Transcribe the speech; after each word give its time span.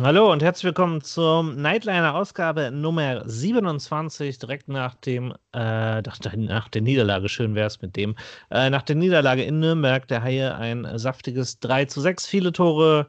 Hallo 0.00 0.30
und 0.30 0.44
herzlich 0.44 0.64
willkommen 0.64 1.02
zum 1.02 1.56
Nightliner 1.56 2.14
Ausgabe 2.14 2.70
Nummer 2.70 3.28
27, 3.28 4.38
direkt 4.38 4.68
nach 4.68 4.94
dem, 4.94 5.34
äh, 5.52 6.00
nach 6.02 6.68
der 6.68 6.82
Niederlage, 6.82 7.28
schön 7.28 7.56
wäre 7.56 7.66
es 7.66 7.82
mit 7.82 7.96
dem, 7.96 8.14
äh, 8.50 8.70
nach 8.70 8.82
der 8.82 8.94
Niederlage 8.94 9.42
in 9.42 9.58
Nürnberg, 9.58 10.06
der 10.06 10.22
Haie 10.22 10.54
ein 10.54 10.86
saftiges 10.98 11.58
3 11.58 11.86
zu 11.86 12.00
6, 12.00 12.26
viele 12.26 12.52
Tore, 12.52 13.08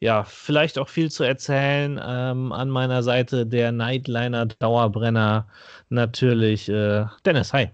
ja, 0.00 0.24
vielleicht 0.24 0.78
auch 0.78 0.88
viel 0.88 1.12
zu 1.12 1.22
erzählen. 1.22 2.00
Ähm, 2.04 2.50
an 2.52 2.70
meiner 2.70 3.04
Seite 3.04 3.46
der 3.46 3.70
Nightliner 3.70 4.46
Dauerbrenner 4.46 5.46
natürlich 5.90 6.68
äh, 6.68 7.04
Dennis, 7.24 7.52
hi. 7.52 7.70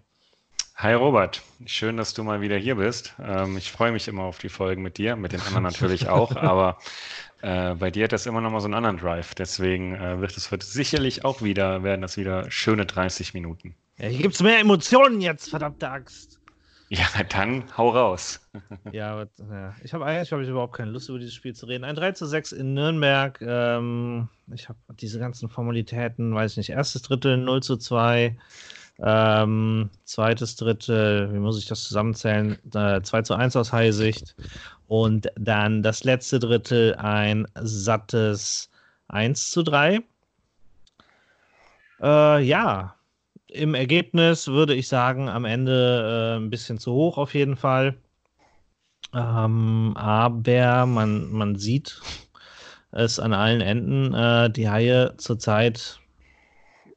Hi 0.76 0.94
Robert, 0.94 1.42
schön, 1.64 1.96
dass 1.96 2.12
du 2.12 2.24
mal 2.24 2.40
wieder 2.40 2.56
hier 2.56 2.74
bist. 2.74 3.14
Ähm, 3.22 3.56
ich 3.56 3.70
freue 3.70 3.92
mich 3.92 4.08
immer 4.08 4.24
auf 4.24 4.38
die 4.38 4.48
Folgen 4.48 4.82
mit 4.82 4.98
dir, 4.98 5.16
mit 5.16 5.32
den 5.32 5.40
anderen 5.40 5.62
natürlich 5.62 6.08
auch, 6.08 6.34
aber 6.36 6.78
äh, 7.42 7.74
bei 7.74 7.90
dir 7.90 8.04
hat 8.04 8.12
das 8.12 8.26
immer 8.26 8.40
noch 8.40 8.50
mal 8.50 8.60
so 8.60 8.66
einen 8.66 8.74
anderen 8.74 8.96
Drive. 8.96 9.34
Deswegen 9.34 9.94
äh, 9.94 10.20
wird 10.20 10.36
es 10.36 10.50
wird 10.50 10.62
sicherlich 10.62 11.24
auch 11.24 11.42
wieder, 11.42 11.82
werden 11.82 12.00
das 12.00 12.16
wieder 12.16 12.50
schöne 12.50 12.86
30 12.86 13.34
Minuten. 13.34 13.74
Ja, 13.98 14.08
hier 14.08 14.22
gibt 14.22 14.34
es 14.34 14.42
mehr 14.42 14.58
Emotionen 14.58 15.20
jetzt, 15.20 15.50
verdammte 15.50 15.90
Axt. 15.90 16.40
Ja, 16.88 17.06
dann 17.30 17.64
hau 17.76 17.88
raus. 17.88 18.40
ja, 18.92 19.12
aber, 19.12 19.28
ja, 19.50 19.74
ich 19.82 19.94
habe 19.94 20.04
eigentlich 20.04 20.30
hab 20.30 20.40
ich 20.40 20.48
überhaupt 20.48 20.76
keine 20.76 20.90
Lust, 20.90 21.08
über 21.08 21.18
dieses 21.18 21.34
Spiel 21.34 21.54
zu 21.54 21.66
reden. 21.66 21.84
Ein 21.84 21.96
3 21.96 22.12
zu 22.12 22.26
6 22.26 22.52
in 22.52 22.74
Nürnberg. 22.74 23.40
Ähm, 23.40 24.28
ich 24.52 24.68
habe 24.68 24.78
diese 25.00 25.18
ganzen 25.18 25.48
Formalitäten, 25.48 26.34
weiß 26.34 26.52
ich 26.52 26.56
nicht, 26.58 26.70
erstes 26.70 27.02
Drittel 27.02 27.38
0 27.38 27.62
zu 27.62 27.76
2. 27.76 28.36
Ähm, 29.04 29.90
zweites 30.04 30.54
Drittel, 30.56 31.32
wie 31.32 31.38
muss 31.38 31.58
ich 31.58 31.66
das 31.66 31.84
zusammenzählen? 31.84 32.56
Äh, 32.72 33.02
2 33.02 33.22
zu 33.22 33.34
1 33.34 33.56
aus 33.56 33.72
Heisicht. 33.72 34.36
Und 34.86 35.28
dann 35.34 35.82
das 35.82 36.04
letzte 36.04 36.38
Drittel 36.38 36.94
ein 36.94 37.48
sattes 37.60 38.70
1 39.08 39.50
zu 39.50 39.64
3. 39.64 40.00
Äh, 42.00 42.42
ja, 42.44 42.94
im 43.48 43.74
Ergebnis 43.74 44.48
würde 44.48 44.74
ich 44.74 44.88
sagen, 44.88 45.28
am 45.28 45.44
Ende 45.44 46.36
äh, 46.36 46.40
ein 46.40 46.50
bisschen 46.50 46.78
zu 46.78 46.92
hoch 46.92 47.18
auf 47.18 47.34
jeden 47.34 47.56
Fall. 47.56 47.96
Ähm, 49.14 49.92
aber 49.96 50.86
man, 50.86 51.30
man 51.32 51.56
sieht 51.56 52.00
es 52.92 53.18
an 53.18 53.32
allen 53.32 53.60
Enden. 53.60 54.14
Äh, 54.14 54.50
die 54.50 54.70
Haie 54.70 55.14
zurzeit 55.16 55.98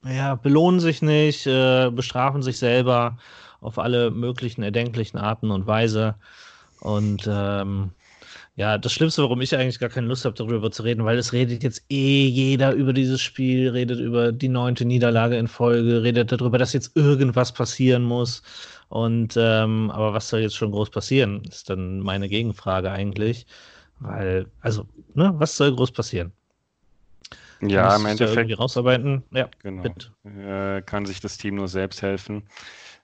ja, 0.07 0.35
belohnen 0.35 0.79
sich 0.79 1.01
nicht, 1.01 1.47
äh, 1.47 1.89
bestrafen 1.91 2.43
sich 2.43 2.57
selber 2.57 3.17
auf 3.61 3.79
alle 3.79 4.11
möglichen 4.11 4.63
erdenklichen 4.63 5.17
Arten 5.17 5.51
und 5.51 5.67
Weise. 5.67 6.15
Und 6.81 7.27
ähm, 7.27 7.91
ja, 8.57 8.77
das 8.77 8.93
Schlimmste, 8.93 9.23
warum 9.23 9.41
ich 9.41 9.55
eigentlich 9.55 9.79
gar 9.79 9.89
keine 9.89 10.07
Lust 10.07 10.23
habe, 10.25 10.35
darüber 10.35 10.71
zu 10.71 10.83
reden, 10.83 11.03
weil 11.03 11.17
es 11.17 11.33
redet 11.33 11.63
jetzt 11.63 11.83
eh 11.89 12.25
jeder 12.27 12.73
über 12.73 12.93
dieses 12.93 13.21
Spiel, 13.21 13.69
redet 13.69 13.99
über 13.99 14.31
die 14.31 14.47
neunte 14.47 14.85
Niederlage 14.85 15.37
in 15.37 15.47
Folge, 15.47 16.03
redet 16.03 16.31
darüber, 16.31 16.57
dass 16.57 16.73
jetzt 16.73 16.95
irgendwas 16.95 17.51
passieren 17.51 18.03
muss. 18.03 18.43
Und 18.89 19.35
ähm, 19.37 19.91
aber 19.91 20.13
was 20.13 20.29
soll 20.29 20.41
jetzt 20.41 20.55
schon 20.55 20.71
groß 20.71 20.89
passieren, 20.91 21.43
ist 21.49 21.69
dann 21.69 21.99
meine 21.99 22.29
Gegenfrage 22.29 22.91
eigentlich. 22.91 23.45
Weil, 23.99 24.45
also, 24.61 24.85
ne, 25.15 25.33
was 25.37 25.57
soll 25.57 25.75
groß 25.75 25.91
passieren? 25.91 26.31
Ja, 27.61 27.95
im 27.95 28.05
Endeffekt. 28.05 28.37
irgendwie 28.37 28.53
rausarbeiten. 28.53 29.23
Ja, 29.31 29.49
genau. 29.63 29.83
Äh, 30.25 30.81
kann 30.81 31.05
sich 31.05 31.19
das 31.21 31.37
Team 31.37 31.55
nur 31.55 31.67
selbst 31.67 32.01
helfen. 32.01 32.43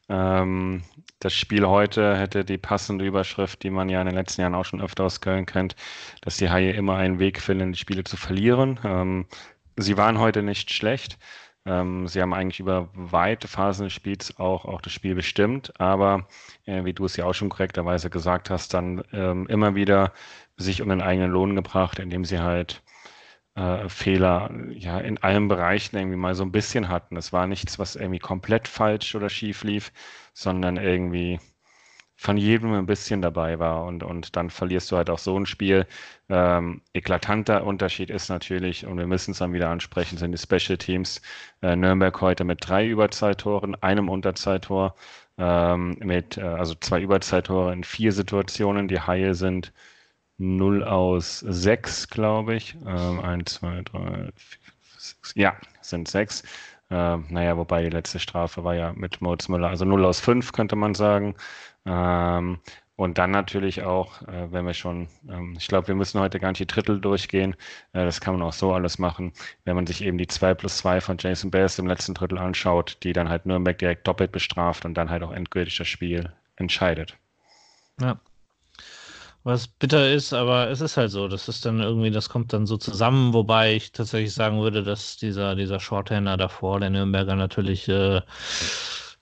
Ähm, 0.09 0.83
das 1.19 1.33
Spiel 1.33 1.67
heute 1.67 2.17
hätte 2.17 2.43
die 2.43 2.57
passende 2.57 3.05
Überschrift, 3.05 3.63
die 3.63 3.69
man 3.69 3.89
ja 3.89 4.01
in 4.01 4.07
den 4.07 4.15
letzten 4.15 4.41
Jahren 4.41 4.55
auch 4.55 4.65
schon 4.65 4.81
öfter 4.81 5.05
aus 5.05 5.21
Köln 5.21 5.45
kennt, 5.45 5.75
dass 6.21 6.37
die 6.37 6.49
Haie 6.49 6.71
immer 6.71 6.97
einen 6.97 7.19
Weg 7.19 7.39
finden, 7.39 7.71
die 7.71 7.79
Spiele 7.79 8.03
zu 8.03 8.17
verlieren. 8.17 8.79
Ähm, 8.83 9.25
sie 9.77 9.97
waren 9.97 10.19
heute 10.19 10.43
nicht 10.43 10.73
schlecht. 10.73 11.17
Ähm, 11.65 12.07
sie 12.07 12.21
haben 12.21 12.33
eigentlich 12.33 12.59
über 12.59 12.89
weite 12.93 13.47
Phasen 13.47 13.85
des 13.85 13.93
Spiels 13.93 14.37
auch, 14.39 14.65
auch 14.65 14.81
das 14.81 14.93
Spiel 14.93 15.13
bestimmt, 15.13 15.79
aber 15.79 16.27
äh, 16.65 16.83
wie 16.85 16.93
du 16.93 17.05
es 17.05 17.15
ja 17.15 17.25
auch 17.25 17.33
schon 17.33 17.49
korrekterweise 17.49 18.09
gesagt 18.09 18.49
hast, 18.49 18.73
dann 18.73 19.03
ähm, 19.13 19.45
immer 19.47 19.75
wieder 19.75 20.11
sich 20.57 20.81
um 20.81 20.89
den 20.89 21.01
eigenen 21.01 21.29
Lohn 21.31 21.55
gebracht, 21.55 21.99
indem 21.99 22.25
sie 22.25 22.39
halt 22.39 22.81
äh, 23.55 23.89
Fehler 23.89 24.49
ja 24.71 24.99
in 24.99 25.17
allen 25.19 25.47
Bereichen 25.47 25.97
irgendwie 25.97 26.17
mal 26.17 26.35
so 26.35 26.43
ein 26.43 26.51
bisschen 26.51 26.89
hatten. 26.89 27.17
Es 27.17 27.33
war 27.33 27.47
nichts, 27.47 27.79
was 27.79 27.95
irgendwie 27.95 28.19
komplett 28.19 28.67
falsch 28.67 29.15
oder 29.15 29.29
schief 29.29 29.63
lief, 29.63 29.91
sondern 30.33 30.77
irgendwie 30.77 31.39
von 32.21 32.37
jedem 32.37 32.73
ein 32.73 32.85
bisschen 32.85 33.21
dabei 33.23 33.57
war 33.57 33.83
und, 33.85 34.03
und 34.03 34.35
dann 34.35 34.51
verlierst 34.51 34.91
du 34.91 34.97
halt 34.97 35.09
auch 35.09 35.17
so 35.17 35.35
ein 35.39 35.47
Spiel. 35.47 35.87
Ähm, 36.29 36.81
eklatanter 36.93 37.65
Unterschied 37.65 38.11
ist 38.11 38.29
natürlich, 38.29 38.85
und 38.85 38.97
wir 38.99 39.07
müssen 39.07 39.31
es 39.31 39.39
dann 39.39 39.53
wieder 39.53 39.69
ansprechen, 39.69 40.17
sind 40.19 40.31
die 40.31 40.37
Special 40.37 40.77
Teams. 40.77 41.21
Äh, 41.63 41.75
Nürnberg 41.75 42.21
heute 42.21 42.43
mit 42.43 42.59
drei 42.67 42.87
Überzeittoren, 42.87 43.75
einem 43.81 44.07
Unterzeittor, 44.07 44.95
ähm, 45.39 45.97
mit 45.99 46.37
äh, 46.37 46.41
also 46.41 46.75
zwei 46.75 47.01
Überzeittore 47.01 47.73
in 47.73 47.83
vier 47.83 48.11
Situationen. 48.11 48.87
Die 48.87 48.99
Haie 48.99 49.33
sind 49.33 49.73
0 50.41 50.83
aus 50.83 51.39
6, 51.39 52.09
glaube 52.09 52.55
ich. 52.55 52.75
Ähm, 52.85 53.19
1, 53.19 53.53
2, 53.53 53.81
3, 53.83 53.99
4, 54.35 54.59
6. 54.97 55.33
Ja, 55.35 55.55
sind 55.81 56.07
6. 56.07 56.43
Ähm, 56.89 57.25
naja, 57.29 57.55
wobei 57.57 57.83
die 57.83 57.89
letzte 57.89 58.19
Strafe 58.19 58.63
war 58.63 58.75
ja 58.75 58.91
mit 58.93 59.21
Moritz 59.21 59.47
Müller, 59.47 59.69
also 59.69 59.85
0 59.85 60.03
aus 60.05 60.19
5 60.19 60.51
könnte 60.51 60.75
man 60.75 60.95
sagen. 60.95 61.35
Ähm, 61.85 62.59
und 62.95 63.17
dann 63.17 63.31
natürlich 63.31 63.83
auch, 63.83 64.21
äh, 64.23 64.51
wenn 64.51 64.65
wir 64.65 64.73
schon, 64.73 65.07
ähm, 65.29 65.55
ich 65.57 65.67
glaube, 65.67 65.87
wir 65.87 65.95
müssen 65.95 66.19
heute 66.19 66.39
gar 66.39 66.49
nicht 66.49 66.59
die 66.59 66.67
Drittel 66.67 66.99
durchgehen. 66.99 67.55
Äh, 67.93 68.05
das 68.05 68.19
kann 68.19 68.33
man 68.35 68.43
auch 68.43 68.53
so 68.53 68.73
alles 68.73 68.99
machen. 68.99 69.33
Wenn 69.63 69.75
man 69.75 69.87
sich 69.87 70.03
eben 70.03 70.17
die 70.17 70.27
2 70.27 70.53
plus 70.55 70.77
2 70.77 71.01
von 71.01 71.17
Jason 71.19 71.51
Bass 71.51 71.79
im 71.79 71.87
letzten 71.87 72.13
Drittel 72.13 72.37
anschaut, 72.37 72.97
die 73.03 73.13
dann 73.13 73.29
halt 73.29 73.45
Nürnberg 73.45 73.77
direkt 73.77 74.07
doppelt 74.07 74.31
bestraft 74.31 74.85
und 74.85 74.95
dann 74.95 75.09
halt 75.09 75.23
auch 75.23 75.31
endgültig 75.31 75.77
das 75.77 75.87
Spiel 75.87 76.31
entscheidet. 76.57 77.17
Ja, 77.99 78.19
was 79.43 79.67
bitter 79.67 80.11
ist, 80.11 80.33
aber 80.33 80.69
es 80.69 80.81
ist 80.81 80.97
halt 80.97 81.11
so. 81.11 81.27
Das 81.27 81.47
ist 81.47 81.65
dann 81.65 81.79
irgendwie, 81.79 82.11
das 82.11 82.29
kommt 82.29 82.53
dann 82.53 82.65
so 82.67 82.77
zusammen, 82.77 83.33
wobei 83.33 83.75
ich 83.75 83.91
tatsächlich 83.91 84.33
sagen 84.33 84.61
würde, 84.61 84.83
dass 84.83 85.17
dieser, 85.17 85.55
dieser 85.55 85.79
Shorthander 85.79 86.37
davor, 86.37 86.79
der 86.79 86.89
Nürnberger 86.91 87.35
natürlich, 87.35 87.87
äh, 87.89 88.21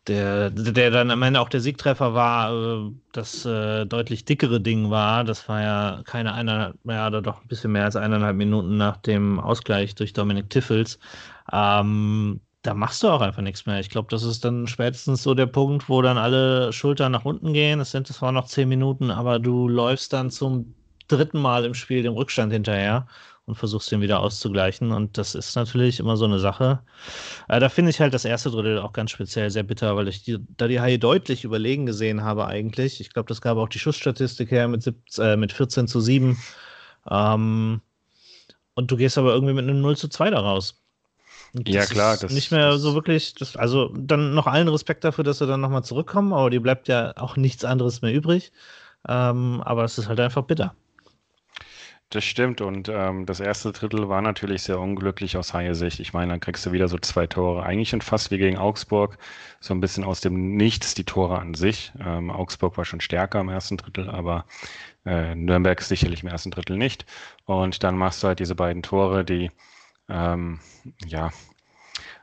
der, 0.08 0.50
der 0.50 0.92
dann 0.92 1.12
am 1.12 1.22
Ende 1.22 1.40
auch 1.40 1.50
der 1.50 1.60
Siegtreffer 1.62 2.14
war, 2.14 2.54
äh, 2.54 2.92
das 3.12 3.46
äh, 3.46 3.86
deutlich 3.86 4.26
dickere 4.26 4.60
Ding 4.62 4.90
war. 4.90 5.24
Das 5.24 5.48
war 5.50 5.62
ja 5.62 6.02
keine 6.06 6.34
einer, 6.34 6.74
ja, 6.84 7.08
oder 7.08 7.22
doch 7.22 7.42
ein 7.42 7.48
bisschen 7.48 7.72
mehr 7.72 7.86
als 7.86 7.96
eineinhalb 7.96 8.36
Minuten 8.36 8.78
nach 8.78 8.98
dem 8.98 9.40
Ausgleich 9.40 9.96
durch 9.96 10.14
Dominik 10.14 10.50
Tiffels. 10.50 11.00
Ähm, 11.52 12.42
da 12.62 12.74
machst 12.74 13.04
du 13.04 13.10
auch 13.10 13.22
einfach 13.22 13.42
nichts 13.42 13.66
mehr. 13.66 13.80
Ich 13.80 13.90
glaube, 13.90 14.10
das 14.10 14.24
ist 14.24 14.44
dann 14.44 14.68
spätestens 14.68 15.24
so 15.24 15.34
der 15.34 15.46
Punkt, 15.46 15.88
wo 15.88 16.02
dann 16.02 16.18
alle 16.18 16.74
Schultern 16.74 17.12
nach 17.12 17.26
unten 17.26 17.54
gehen. 17.54 17.80
Es 17.80 17.92
sind 17.92 18.08
zwar 18.08 18.32
noch 18.32 18.48
zehn 18.48 18.68
Minuten, 18.68 19.12
aber 19.12 19.40
du 19.40 19.68
läufst 19.68 20.12
dann 20.14 20.30
zum 20.30 20.76
dritten 21.08 21.40
Mal 21.40 21.66
im 21.66 21.74
Spiel 21.74 22.04
dem 22.04 22.14
Rückstand 22.14 22.52
hinterher 22.52 23.08
und 23.46 23.56
versuchst 23.56 23.92
den 23.92 24.02
wieder 24.02 24.20
auszugleichen. 24.20 24.92
Und 24.92 25.18
das 25.18 25.36
ist 25.36 25.56
natürlich 25.56 26.00
immer 26.00 26.18
so 26.18 26.26
eine 26.26 26.40
Sache. 26.40 26.82
Äh, 27.48 27.60
da 27.60 27.70
finde 27.70 27.92
ich 27.92 28.02
halt 28.02 28.14
das 28.14 28.26
erste 28.26 28.52
Drittel 28.52 28.80
auch 28.80 28.94
ganz 28.94 29.12
speziell 29.12 29.50
sehr 29.50 29.64
bitter, 29.64 29.96
weil 29.96 30.08
ich 30.10 30.24
die, 30.24 30.38
da 30.58 30.68
die 30.68 30.82
Haie 30.82 31.00
deutlich 31.00 31.46
überlegen 31.46 31.86
gesehen 31.86 32.24
habe 32.24 32.46
eigentlich. 32.46 33.02
Ich 33.02 33.12
glaube, 33.14 33.28
das 33.28 33.42
gab 33.42 33.58
auch 33.58 33.70
die 33.70 33.80
Schussstatistik 33.80 34.52
her 34.52 34.68
mit, 34.68 34.84
17, 34.84 35.26
äh, 35.26 35.38
mit 35.38 35.54
14 35.54 35.88
zu 35.88 36.02
7. 36.02 36.38
Ähm, 37.10 37.82
und 38.76 38.92
du 38.92 38.98
gehst 38.98 39.18
aber 39.18 39.34
irgendwie 39.34 39.54
mit 39.54 39.64
einem 39.64 39.82
0 39.82 39.98
zu 39.98 40.10
2 40.10 40.30
da 40.32 40.40
raus. 40.40 40.82
Ja, 41.54 41.86
klar. 41.86 42.18
Das, 42.18 42.32
nicht 42.32 42.52
mehr 42.52 42.72
das, 42.72 42.82
so 42.82 42.94
wirklich. 42.94 43.34
Das, 43.36 43.56
also 43.56 43.90
dann 43.96 44.34
noch 44.34 44.48
allen 44.48 44.68
Respekt 44.68 45.04
dafür, 45.04 45.24
dass 45.24 45.40
sie 45.40 45.48
dann 45.48 45.62
nochmal 45.62 45.84
zurückkommen, 45.84 46.34
aber 46.34 46.50
die 46.50 46.60
bleibt 46.60 46.88
ja 46.88 47.14
auch 47.18 47.38
nichts 47.38 47.66
anderes 47.66 48.02
mehr 48.02 48.14
übrig. 48.14 48.52
Ähm, 49.08 49.62
aber 49.64 49.84
es 49.84 49.98
ist 49.98 50.10
halt 50.10 50.20
einfach 50.20 50.44
bitter. 50.44 50.76
Das 52.12 52.24
stimmt 52.24 52.60
und 52.60 52.90
ähm, 52.90 53.28
das 53.28 53.40
erste 53.40 53.72
Drittel 53.72 54.10
war 54.10 54.24
natürlich 54.24 54.64
sehr 54.64 54.80
unglücklich 54.80 55.38
aus 55.38 55.54
Haie 55.54 55.76
Sicht. 55.76 56.00
Ich 56.00 56.12
meine, 56.12 56.32
dann 56.32 56.40
kriegst 56.40 56.66
du 56.66 56.72
wieder 56.72 56.88
so 56.88 56.98
zwei 56.98 57.28
Tore, 57.28 57.62
eigentlich 57.62 57.90
schon 57.90 58.02
fast 58.02 58.32
wie 58.32 58.40
gegen 58.40 58.58
Augsburg, 58.58 59.20
so 59.60 59.76
ein 59.76 59.80
bisschen 59.80 60.04
aus 60.04 60.20
dem 60.20 60.58
Nichts 60.58 60.96
die 60.96 61.04
Tore 61.04 61.38
an 61.38 61.54
sich. 61.54 61.92
Ähm, 62.04 62.32
Augsburg 62.32 62.78
war 62.78 62.86
schon 62.86 63.00
stärker 63.00 63.40
im 63.42 63.50
ersten 63.50 63.78
Drittel, 63.78 64.10
aber 64.10 64.46
äh, 65.06 65.36
Nürnberg 65.36 65.80
sicherlich 65.82 66.24
im 66.24 66.30
ersten 66.30 66.50
Drittel 66.50 66.78
nicht. 66.78 67.06
Und 67.46 67.84
dann 67.84 67.96
machst 67.96 68.24
du 68.24 68.28
halt 68.28 68.40
diese 68.40 68.56
beiden 68.56 68.82
Tore, 68.82 69.24
die 69.24 69.52
ähm, 70.10 70.60
ja, 71.06 71.32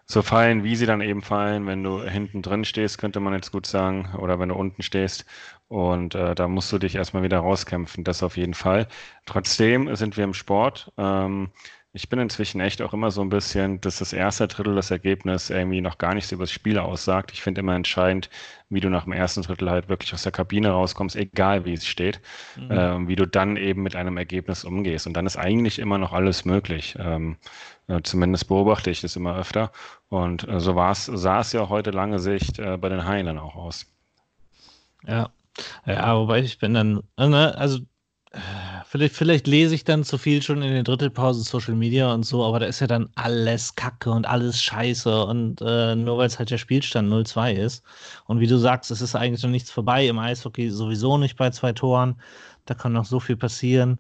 so 0.07 0.23
fallen, 0.23 0.63
wie 0.63 0.77
sie 0.77 0.87
dann 0.87 1.01
eben 1.01 1.23
fallen, 1.23 1.67
wenn 1.67 1.83
du 1.83 2.03
hinten 2.03 2.41
drin 2.43 2.65
stehst, 2.65 2.99
könnte 2.99 3.19
man 3.21 3.35
jetzt 3.35 3.51
gut 3.51 3.67
sagen, 3.67 4.15
oder 4.19 4.39
wenn 4.39 4.51
du 4.51 4.55
unten 4.55 4.83
stehst. 4.83 5.25
Und 5.69 6.15
äh, 6.15 6.35
da 6.37 6.47
musst 6.47 6.73
du 6.73 6.79
dich 6.79 6.95
erstmal 6.95 7.25
wieder 7.25 7.39
rauskämpfen, 7.41 8.05
das 8.05 8.23
auf 8.23 8.37
jeden 8.37 8.55
Fall. 8.55 8.87
Trotzdem 9.27 9.95
sind 9.97 10.17
wir 10.17 10.25
im 10.25 10.35
Sport. 10.35 10.93
Ähm, 10.97 11.51
Ich 11.97 12.11
bin 12.11 12.19
inzwischen 12.19 12.61
echt 12.61 12.83
auch 12.83 12.93
immer 12.93 13.11
so 13.11 13.23
ein 13.23 13.31
bisschen, 13.31 13.81
dass 13.81 14.01
das 14.01 14.13
erste 14.13 14.47
Drittel 14.47 14.75
das 14.75 14.91
Ergebnis 14.91 15.49
irgendwie 15.49 15.81
noch 15.81 15.97
gar 15.97 16.13
nichts 16.13 16.31
über 16.31 16.43
das 16.43 16.53
Spiel 16.53 16.79
aussagt. 16.79 17.33
Ich 17.33 17.41
finde 17.41 17.63
immer 17.63 17.75
entscheidend, 17.75 18.29
wie 18.69 18.81
du 18.81 18.91
nach 18.91 19.05
dem 19.05 19.15
ersten 19.15 19.41
Drittel 19.41 19.71
halt 19.71 19.89
wirklich 19.89 20.13
aus 20.13 20.23
der 20.23 20.31
Kabine 20.31 20.73
rauskommst, 20.73 21.17
egal 21.17 21.65
wie 21.65 21.73
es 21.73 21.87
steht, 21.87 22.21
mhm. 22.57 22.71
äh, 22.71 23.09
wie 23.09 23.17
du 23.17 23.27
dann 23.27 23.57
eben 23.57 23.83
mit 23.83 23.97
einem 23.97 24.19
Ergebnis 24.19 24.63
umgehst. 24.63 25.07
Und 25.07 25.15
dann 25.15 25.25
ist 25.25 25.39
eigentlich 25.39 25.79
immer 25.79 25.97
noch 25.97 26.13
alles 26.13 26.45
möglich. 26.45 26.97
Ähm, 26.99 27.39
äh, 27.89 28.03
zumindest 28.03 28.49
beobachte 28.49 28.91
ich 28.91 29.01
das 29.01 29.17
immer 29.17 29.35
öfter. 29.35 29.73
Und 30.11 30.47
äh, 30.47 30.61
so 30.61 30.75
sah 30.93 31.41
es 31.41 31.53
ja 31.53 31.71
heute 31.71 31.93
lange 31.93 32.19
Sicht 32.19 32.59
äh, 32.59 32.77
bei 32.77 32.91
den 32.91 33.07
Haien 33.07 33.39
auch 33.39 33.57
aus. 33.57 33.91
Ja. 35.07 35.31
Ja, 35.87 36.15
wobei 36.19 36.41
ich 36.41 36.59
bin 36.59 36.75
dann, 36.75 37.03
ne, 37.17 37.57
also 37.57 37.79
Vielleicht, 38.89 39.17
vielleicht 39.17 39.47
lese 39.49 39.75
ich 39.75 39.83
dann 39.83 40.05
zu 40.05 40.17
viel 40.17 40.43
schon 40.43 40.63
in 40.63 40.73
den 40.73 40.85
Drittelpausen 40.85 41.43
Social 41.43 41.75
Media 41.75 42.13
und 42.15 42.23
so, 42.23 42.45
aber 42.45 42.61
da 42.61 42.67
ist 42.67 42.79
ja 42.81 42.87
dann 42.87 43.09
alles 43.17 43.75
Kacke 43.75 44.11
und 44.11 44.27
alles 44.27 44.63
Scheiße 44.63 45.25
und 45.27 45.61
äh, 45.61 45.97
nur 45.97 46.19
weil 46.19 46.29
es 46.29 46.39
halt 46.39 46.51
der 46.51 46.59
Spielstand 46.59 47.13
0-2 47.13 47.55
ist. 47.55 47.85
Und 48.27 48.39
wie 48.39 48.47
du 48.47 48.57
sagst, 48.57 48.93
es 48.93 49.01
ist 49.01 49.17
eigentlich 49.17 49.43
noch 49.43 49.51
nichts 49.51 49.73
vorbei 49.73 50.07
im 50.07 50.21
Eishockey, 50.21 50.71
sowieso 50.71 51.19
nicht 51.19 51.37
bei 51.37 51.51
zwei 51.51 51.73
Toren. 51.73 52.21
Da 52.65 52.75
kann 52.75 52.93
noch 52.93 53.07
so 53.07 53.19
viel 53.19 53.37
passieren. 53.37 53.99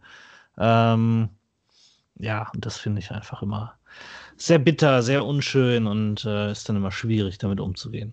Ähm, 0.57 1.31
ja, 2.19 2.49
und 2.55 2.65
das 2.65 2.79
finde 2.79 3.01
ich 3.01 3.11
einfach 3.11 3.43
immer 3.43 3.77
sehr 4.37 4.59
bitter, 4.59 5.03
sehr 5.03 5.25
unschön 5.25 5.87
und 5.87 6.25
äh, 6.25 6.53
ist 6.53 6.69
dann 6.69 6.77
immer 6.77 6.93
schwierig, 6.93 7.39
damit 7.39 7.61
umzugehen. 7.61 8.13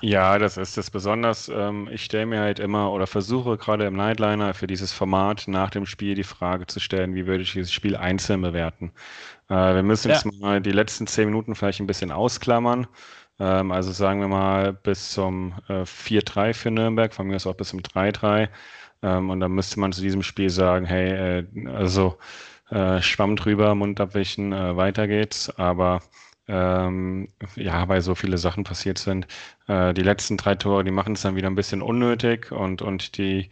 Ja, 0.00 0.38
das 0.38 0.56
ist 0.56 0.78
es. 0.78 0.90
Besonders, 0.90 1.48
ähm, 1.48 1.88
ich 1.90 2.04
stelle 2.04 2.26
mir 2.26 2.40
halt 2.40 2.58
immer 2.58 2.92
oder 2.92 3.06
versuche 3.06 3.56
gerade 3.56 3.86
im 3.86 3.94
Nightliner 3.94 4.54
für 4.54 4.66
dieses 4.66 4.92
Format 4.92 5.44
nach 5.46 5.70
dem 5.70 5.86
Spiel 5.86 6.14
die 6.14 6.24
Frage 6.24 6.66
zu 6.66 6.80
stellen, 6.80 7.14
wie 7.14 7.26
würde 7.26 7.42
ich 7.42 7.52
dieses 7.52 7.72
Spiel 7.72 7.96
einzeln 7.96 8.42
bewerten? 8.42 8.92
Äh, 9.48 9.74
wir 9.74 9.82
müssen 9.82 10.08
ja. 10.08 10.14
jetzt 10.14 10.26
mal 10.40 10.60
die 10.60 10.72
letzten 10.72 11.06
zehn 11.06 11.26
Minuten 11.26 11.54
vielleicht 11.54 11.80
ein 11.80 11.86
bisschen 11.86 12.12
ausklammern. 12.12 12.86
Ähm, 13.38 13.72
also 13.72 13.92
sagen 13.92 14.20
wir 14.20 14.28
mal 14.28 14.72
bis 14.72 15.10
zum 15.10 15.54
äh, 15.68 15.82
4-3 15.84 16.54
für 16.54 16.70
Nürnberg, 16.70 17.12
von 17.12 17.26
mir 17.26 17.36
aus 17.36 17.46
auch 17.46 17.56
bis 17.56 17.68
zum 17.68 17.80
3-3. 17.80 18.48
Ähm, 19.02 19.30
und 19.30 19.40
dann 19.40 19.52
müsste 19.52 19.80
man 19.80 19.92
zu 19.92 20.00
diesem 20.02 20.22
Spiel 20.22 20.50
sagen, 20.50 20.86
hey, 20.86 21.40
äh, 21.40 21.68
also 21.68 22.18
äh, 22.70 23.02
Schwamm 23.02 23.36
drüber, 23.36 23.74
Mund 23.74 24.00
abwischen, 24.00 24.52
äh, 24.52 24.76
weiter 24.76 25.06
geht's. 25.08 25.50
Aber 25.58 26.00
ähm, 26.48 27.28
ja, 27.56 27.88
weil 27.88 28.02
so 28.02 28.14
viele 28.14 28.38
Sachen 28.38 28.64
passiert 28.64 28.98
sind. 28.98 29.26
Äh, 29.66 29.94
die 29.94 30.02
letzten 30.02 30.36
drei 30.36 30.54
Tore, 30.54 30.84
die 30.84 30.90
machen 30.90 31.14
es 31.14 31.22
dann 31.22 31.36
wieder 31.36 31.48
ein 31.48 31.54
bisschen 31.54 31.82
unnötig 31.82 32.52
und, 32.52 32.82
und 32.82 33.16
die, 33.18 33.50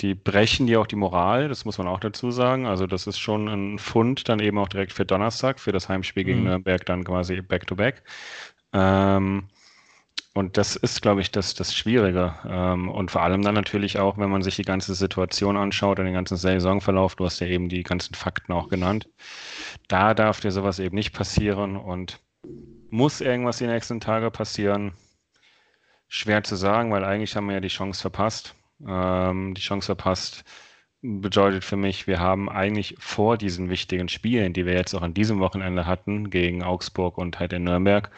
die 0.00 0.14
brechen 0.14 0.66
dir 0.66 0.80
auch 0.80 0.86
die 0.86 0.96
Moral, 0.96 1.48
das 1.48 1.64
muss 1.64 1.78
man 1.78 1.86
auch 1.86 2.00
dazu 2.00 2.30
sagen. 2.30 2.66
Also 2.66 2.86
das 2.86 3.06
ist 3.06 3.18
schon 3.18 3.48
ein 3.48 3.78
Fund 3.78 4.28
dann 4.28 4.40
eben 4.40 4.58
auch 4.58 4.68
direkt 4.68 4.92
für 4.92 5.04
Donnerstag, 5.04 5.60
für 5.60 5.72
das 5.72 5.88
Heimspiel 5.88 6.24
gegen 6.24 6.40
mhm. 6.40 6.46
Nürnberg 6.46 6.84
dann 6.86 7.04
quasi 7.04 7.40
back-to-back. 7.40 8.02
Ähm, 8.72 9.48
und 10.34 10.56
das 10.56 10.76
ist, 10.76 11.02
glaube 11.02 11.20
ich, 11.20 11.30
das, 11.30 11.54
das 11.54 11.74
Schwierige. 11.74 12.34
Ähm, 12.48 12.88
und 12.88 13.10
vor 13.10 13.22
allem 13.22 13.42
dann 13.42 13.54
natürlich 13.54 13.98
auch, 13.98 14.16
wenn 14.16 14.30
man 14.30 14.42
sich 14.42 14.56
die 14.56 14.62
ganze 14.62 14.94
Situation 14.94 15.56
anschaut 15.58 15.98
und 15.98 16.06
den 16.06 16.14
ganzen 16.14 16.38
Saisonverlauf, 16.38 17.16
du 17.16 17.26
hast 17.26 17.40
ja 17.40 17.46
eben 17.46 17.68
die 17.68 17.82
ganzen 17.82 18.14
Fakten 18.14 18.52
auch 18.52 18.68
genannt, 18.68 19.08
da 19.88 20.14
darf 20.14 20.40
dir 20.40 20.50
sowas 20.50 20.78
eben 20.78 20.94
nicht 20.94 21.12
passieren 21.12 21.76
und 21.76 22.20
muss 22.92 23.22
irgendwas 23.22 23.56
die 23.56 23.66
nächsten 23.66 24.00
Tage 24.00 24.30
passieren? 24.30 24.92
Schwer 26.08 26.44
zu 26.44 26.56
sagen, 26.56 26.92
weil 26.92 27.04
eigentlich 27.04 27.34
haben 27.34 27.46
wir 27.46 27.54
ja 27.54 27.60
die 27.60 27.68
Chance 27.68 28.02
verpasst. 28.02 28.54
Ähm, 28.86 29.54
die 29.54 29.62
Chance 29.62 29.86
verpasst 29.86 30.44
bedeutet 31.00 31.64
für 31.64 31.76
mich, 31.76 32.06
wir 32.06 32.20
haben 32.20 32.50
eigentlich 32.50 32.94
vor 32.98 33.38
diesen 33.38 33.70
wichtigen 33.70 34.08
Spielen, 34.08 34.52
die 34.52 34.66
wir 34.66 34.74
jetzt 34.74 34.94
auch 34.94 35.00
an 35.00 35.14
diesem 35.14 35.40
Wochenende 35.40 35.86
hatten, 35.86 36.28
gegen 36.28 36.62
Augsburg 36.62 37.16
und 37.16 37.40
halt 37.40 37.54
in 37.54 37.64
Nürnberg, 37.64 38.10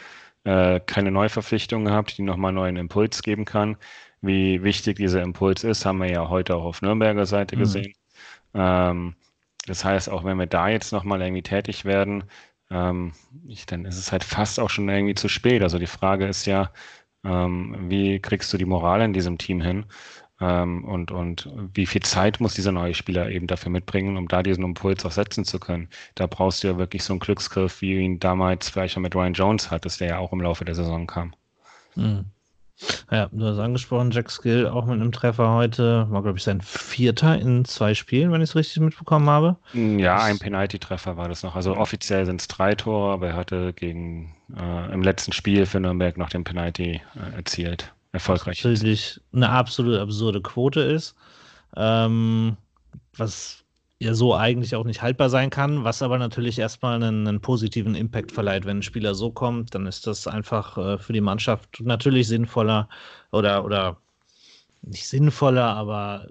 äh, 0.42 0.80
keine 0.80 1.12
Neuverpflichtung 1.12 1.84
gehabt, 1.84 2.18
die 2.18 2.22
nochmal 2.22 2.48
einen 2.48 2.56
neuen 2.56 2.76
Impuls 2.76 3.22
geben 3.22 3.44
kann. 3.44 3.76
Wie 4.22 4.64
wichtig 4.64 4.96
dieser 4.96 5.22
Impuls 5.22 5.62
ist, 5.62 5.86
haben 5.86 5.98
wir 5.98 6.10
ja 6.10 6.28
heute 6.28 6.56
auch 6.56 6.64
auf 6.64 6.82
Nürnberger 6.82 7.26
Seite 7.26 7.54
mhm. 7.54 7.60
gesehen. 7.60 7.94
Ähm, 8.54 9.14
das 9.66 9.84
heißt, 9.84 10.10
auch 10.10 10.24
wenn 10.24 10.38
wir 10.38 10.46
da 10.46 10.68
jetzt 10.68 10.92
nochmal 10.92 11.22
irgendwie 11.22 11.42
tätig 11.42 11.84
werden, 11.84 12.24
ähm, 12.70 13.12
ich, 13.46 13.66
dann 13.66 13.84
ist 13.84 13.98
es 13.98 14.12
halt 14.12 14.24
fast 14.24 14.60
auch 14.60 14.70
schon 14.70 14.88
irgendwie 14.88 15.14
zu 15.14 15.28
spät. 15.28 15.62
Also 15.62 15.78
die 15.78 15.86
Frage 15.86 16.26
ist 16.26 16.46
ja, 16.46 16.72
ähm, 17.24 17.76
wie 17.90 18.20
kriegst 18.20 18.52
du 18.52 18.58
die 18.58 18.64
Moral 18.64 19.02
in 19.02 19.12
diesem 19.12 19.38
Team 19.38 19.60
hin? 19.60 19.86
Ähm, 20.40 20.84
und, 20.84 21.10
und 21.12 21.50
wie 21.74 21.86
viel 21.86 22.02
Zeit 22.02 22.40
muss 22.40 22.54
dieser 22.54 22.72
neue 22.72 22.94
Spieler 22.94 23.30
eben 23.30 23.46
dafür 23.46 23.70
mitbringen, 23.70 24.16
um 24.16 24.28
da 24.28 24.42
diesen 24.42 24.64
Impuls 24.64 25.04
auch 25.06 25.12
setzen 25.12 25.44
zu 25.44 25.60
können? 25.60 25.88
Da 26.16 26.26
brauchst 26.26 26.62
du 26.64 26.68
ja 26.68 26.78
wirklich 26.78 27.04
so 27.04 27.12
einen 27.12 27.20
Glücksgriff, 27.20 27.80
wie 27.80 27.98
ihn 27.98 28.18
damals 28.20 28.68
vielleicht 28.70 28.96
mit 28.98 29.14
Ryan 29.14 29.34
Jones 29.34 29.70
hattest, 29.70 30.00
der 30.00 30.08
ja 30.08 30.18
auch 30.18 30.32
im 30.32 30.40
Laufe 30.40 30.64
der 30.64 30.74
Saison 30.74 31.06
kam. 31.06 31.34
Mhm. 31.96 32.33
Ja, 33.10 33.28
du 33.30 33.46
hast 33.46 33.58
angesprochen, 33.58 34.10
Jack 34.10 34.30
Skill 34.30 34.66
auch 34.66 34.86
mit 34.86 34.94
einem 34.94 35.12
Treffer 35.12 35.54
heute. 35.54 36.06
War, 36.10 36.22
glaube 36.22 36.38
ich, 36.38 36.44
sein 36.44 36.60
vierter 36.60 37.38
in 37.38 37.64
zwei 37.64 37.94
Spielen, 37.94 38.32
wenn 38.32 38.40
ich 38.40 38.50
es 38.50 38.56
richtig 38.56 38.80
mitbekommen 38.82 39.28
habe. 39.28 39.56
Ja, 39.72 40.22
ein 40.22 40.38
Penalty-Treffer 40.38 41.16
war 41.16 41.28
das 41.28 41.42
noch. 41.42 41.54
Also 41.54 41.76
offiziell 41.76 42.26
sind 42.26 42.40
es 42.40 42.48
drei 42.48 42.74
Tore, 42.74 43.12
aber 43.12 43.28
er 43.28 43.36
hatte 43.36 43.72
gegen 43.72 44.34
äh, 44.56 44.92
im 44.92 45.02
letzten 45.02 45.32
Spiel 45.32 45.66
für 45.66 45.80
Nürnberg 45.80 46.16
noch 46.16 46.30
den 46.30 46.44
Penalty 46.44 47.00
äh, 47.14 47.36
erzielt. 47.36 47.92
Erfolgreich. 48.12 48.64
Was 48.64 48.70
natürlich 48.70 49.20
eine 49.32 49.50
absolut 49.50 49.98
absurde 49.98 50.40
Quote 50.40 50.80
ist. 50.80 51.16
Ähm, 51.76 52.56
was 53.16 53.63
ja 54.00 54.14
so 54.14 54.34
eigentlich 54.34 54.74
auch 54.74 54.84
nicht 54.84 55.02
haltbar 55.02 55.30
sein 55.30 55.50
kann, 55.50 55.84
was 55.84 56.02
aber 56.02 56.18
natürlich 56.18 56.58
erstmal 56.58 56.96
einen, 57.02 57.26
einen, 57.26 57.40
positiven 57.40 57.94
Impact 57.94 58.32
verleiht. 58.32 58.66
Wenn 58.66 58.78
ein 58.78 58.82
Spieler 58.82 59.14
so 59.14 59.30
kommt, 59.30 59.74
dann 59.74 59.86
ist 59.86 60.06
das 60.06 60.26
einfach 60.26 60.76
äh, 60.78 60.98
für 60.98 61.12
die 61.12 61.20
Mannschaft 61.20 61.80
natürlich 61.80 62.28
sinnvoller 62.28 62.88
oder, 63.30 63.64
oder 63.64 63.96
nicht 64.82 65.08
sinnvoller, 65.08 65.74
aber 65.74 66.28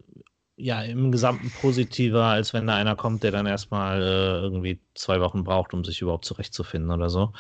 ja, 0.56 0.82
im 0.84 1.12
Gesamten 1.12 1.52
positiver, 1.62 2.26
als 2.26 2.54
wenn 2.54 2.68
da 2.68 2.76
einer 2.76 2.96
kommt, 2.96 3.24
der 3.24 3.32
dann 3.32 3.48
erstmal 3.48 4.02
äh, 4.02 4.42
irgendwie 4.42 4.80
zwei 4.94 5.20
Wochen 5.20 5.44
braucht, 5.44 5.74
um 5.74 5.84
sich 5.84 6.02
überhaupt 6.02 6.26
zurechtzufinden 6.26 6.92
oder 6.92 7.10
so. 7.10 7.34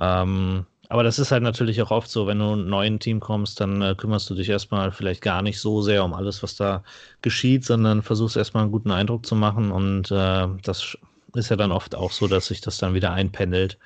Ähm, 0.00 0.66
aber 0.88 1.02
das 1.02 1.18
ist 1.18 1.32
halt 1.32 1.42
natürlich 1.42 1.82
auch 1.82 1.90
oft 1.90 2.08
so, 2.08 2.26
wenn 2.26 2.38
du 2.38 2.54
ein 2.54 2.68
neues 2.68 2.98
Team 3.00 3.20
kommst, 3.20 3.60
dann 3.60 3.82
äh, 3.82 3.94
kümmerst 3.96 4.30
du 4.30 4.34
dich 4.34 4.48
erstmal 4.48 4.92
vielleicht 4.92 5.20
gar 5.22 5.42
nicht 5.42 5.60
so 5.60 5.82
sehr 5.82 6.04
um 6.04 6.14
alles, 6.14 6.42
was 6.42 6.56
da 6.56 6.84
geschieht, 7.22 7.64
sondern 7.64 8.02
versuchst 8.02 8.36
erstmal 8.36 8.62
einen 8.62 8.72
guten 8.72 8.90
Eindruck 8.90 9.26
zu 9.26 9.34
machen. 9.34 9.72
Und 9.72 10.10
äh, 10.10 10.46
das 10.62 10.96
ist 11.34 11.50
ja 11.50 11.56
dann 11.56 11.72
oft 11.72 11.94
auch 11.94 12.12
so, 12.12 12.28
dass 12.28 12.46
sich 12.46 12.60
das 12.60 12.78
dann 12.78 12.94
wieder 12.94 13.12
einpendelt 13.12 13.78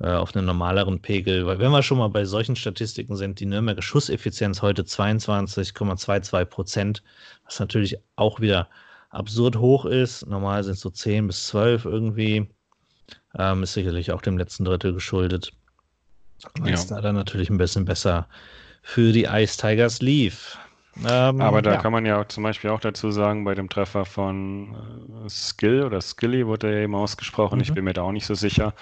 äh, 0.00 0.10
auf 0.10 0.34
einen 0.34 0.46
normaleren 0.46 1.00
Pegel. 1.00 1.46
Weil 1.46 1.58
wenn 1.58 1.70
wir 1.70 1.82
schon 1.82 1.98
mal 1.98 2.08
bei 2.08 2.24
solchen 2.24 2.56
Statistiken 2.56 3.16
sind, 3.16 3.40
die 3.40 3.46
Nürnberger 3.46 3.82
Schusseffizienz 3.82 4.62
heute 4.62 4.82
22,22 4.82 6.44
Prozent, 6.46 7.02
was 7.44 7.60
natürlich 7.60 7.96
auch 8.16 8.40
wieder 8.40 8.68
absurd 9.10 9.56
hoch 9.56 9.84
ist. 9.84 10.26
Normal 10.26 10.64
sind 10.64 10.74
es 10.74 10.80
so 10.80 10.90
10 10.90 11.28
bis 11.28 11.46
12 11.46 11.84
irgendwie. 11.84 12.48
Ähm, 13.36 13.62
ist 13.62 13.74
sicherlich 13.74 14.12
auch 14.12 14.22
dem 14.22 14.38
letzten 14.38 14.64
Drittel 14.64 14.92
geschuldet. 14.92 15.52
Weil 16.58 16.74
ja. 16.74 16.84
da 16.88 17.00
dann 17.00 17.14
natürlich 17.14 17.50
ein 17.50 17.58
bisschen 17.58 17.84
besser 17.84 18.26
für 18.82 19.12
die 19.12 19.24
Ice 19.24 19.56
Tigers 19.56 20.00
lief. 20.00 20.58
Ähm, 21.08 21.40
Aber 21.40 21.60
da 21.62 21.72
ja. 21.72 21.80
kann 21.80 21.92
man 21.92 22.06
ja 22.06 22.28
zum 22.28 22.44
Beispiel 22.44 22.70
auch 22.70 22.80
dazu 22.80 23.10
sagen, 23.10 23.44
bei 23.44 23.54
dem 23.54 23.68
Treffer 23.68 24.04
von 24.04 24.74
äh, 25.24 25.28
Skill 25.28 25.82
oder 25.82 26.00
Skilly 26.00 26.46
wurde 26.46 26.72
er 26.72 26.82
eben 26.82 26.94
ausgesprochen, 26.94 27.56
mhm. 27.56 27.62
ich 27.62 27.74
bin 27.74 27.84
mir 27.84 27.94
da 27.94 28.02
auch 28.02 28.12
nicht 28.12 28.26
so 28.26 28.34
sicher. 28.34 28.74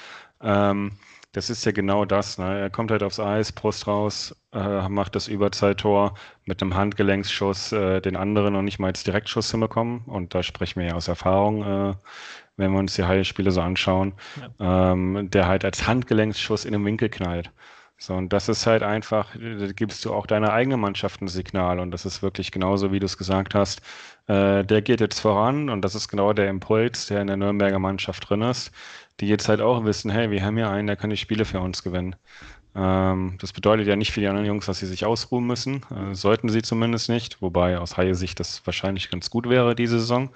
Ähm, 0.42 0.92
das 1.32 1.50
ist 1.50 1.64
ja 1.64 1.72
genau 1.72 2.04
das. 2.04 2.38
Ne? 2.38 2.60
Er 2.60 2.70
kommt 2.70 2.90
halt 2.90 3.02
aufs 3.02 3.18
Eis, 3.18 3.52
Brust 3.52 3.86
raus, 3.86 4.36
äh, 4.52 4.88
macht 4.88 5.16
das 5.16 5.28
Überzeittor 5.28 6.14
mit 6.44 6.62
einem 6.62 6.74
Handgelenksschuss, 6.74 7.72
äh, 7.72 8.00
den 8.00 8.16
anderen 8.16 8.52
noch 8.52 8.62
nicht 8.62 8.78
mal 8.78 8.88
als 8.88 9.02
Direktschuss 9.02 9.50
hinbekommen. 9.50 10.02
Und 10.06 10.34
da 10.34 10.42
sprechen 10.42 10.80
wir 10.80 10.88
ja 10.88 10.94
aus 10.94 11.08
Erfahrung. 11.08 11.62
Äh, 11.62 11.94
wenn 12.56 12.72
wir 12.72 12.78
uns 12.78 12.94
die 12.94 13.04
Haie-Spiele 13.04 13.50
so 13.50 13.62
anschauen, 13.62 14.12
ja. 14.58 14.92
ähm, 14.92 15.30
der 15.30 15.46
halt 15.46 15.64
als 15.64 15.86
Handgelenksschuss 15.86 16.64
in 16.64 16.72
den 16.72 16.84
Winkel 16.84 17.08
knallt. 17.08 17.50
So, 17.98 18.14
und 18.14 18.32
das 18.32 18.48
ist 18.48 18.66
halt 18.66 18.82
einfach, 18.82 19.28
da 19.36 19.72
gibst 19.72 20.04
du 20.04 20.12
auch 20.12 20.26
deiner 20.26 20.52
eigenen 20.52 20.80
Mannschaft 20.80 21.22
ein 21.22 21.28
Signal 21.28 21.78
und 21.78 21.92
das 21.92 22.04
ist 22.04 22.20
wirklich 22.20 22.50
genauso, 22.50 22.90
wie 22.90 22.98
du 22.98 23.06
es 23.06 23.16
gesagt 23.16 23.54
hast. 23.54 23.80
Äh, 24.26 24.64
der 24.64 24.82
geht 24.82 25.00
jetzt 25.00 25.20
voran 25.20 25.70
und 25.70 25.82
das 25.82 25.94
ist 25.94 26.08
genau 26.08 26.32
der 26.32 26.48
Impuls, 26.48 27.06
der 27.06 27.20
in 27.20 27.28
der 27.28 27.36
Nürnberger 27.36 27.78
Mannschaft 27.78 28.28
drin 28.28 28.42
ist, 28.42 28.72
die 29.20 29.28
jetzt 29.28 29.48
halt 29.48 29.60
auch 29.60 29.84
wissen, 29.84 30.10
hey, 30.10 30.30
wir 30.30 30.44
haben 30.44 30.58
ja 30.58 30.70
einen, 30.70 30.86
der 30.86 30.96
kann 30.96 31.10
die 31.10 31.16
Spiele 31.16 31.44
für 31.44 31.60
uns 31.60 31.82
gewinnen. 31.82 32.16
Ähm, 32.74 33.36
das 33.40 33.52
bedeutet 33.52 33.86
ja 33.86 33.96
nicht 33.96 34.12
für 34.12 34.20
die 34.20 34.28
anderen 34.28 34.46
Jungs, 34.46 34.66
dass 34.66 34.78
sie 34.78 34.86
sich 34.86 35.04
ausruhen 35.04 35.46
müssen, 35.46 35.82
äh, 35.90 36.14
sollten 36.14 36.48
sie 36.48 36.62
zumindest 36.62 37.08
nicht, 37.08 37.42
wobei 37.42 37.78
aus 37.78 37.96
Haie-Sicht 37.96 38.40
das 38.40 38.66
wahrscheinlich 38.66 39.10
ganz 39.10 39.30
gut 39.30 39.48
wäre, 39.48 39.74
diese 39.74 40.00
Saison. 40.00 40.30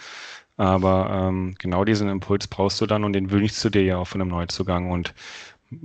Aber 0.59 1.11
ähm, 1.29 1.55
genau 1.59 1.85
diesen 1.85 2.09
Impuls 2.09 2.47
brauchst 2.49 2.81
du 2.81 2.87
dann 2.87 3.05
und 3.05 3.13
den 3.13 3.31
wünschst 3.31 3.63
du 3.65 3.71
dir 3.71 3.83
ja 3.83 3.99
auch 3.99 4.07
von 4.07 4.21
einem 4.21 4.31
Neuzugang. 4.31 4.91
Und 4.91 5.15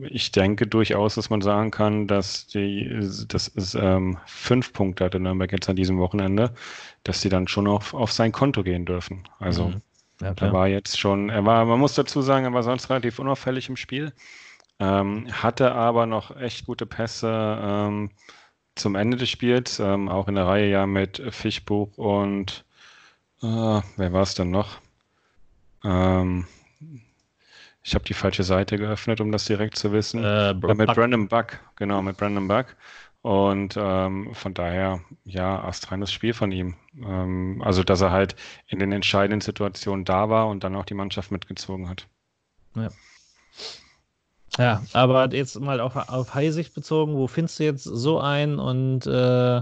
ich 0.09 0.31
denke 0.31 0.67
durchaus, 0.67 1.15
dass 1.15 1.29
man 1.29 1.41
sagen 1.41 1.71
kann, 1.71 2.07
dass 2.07 2.47
die, 2.47 2.89
das 3.27 3.47
ist 3.49 3.75
ähm, 3.75 4.17
fünf 4.25 4.73
Punkte 4.73 5.05
hatte 5.05 5.19
Nürnberg 5.19 5.51
jetzt 5.51 5.69
an 5.69 5.75
diesem 5.75 5.97
Wochenende, 5.97 6.53
dass 7.03 7.21
sie 7.21 7.29
dann 7.29 7.47
schon 7.47 7.67
auf, 7.67 7.93
auf 7.93 8.11
sein 8.11 8.31
Konto 8.31 8.63
gehen 8.63 8.85
dürfen. 8.85 9.23
Also. 9.39 9.69
Mhm. 9.69 9.81
Ja, 10.21 10.33
er 10.39 10.53
war 10.53 10.67
jetzt 10.67 10.99
schon, 10.99 11.29
er 11.29 11.45
war, 11.45 11.65
man 11.65 11.79
muss 11.79 11.95
dazu 11.95 12.21
sagen, 12.21 12.45
er 12.45 12.53
war 12.53 12.63
sonst 12.63 12.89
relativ 12.89 13.19
unauffällig 13.19 13.69
im 13.69 13.75
Spiel, 13.75 14.13
ähm, 14.79 15.27
hatte 15.31 15.73
aber 15.73 16.05
noch 16.05 16.35
echt 16.37 16.65
gute 16.65 16.85
Pässe 16.85 17.59
ähm, 17.61 18.11
zum 18.75 18.95
Ende 18.95 19.17
des 19.17 19.29
Spiels, 19.29 19.79
ähm, 19.79 20.09
auch 20.09 20.27
in 20.27 20.35
der 20.35 20.45
Reihe 20.45 20.69
ja 20.69 20.85
mit 20.85 21.21
Fischbuch 21.31 21.97
und 21.97 22.65
äh, 23.41 23.81
wer 23.97 24.13
war 24.13 24.21
es 24.21 24.35
denn 24.35 24.51
noch? 24.51 24.79
Ähm, 25.83 26.45
ich 27.83 27.95
habe 27.95 28.05
die 28.05 28.13
falsche 28.13 28.43
Seite 28.43 28.77
geöffnet, 28.77 29.21
um 29.21 29.31
das 29.31 29.45
direkt 29.45 29.77
zu 29.77 29.91
wissen. 29.91 30.23
Äh, 30.23 30.53
mit 30.53 30.61
Buck. 30.61 30.95
Brandon 30.95 31.27
Buck, 31.27 31.59
genau, 31.75 32.01
mit 32.01 32.17
Brandon 32.17 32.47
Buck. 32.47 32.67
Und 33.23 33.75
ähm, 33.77 34.33
von 34.33 34.53
daher, 34.53 34.99
ja, 35.25 35.63
astreines 35.63 36.11
Spiel 36.11 36.33
von 36.33 36.51
ihm. 36.51 36.75
Ähm, 37.03 37.61
also, 37.63 37.83
dass 37.83 38.01
er 38.01 38.11
halt 38.11 38.35
in 38.67 38.79
den 38.79 38.91
entscheidenden 38.91 39.41
Situationen 39.41 40.05
da 40.05 40.29
war 40.29 40.47
und 40.47 40.63
dann 40.63 40.75
auch 40.75 40.85
die 40.85 40.95
Mannschaft 40.95 41.31
mitgezogen 41.31 41.87
hat. 41.87 42.07
Ja. 42.75 42.89
Ja, 44.57 44.83
aber 44.91 45.33
jetzt 45.33 45.59
mal 45.59 45.79
auf, 45.79 45.95
auf 45.95 46.33
Heisig 46.33 46.73
bezogen, 46.73 47.15
wo 47.15 47.27
findest 47.27 47.59
du 47.59 47.63
jetzt 47.63 47.83
so 47.83 48.19
ein 48.19 48.59
und 48.59 49.05
äh, 49.07 49.61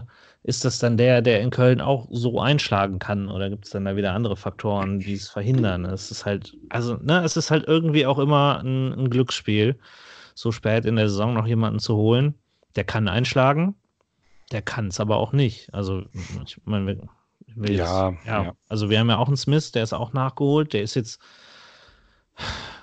ist 0.49 0.65
das 0.65 0.79
dann 0.79 0.97
der, 0.97 1.21
der 1.21 1.41
in 1.41 1.51
Köln 1.51 1.79
auch 1.79 2.07
so 2.11 2.39
einschlagen 2.41 2.99
kann 2.99 3.29
oder 3.29 3.49
gibt 3.49 3.65
es 3.65 3.71
dann 3.71 3.85
da 3.85 3.95
wieder 3.95 4.13
andere 4.13 4.35
Faktoren, 4.35 4.99
die 4.99 5.13
es 5.13 5.29
verhindern? 5.29 5.85
Es 5.85 6.11
ist 6.11 6.25
halt, 6.25 6.57
also, 6.69 6.95
ne, 6.95 7.23
es 7.23 7.37
ist 7.37 7.51
halt 7.51 7.65
irgendwie 7.67 8.05
auch 8.05 8.19
immer 8.19 8.59
ein, 8.63 8.93
ein 8.93 9.09
Glücksspiel, 9.09 9.79
so 10.35 10.51
spät 10.51 10.85
in 10.85 10.97
der 10.97 11.09
Saison 11.09 11.33
noch 11.33 11.47
jemanden 11.47 11.79
zu 11.79 11.95
holen 11.95 12.35
der 12.75 12.83
kann 12.83 13.07
einschlagen, 13.07 13.75
der 14.51 14.61
kann 14.61 14.87
es 14.87 14.99
aber 14.99 15.17
auch 15.17 15.33
nicht. 15.33 15.73
Also, 15.73 16.03
ich 16.45 16.59
meine, 16.65 17.09
ja, 17.55 17.63
jetzt, 17.65 17.77
ja, 17.77 18.17
ja, 18.25 18.53
also 18.67 18.89
wir 18.89 18.99
haben 18.99 19.09
ja 19.09 19.17
auch 19.17 19.27
einen 19.27 19.37
Smith, 19.37 19.71
der 19.71 19.83
ist 19.83 19.93
auch 19.93 20.13
nachgeholt, 20.13 20.73
der 20.73 20.81
ist 20.81 20.95
jetzt 20.95 21.19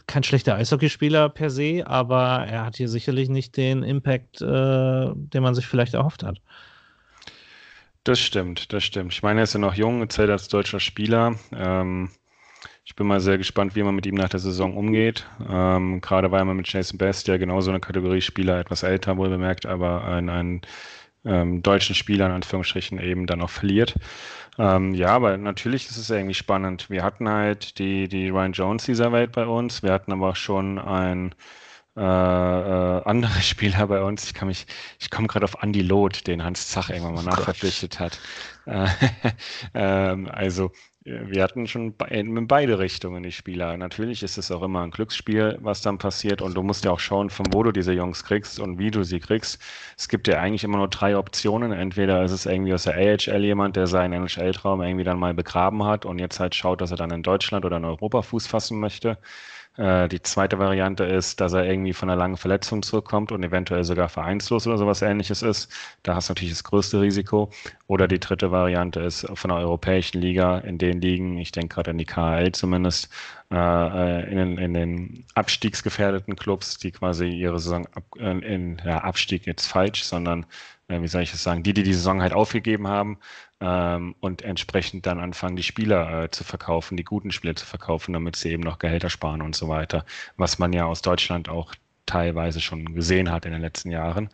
kein 0.06 0.22
schlechter 0.22 0.54
Eishockeyspieler 0.54 1.28
per 1.28 1.50
se, 1.50 1.84
aber 1.86 2.46
er 2.46 2.64
hat 2.64 2.76
hier 2.76 2.88
sicherlich 2.88 3.28
nicht 3.28 3.56
den 3.56 3.82
Impact, 3.82 4.40
äh, 4.40 5.12
den 5.14 5.42
man 5.42 5.54
sich 5.54 5.66
vielleicht 5.66 5.94
erhofft 5.94 6.22
hat. 6.22 6.40
Das 8.06 8.20
stimmt, 8.20 8.72
das 8.72 8.84
stimmt. 8.84 9.12
Ich 9.14 9.24
meine, 9.24 9.40
er 9.40 9.42
ist 9.44 9.54
ja 9.54 9.58
noch 9.58 9.74
jung, 9.74 10.08
zählt 10.08 10.30
als 10.30 10.46
deutscher 10.46 10.78
Spieler. 10.78 11.34
Ähm, 11.52 12.10
ich 12.84 12.94
bin 12.94 13.08
mal 13.08 13.18
sehr 13.18 13.36
gespannt, 13.36 13.74
wie 13.74 13.82
man 13.82 13.96
mit 13.96 14.06
ihm 14.06 14.14
nach 14.14 14.28
der 14.28 14.38
Saison 14.38 14.76
umgeht. 14.76 15.26
Ähm, 15.50 16.00
gerade 16.00 16.30
weil 16.30 16.44
man 16.44 16.56
mit 16.56 16.72
Jason 16.72 16.98
Best, 16.98 17.26
ja 17.26 17.36
genauso 17.36 17.70
eine 17.70 17.80
Kategorie 17.80 18.20
Spieler, 18.20 18.60
etwas 18.60 18.84
älter 18.84 19.16
wohl 19.16 19.28
bemerkt, 19.28 19.66
aber 19.66 20.04
einen, 20.04 20.28
einen 20.28 20.60
ähm, 21.24 21.64
deutschen 21.64 21.96
Spieler 21.96 22.26
in 22.26 22.32
Anführungsstrichen 22.32 23.00
eben 23.00 23.26
dann 23.26 23.42
auch 23.42 23.50
verliert. 23.50 23.96
Ähm, 24.56 24.94
ja, 24.94 25.08
aber 25.08 25.36
natürlich 25.36 25.88
ist 25.88 25.96
es 25.96 26.08
irgendwie 26.08 26.34
spannend. 26.34 26.88
Wir 26.88 27.02
hatten 27.02 27.28
halt 27.28 27.76
die, 27.80 28.06
die 28.06 28.28
Ryan 28.28 28.52
Jones 28.52 28.84
dieser 28.84 29.10
Welt 29.10 29.32
bei 29.32 29.46
uns. 29.46 29.82
Wir 29.82 29.92
hatten 29.92 30.12
aber 30.12 30.28
auch 30.28 30.36
schon 30.36 30.78
ein 30.78 31.34
äh, 31.96 32.00
äh, 32.00 33.02
andere 33.04 33.40
Spieler 33.40 33.86
bei 33.86 34.02
uns. 34.02 34.24
Ich 34.24 34.34
kann 34.34 34.48
mich, 34.48 34.66
ich 34.98 35.10
komme 35.10 35.28
gerade 35.28 35.44
auf 35.44 35.62
Andy 35.62 35.82
Loth, 35.82 36.26
den 36.26 36.44
Hans 36.44 36.68
Zach 36.68 36.90
irgendwann 36.90 37.14
mal 37.14 37.24
oh 37.24 37.30
nachverpflichtet 37.30 38.00
hat. 38.00 38.18
Äh, 38.68 38.88
ähm, 39.74 40.28
also 40.28 40.72
wir 41.06 41.44
hatten 41.44 41.68
schon 41.68 41.94
in 42.10 42.48
beide 42.48 42.80
Richtungen 42.80 43.22
die 43.22 43.30
Spieler. 43.30 43.76
Natürlich 43.76 44.24
ist 44.24 44.38
es 44.38 44.50
auch 44.50 44.62
immer 44.62 44.82
ein 44.82 44.90
Glücksspiel, 44.90 45.56
was 45.60 45.80
dann 45.80 45.98
passiert. 45.98 46.42
Und 46.42 46.54
du 46.54 46.64
musst 46.64 46.84
ja 46.84 46.90
auch 46.90 46.98
schauen, 46.98 47.30
von 47.30 47.46
wo 47.52 47.62
du 47.62 47.70
diese 47.70 47.92
Jungs 47.92 48.24
kriegst 48.24 48.58
und 48.58 48.80
wie 48.80 48.90
du 48.90 49.04
sie 49.04 49.20
kriegst. 49.20 49.62
Es 49.96 50.08
gibt 50.08 50.26
ja 50.26 50.40
eigentlich 50.40 50.64
immer 50.64 50.78
nur 50.78 50.88
drei 50.88 51.16
Optionen. 51.16 51.70
Entweder 51.70 52.24
ist 52.24 52.32
es 52.32 52.44
irgendwie 52.44 52.74
aus 52.74 52.82
der 52.82 52.96
AHL 52.96 53.44
jemand, 53.44 53.76
der 53.76 53.86
seinen 53.86 54.14
NHL-Traum 54.14 54.82
irgendwie 54.82 55.04
dann 55.04 55.20
mal 55.20 55.32
begraben 55.32 55.84
hat 55.84 56.04
und 56.04 56.18
jetzt 56.18 56.40
halt 56.40 56.56
schaut, 56.56 56.80
dass 56.80 56.90
er 56.90 56.96
dann 56.96 57.12
in 57.12 57.22
Deutschland 57.22 57.64
oder 57.64 57.76
in 57.76 57.84
Europa 57.84 58.22
Fuß 58.22 58.48
fassen 58.48 58.80
möchte. 58.80 59.16
Äh, 59.76 60.08
die 60.08 60.22
zweite 60.22 60.58
Variante 60.58 61.04
ist, 61.04 61.40
dass 61.40 61.52
er 61.52 61.64
irgendwie 61.64 61.92
von 61.92 62.08
einer 62.08 62.18
langen 62.18 62.36
Verletzung 62.36 62.82
zurückkommt 62.82 63.32
und 63.32 63.42
eventuell 63.44 63.84
sogar 63.84 64.08
vereinslos 64.08 64.66
oder 64.66 64.78
sowas 64.78 65.02
ähnliches 65.02 65.42
ist. 65.42 65.70
Da 66.02 66.14
hast 66.14 66.28
du 66.28 66.32
natürlich 66.32 66.54
das 66.54 66.64
größte 66.64 67.00
Risiko. 67.00 67.50
Oder 67.86 68.08
die 68.08 68.18
dritte 68.18 68.50
Variante 68.50 69.00
ist 69.00 69.26
von 69.34 69.50
der 69.50 69.58
europäischen 69.58 70.20
Liga, 70.20 70.58
in 70.58 70.78
den 70.78 71.00
Ligen, 71.00 71.38
ich 71.38 71.52
denke 71.52 71.74
gerade 71.74 71.90
an 71.90 71.98
die 71.98 72.06
KHL 72.06 72.52
zumindest, 72.52 73.10
äh, 73.52 73.56
äh, 73.56 74.30
in, 74.30 74.36
den, 74.38 74.58
in 74.58 74.74
den 74.74 75.24
abstiegsgefährdeten 75.34 76.36
Clubs, 76.36 76.78
die 76.78 76.90
quasi 76.90 77.28
ihre 77.28 77.58
Saison 77.58 77.86
ab, 77.94 78.04
in, 78.18 78.80
ja, 78.84 78.98
Abstieg 78.98 79.46
jetzt 79.46 79.66
falsch, 79.66 80.04
sondern 80.04 80.46
wie 80.88 81.08
soll 81.08 81.22
ich 81.22 81.34
es 81.34 81.42
sagen, 81.42 81.64
die, 81.64 81.72
die 81.74 81.82
die 81.82 81.94
Saison 81.94 82.22
halt 82.22 82.32
aufgegeben 82.32 82.86
haben, 82.86 83.18
ähm, 83.60 84.14
und 84.20 84.42
entsprechend 84.42 85.06
dann 85.06 85.18
anfangen, 85.20 85.56
die 85.56 85.62
Spieler 85.62 86.24
äh, 86.24 86.30
zu 86.30 86.44
verkaufen, 86.44 86.96
die 86.96 87.04
guten 87.04 87.30
Spieler 87.30 87.56
zu 87.56 87.66
verkaufen, 87.66 88.12
damit 88.12 88.36
sie 88.36 88.50
eben 88.50 88.62
noch 88.62 88.78
Gehälter 88.78 89.10
sparen 89.10 89.42
und 89.42 89.56
so 89.56 89.68
weiter, 89.68 90.04
was 90.36 90.58
man 90.58 90.72
ja 90.72 90.84
aus 90.84 91.02
Deutschland 91.02 91.48
auch 91.48 91.74
teilweise 92.04 92.60
schon 92.60 92.94
gesehen 92.94 93.30
hat 93.30 93.46
in 93.46 93.52
den 93.52 93.60
letzten 93.60 93.90
Jahren. 93.90 94.30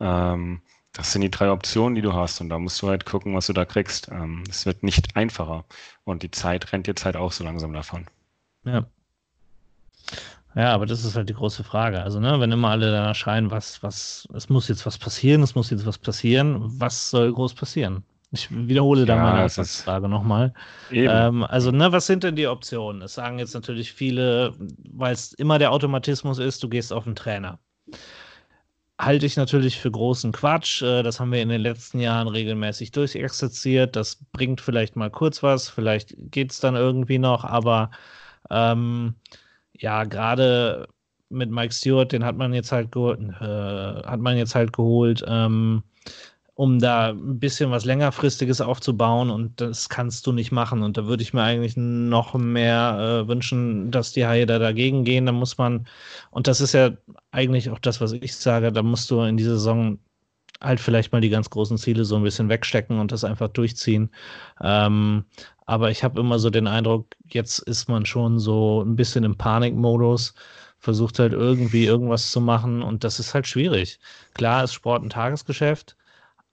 Ähm, 0.00 0.62
das 0.92 1.12
sind 1.12 1.22
die 1.22 1.30
drei 1.30 1.50
Optionen, 1.50 1.94
die 1.94 2.02
du 2.02 2.14
hast 2.14 2.40
und 2.40 2.48
da 2.48 2.58
musst 2.58 2.80
du 2.82 2.88
halt 2.88 3.04
gucken, 3.04 3.34
was 3.34 3.46
du 3.46 3.52
da 3.52 3.64
kriegst. 3.64 4.08
Ähm, 4.08 4.44
es 4.48 4.66
wird 4.66 4.82
nicht 4.82 5.16
einfacher 5.16 5.64
und 6.04 6.22
die 6.22 6.30
Zeit 6.30 6.72
rennt 6.72 6.86
jetzt 6.86 7.04
halt 7.04 7.16
auch 7.16 7.32
so 7.32 7.44
langsam 7.44 7.72
davon. 7.72 8.06
Ja. 8.64 8.86
Ja, 10.54 10.72
aber 10.72 10.86
das 10.86 11.04
ist 11.04 11.16
halt 11.16 11.28
die 11.28 11.34
große 11.34 11.64
Frage. 11.64 12.02
Also, 12.02 12.18
ne, 12.18 12.40
wenn 12.40 12.50
immer 12.50 12.70
alle 12.70 12.90
danach 12.90 13.14
schreien, 13.14 13.50
was, 13.50 13.82
was, 13.82 14.26
es 14.32 14.48
muss 14.48 14.68
jetzt 14.68 14.86
was 14.86 14.96
passieren, 14.96 15.42
es 15.42 15.54
muss 15.54 15.68
jetzt 15.68 15.84
was 15.84 15.98
passieren, 15.98 16.62
was 16.80 17.10
soll 17.10 17.30
groß 17.30 17.54
passieren? 17.54 18.04
Ich 18.32 18.50
wiederhole 18.50 19.00
ja, 19.00 19.06
da 19.06 19.16
meine 19.16 19.44
Ausgangsfrage 19.44 20.08
nochmal. 20.08 20.52
Ähm, 20.90 21.44
also, 21.44 21.70
ne, 21.70 21.92
was 21.92 22.06
sind 22.06 22.24
denn 22.24 22.36
die 22.36 22.46
Optionen? 22.46 23.02
Es 23.02 23.14
sagen 23.14 23.38
jetzt 23.38 23.54
natürlich 23.54 23.92
viele, 23.92 24.52
weil 24.92 25.12
es 25.12 25.32
immer 25.34 25.58
der 25.58 25.72
Automatismus 25.72 26.38
ist, 26.38 26.62
du 26.62 26.68
gehst 26.68 26.92
auf 26.92 27.04
den 27.04 27.14
Trainer. 27.14 27.58
Halte 28.98 29.26
ich 29.26 29.36
natürlich 29.36 29.78
für 29.78 29.90
großen 29.90 30.32
Quatsch. 30.32 30.82
Äh, 30.82 31.02
das 31.02 31.20
haben 31.20 31.30
wir 31.30 31.40
in 31.40 31.50
den 31.50 31.60
letzten 31.60 32.00
Jahren 32.00 32.28
regelmäßig 32.28 32.90
durchexerziert. 32.90 33.94
Das 33.94 34.24
bringt 34.32 34.60
vielleicht 34.60 34.96
mal 34.96 35.10
kurz 35.10 35.42
was, 35.42 35.68
vielleicht 35.68 36.14
geht 36.18 36.50
es 36.50 36.60
dann 36.60 36.74
irgendwie 36.74 37.18
noch, 37.18 37.44
aber 37.44 37.90
ähm, 38.50 39.14
ja, 39.72 40.04
gerade 40.04 40.88
mit 41.28 41.50
Mike 41.50 41.74
Stewart, 41.74 42.12
den 42.12 42.24
hat 42.24 42.36
man 42.36 42.54
jetzt 42.54 42.72
halt 42.72 42.92
geholt, 42.92 43.20
äh, 43.40 44.02
hat 44.02 44.20
man 44.20 44.36
jetzt 44.36 44.54
halt 44.54 44.72
geholt. 44.72 45.24
Ähm, 45.26 45.82
um 46.56 46.78
da 46.78 47.10
ein 47.10 47.38
bisschen 47.38 47.70
was 47.70 47.84
längerfristiges 47.84 48.62
aufzubauen 48.62 49.28
und 49.30 49.60
das 49.60 49.90
kannst 49.90 50.26
du 50.26 50.32
nicht 50.32 50.52
machen. 50.52 50.82
Und 50.82 50.96
da 50.96 51.06
würde 51.06 51.22
ich 51.22 51.34
mir 51.34 51.42
eigentlich 51.42 51.76
noch 51.76 52.32
mehr 52.34 53.24
äh, 53.24 53.28
wünschen, 53.28 53.90
dass 53.90 54.12
die 54.12 54.26
Haie 54.26 54.46
da 54.46 54.58
dagegen 54.58 55.04
gehen. 55.04 55.26
Da 55.26 55.32
muss 55.32 55.58
man, 55.58 55.86
und 56.30 56.46
das 56.46 56.62
ist 56.62 56.72
ja 56.72 56.92
eigentlich 57.30 57.68
auch 57.68 57.78
das, 57.78 58.00
was 58.00 58.12
ich 58.12 58.34
sage, 58.34 58.72
da 58.72 58.82
musst 58.82 59.10
du 59.10 59.20
in 59.20 59.36
dieser 59.36 59.56
Saison 59.56 59.98
halt 60.62 60.80
vielleicht 60.80 61.12
mal 61.12 61.20
die 61.20 61.28
ganz 61.28 61.50
großen 61.50 61.76
Ziele 61.76 62.06
so 62.06 62.16
ein 62.16 62.22
bisschen 62.22 62.48
wegstecken 62.48 62.98
und 63.00 63.12
das 63.12 63.24
einfach 63.24 63.48
durchziehen. 63.48 64.10
Ähm, 64.62 65.26
aber 65.66 65.90
ich 65.90 66.04
habe 66.04 66.20
immer 66.20 66.38
so 66.38 66.48
den 66.48 66.66
Eindruck, 66.66 67.08
jetzt 67.28 67.58
ist 67.58 67.88
man 67.88 68.06
schon 68.06 68.38
so 68.38 68.82
ein 68.82 68.96
bisschen 68.96 69.24
im 69.24 69.36
Panikmodus 69.36 70.32
versucht 70.78 71.18
halt 71.18 71.34
irgendwie 71.34 71.84
irgendwas 71.84 72.30
zu 72.30 72.40
machen 72.40 72.82
und 72.82 73.04
das 73.04 73.20
ist 73.20 73.34
halt 73.34 73.46
schwierig. 73.46 73.98
Klar 74.34 74.64
ist 74.64 74.72
Sport 74.74 75.02
ein 75.02 75.10
Tagesgeschäft, 75.10 75.96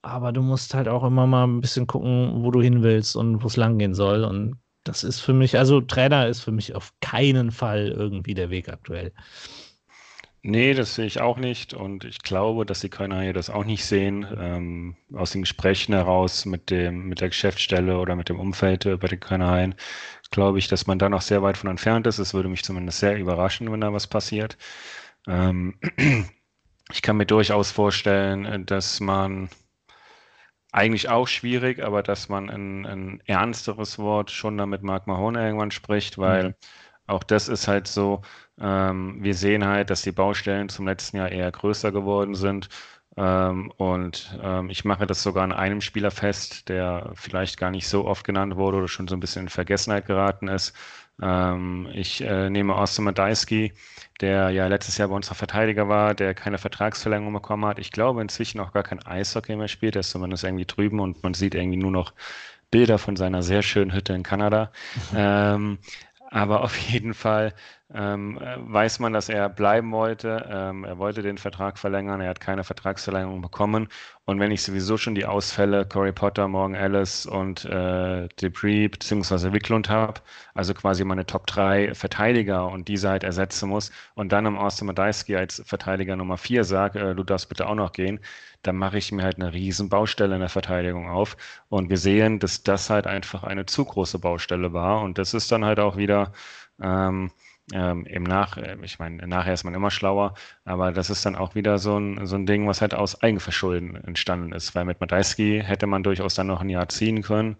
aber 0.04 0.32
du 0.32 0.42
musst 0.42 0.74
halt 0.74 0.88
auch 0.88 1.04
immer 1.04 1.26
mal 1.26 1.46
ein 1.46 1.60
bisschen 1.60 1.86
gucken, 1.86 2.44
wo 2.44 2.50
du 2.50 2.60
hin 2.60 2.82
willst 2.82 3.16
und 3.16 3.42
wo 3.42 3.46
es 3.46 3.56
langgehen 3.56 3.94
soll. 3.94 4.24
Und 4.24 4.56
das 4.84 5.02
ist 5.02 5.20
für 5.20 5.32
mich, 5.32 5.58
also 5.58 5.80
Trainer 5.80 6.28
ist 6.28 6.40
für 6.40 6.52
mich 6.52 6.74
auf 6.74 6.92
keinen 7.00 7.50
Fall 7.50 7.88
irgendwie 7.88 8.34
der 8.34 8.50
Weg 8.50 8.68
aktuell. 8.68 9.12
Nee, 10.46 10.74
das 10.74 10.94
sehe 10.94 11.06
ich 11.06 11.22
auch 11.22 11.38
nicht 11.38 11.72
und 11.72 12.04
ich 12.04 12.18
glaube, 12.18 12.66
dass 12.66 12.80
die 12.80 12.90
Kölner 12.90 13.22
hier 13.22 13.32
das 13.32 13.48
auch 13.48 13.64
nicht 13.64 13.82
sehen. 13.86 14.26
Ähm, 14.38 14.94
aus 15.14 15.30
den 15.30 15.40
Gesprächen 15.40 15.94
heraus 15.94 16.44
mit 16.44 16.68
dem, 16.68 17.08
mit 17.08 17.22
der 17.22 17.28
Geschäftsstelle 17.30 17.98
oder 17.98 18.14
mit 18.14 18.28
dem 18.28 18.38
Umfeld 18.38 18.84
bei 19.00 19.06
den 19.08 19.20
Kölner 19.20 19.50
Haien 19.50 19.74
glaube 20.34 20.58
ich, 20.58 20.68
dass 20.68 20.86
man 20.86 20.98
da 20.98 21.08
noch 21.08 21.22
sehr 21.22 21.42
weit 21.42 21.56
von 21.56 21.70
entfernt 21.70 22.06
ist. 22.06 22.18
Es 22.18 22.34
würde 22.34 22.48
mich 22.48 22.64
zumindest 22.64 22.98
sehr 22.98 23.16
überraschen, 23.16 23.70
wenn 23.72 23.80
da 23.80 23.92
was 23.92 24.06
passiert. 24.06 24.58
Ähm, 25.26 25.76
ich 26.92 27.02
kann 27.02 27.16
mir 27.16 27.26
durchaus 27.26 27.70
vorstellen, 27.70 28.66
dass 28.66 29.00
man 29.00 29.48
eigentlich 30.74 31.08
auch 31.08 31.28
schwierig, 31.28 31.82
aber 31.82 32.02
dass 32.02 32.28
man 32.28 32.50
ein, 32.50 32.84
ein 32.84 33.22
ernsteres 33.26 33.98
Wort 33.98 34.30
schon 34.32 34.58
damit 34.58 34.82
Mark 34.82 35.06
Mahone 35.06 35.44
irgendwann 35.44 35.70
spricht, 35.70 36.18
weil 36.18 36.48
mhm. 36.48 36.54
auch 37.06 37.22
das 37.22 37.48
ist 37.48 37.68
halt 37.68 37.86
so, 37.86 38.22
ähm, 38.60 39.22
wir 39.22 39.34
sehen 39.34 39.64
halt, 39.64 39.90
dass 39.90 40.02
die 40.02 40.12
Baustellen 40.12 40.68
zum 40.68 40.86
letzten 40.86 41.18
Jahr 41.18 41.30
eher 41.30 41.50
größer 41.52 41.92
geworden 41.92 42.34
sind. 42.34 42.68
Ähm, 43.16 43.70
und 43.76 44.36
ähm, 44.42 44.68
ich 44.70 44.84
mache 44.84 45.06
das 45.06 45.22
sogar 45.22 45.44
an 45.44 45.52
einem 45.52 45.80
Spieler 45.80 46.10
fest, 46.10 46.68
der 46.68 47.12
vielleicht 47.14 47.56
gar 47.56 47.70
nicht 47.70 47.86
so 47.86 48.04
oft 48.06 48.24
genannt 48.24 48.56
wurde 48.56 48.78
oder 48.78 48.88
schon 48.88 49.06
so 49.06 49.14
ein 49.14 49.20
bisschen 49.20 49.42
in 49.42 49.48
Vergessenheit 49.50 50.06
geraten 50.06 50.48
ist. 50.48 50.74
Ähm, 51.22 51.88
ich 51.92 52.20
äh, 52.22 52.50
nehme 52.50 52.74
Austin 52.76 53.04
Madeiski, 53.04 53.72
der 54.20 54.50
ja 54.50 54.66
letztes 54.66 54.98
Jahr 54.98 55.08
bei 55.08 55.14
unserer 55.14 55.34
Verteidiger 55.36 55.88
war, 55.88 56.14
der 56.14 56.34
keine 56.34 56.58
Vertragsverlängerung 56.58 57.32
bekommen 57.34 57.64
hat. 57.66 57.78
Ich 57.78 57.92
glaube 57.92 58.20
inzwischen 58.22 58.60
auch 58.60 58.72
gar 58.72 58.82
kein 58.82 59.04
Eishockey 59.04 59.56
mehr 59.56 59.68
spielt, 59.68 59.94
der 59.94 60.00
ist 60.00 60.10
zumindest 60.10 60.44
irgendwie 60.44 60.66
drüben 60.66 61.00
und 61.00 61.22
man 61.22 61.34
sieht 61.34 61.54
irgendwie 61.54 61.76
nur 61.78 61.90
noch 61.92 62.14
Bilder 62.70 62.98
von 62.98 63.16
seiner 63.16 63.42
sehr 63.42 63.62
schönen 63.62 63.92
Hütte 63.92 64.14
in 64.14 64.22
Kanada. 64.22 64.72
Mhm. 64.94 65.00
Ähm, 65.16 65.78
aber 66.34 66.62
auf 66.64 66.76
jeden 66.76 67.14
Fall 67.14 67.54
ähm, 67.94 68.40
weiß 68.56 68.98
man, 68.98 69.12
dass 69.12 69.28
er 69.28 69.48
bleiben 69.48 69.92
wollte. 69.92 70.44
Ähm, 70.50 70.82
er 70.82 70.98
wollte 70.98 71.22
den 71.22 71.38
Vertrag 71.38 71.78
verlängern, 71.78 72.20
er 72.20 72.30
hat 72.30 72.40
keine 72.40 72.64
Vertragsverlängerung 72.64 73.40
bekommen. 73.40 73.86
Und 74.24 74.40
wenn 74.40 74.50
ich 74.50 74.62
sowieso 74.64 74.96
schon 74.96 75.14
die 75.14 75.26
Ausfälle 75.26 75.86
Corey 75.86 76.10
Potter, 76.10 76.48
Morgan 76.48 76.74
Ellis 76.74 77.24
und 77.24 77.64
äh, 77.66 78.26
Debris 78.42 78.90
bzw. 78.90 79.52
Wicklund 79.52 79.88
habe, 79.88 80.22
also 80.54 80.74
quasi 80.74 81.04
meine 81.04 81.24
Top 81.24 81.46
3 81.46 81.94
Verteidiger 81.94 82.66
und 82.66 82.88
diese 82.88 83.10
halt 83.10 83.22
ersetzen 83.22 83.68
muss 83.68 83.92
und 84.14 84.32
dann 84.32 84.46
im 84.46 84.58
Austin 84.58 84.88
Madejski 84.88 85.36
als 85.36 85.62
Verteidiger 85.64 86.16
Nummer 86.16 86.36
4 86.36 86.64
sage, 86.64 86.98
äh, 86.98 87.14
du 87.14 87.22
darfst 87.22 87.48
bitte 87.48 87.68
auch 87.68 87.76
noch 87.76 87.92
gehen, 87.92 88.18
dann 88.66 88.76
mache 88.76 88.98
ich 88.98 89.12
mir 89.12 89.22
halt 89.22 89.36
eine 89.36 89.52
riesen 89.52 89.88
Baustelle 89.88 90.34
in 90.34 90.40
der 90.40 90.48
Verteidigung 90.48 91.08
auf. 91.08 91.36
Und 91.68 91.90
wir 91.90 91.98
sehen, 91.98 92.38
dass 92.38 92.62
das 92.62 92.90
halt 92.90 93.06
einfach 93.06 93.44
eine 93.44 93.66
zu 93.66 93.84
große 93.84 94.18
Baustelle 94.18 94.72
war. 94.72 95.02
Und 95.02 95.18
das 95.18 95.34
ist 95.34 95.50
dann 95.52 95.64
halt 95.64 95.80
auch 95.80 95.96
wieder 95.96 96.32
ähm, 96.80 97.30
ähm, 97.72 98.04
im 98.06 98.24
Nach, 98.24 98.56
äh, 98.56 98.76
ich 98.82 98.98
meine, 98.98 99.26
nachher 99.26 99.54
ist 99.54 99.64
man 99.64 99.74
immer 99.74 99.90
schlauer, 99.90 100.34
aber 100.64 100.92
das 100.92 101.10
ist 101.10 101.24
dann 101.24 101.36
auch 101.36 101.54
wieder 101.54 101.78
so 101.78 101.98
ein, 101.98 102.26
so 102.26 102.36
ein 102.36 102.46
Ding, 102.46 102.66
was 102.68 102.80
halt 102.80 102.94
aus 102.94 103.22
Eigenverschulden 103.22 103.96
entstanden 104.04 104.52
ist, 104.52 104.74
weil 104.74 104.84
mit 104.84 105.00
Madeiski 105.00 105.62
hätte 105.64 105.86
man 105.86 106.02
durchaus 106.02 106.34
dann 106.34 106.48
noch 106.48 106.60
ein 106.60 106.68
Jahr 106.68 106.88
ziehen 106.88 107.22
können 107.22 107.56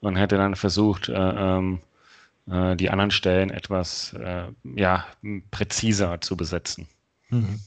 und 0.00 0.16
hätte 0.16 0.36
dann 0.36 0.54
versucht, 0.54 1.08
äh, 1.08 1.14
ähm, 1.14 1.80
äh, 2.50 2.76
die 2.76 2.90
anderen 2.90 3.10
Stellen 3.10 3.50
etwas 3.50 4.12
äh, 4.14 4.44
ja, 4.64 5.06
präziser 5.50 6.20
zu 6.20 6.36
besetzen. 6.36 6.86
Mhm. 7.30 7.60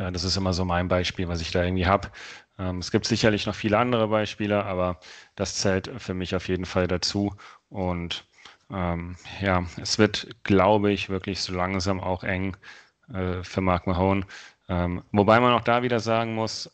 Äh, 0.00 0.12
das 0.12 0.24
ist 0.24 0.36
immer 0.36 0.52
so 0.52 0.64
mein 0.64 0.88
Beispiel, 0.88 1.28
was 1.28 1.40
ich 1.40 1.50
da 1.52 1.62
irgendwie 1.64 1.86
habe. 1.86 2.10
Ähm, 2.58 2.78
es 2.78 2.90
gibt 2.90 3.06
sicherlich 3.06 3.46
noch 3.46 3.54
viele 3.54 3.78
andere 3.78 4.08
Beispiele, 4.08 4.64
aber 4.64 4.98
das 5.36 5.56
zählt 5.56 5.90
für 5.98 6.14
mich 6.14 6.34
auf 6.34 6.48
jeden 6.48 6.64
Fall 6.66 6.88
dazu. 6.88 7.34
Und 7.68 8.24
ähm, 8.70 9.16
ja, 9.40 9.64
es 9.80 9.98
wird, 9.98 10.28
glaube 10.44 10.92
ich, 10.92 11.08
wirklich 11.10 11.40
so 11.42 11.52
langsam 11.54 12.00
auch 12.00 12.24
eng 12.24 12.56
äh, 13.12 13.42
für 13.42 13.60
Mark 13.60 13.86
Mahone. 13.86 14.26
Ähm, 14.68 15.02
wobei 15.12 15.40
man 15.40 15.52
auch 15.54 15.62
da 15.62 15.82
wieder 15.82 16.00
sagen 16.00 16.34
muss, 16.34 16.70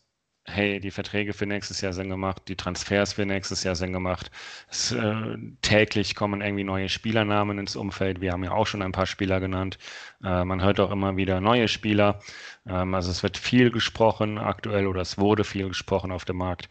hey, 0.47 0.81
die 0.81 0.91
Verträge 0.91 1.33
für 1.33 1.47
nächstes 1.47 1.81
Jahr 1.81 1.93
sind 1.93 2.09
gemacht, 2.09 2.43
die 2.49 2.57
Transfers 2.57 3.15
für 3.15 3.27
nächstes 3.27 3.65
Jahr 3.65 3.75
sind 3.75 3.93
gemacht. 3.93 4.31
Es, 4.71 4.93
äh, 4.93 5.37
täglich 5.63 6.15
kommen 6.15 6.41
irgendwie 6.41 6.65
neue 6.65 6.89
Spielernamen 6.89 7.59
ins 7.59 7.77
Umfeld. 7.77 8.21
Wir 8.21 8.33
haben 8.33 8.45
ja 8.45 8.53
auch 8.53 8.67
schon 8.67 8.83
ein 8.83 8.93
paar 8.93 9.07
Spieler 9.07 9.41
genannt. 9.41 9.79
Äh, 10.23 10.45
man 10.45 10.63
hört 10.63 10.81
auch 10.81 10.91
immer 10.91 11.17
wieder 11.17 11.41
neue 11.41 11.69
Spieler. 11.69 12.21
Ähm, 12.67 12.95
also 12.95 13.11
es 13.11 13.23
wird 13.23 13.37
viel 13.37 13.71
gesprochen 13.71 14.39
aktuell 14.39 14.87
oder 14.87 15.01
es 15.03 15.19
wurde 15.19 15.45
viel 15.45 15.69
gesprochen 15.69 16.13
auf 16.13 16.25
dem 16.25 16.37
Markt. 16.37 16.69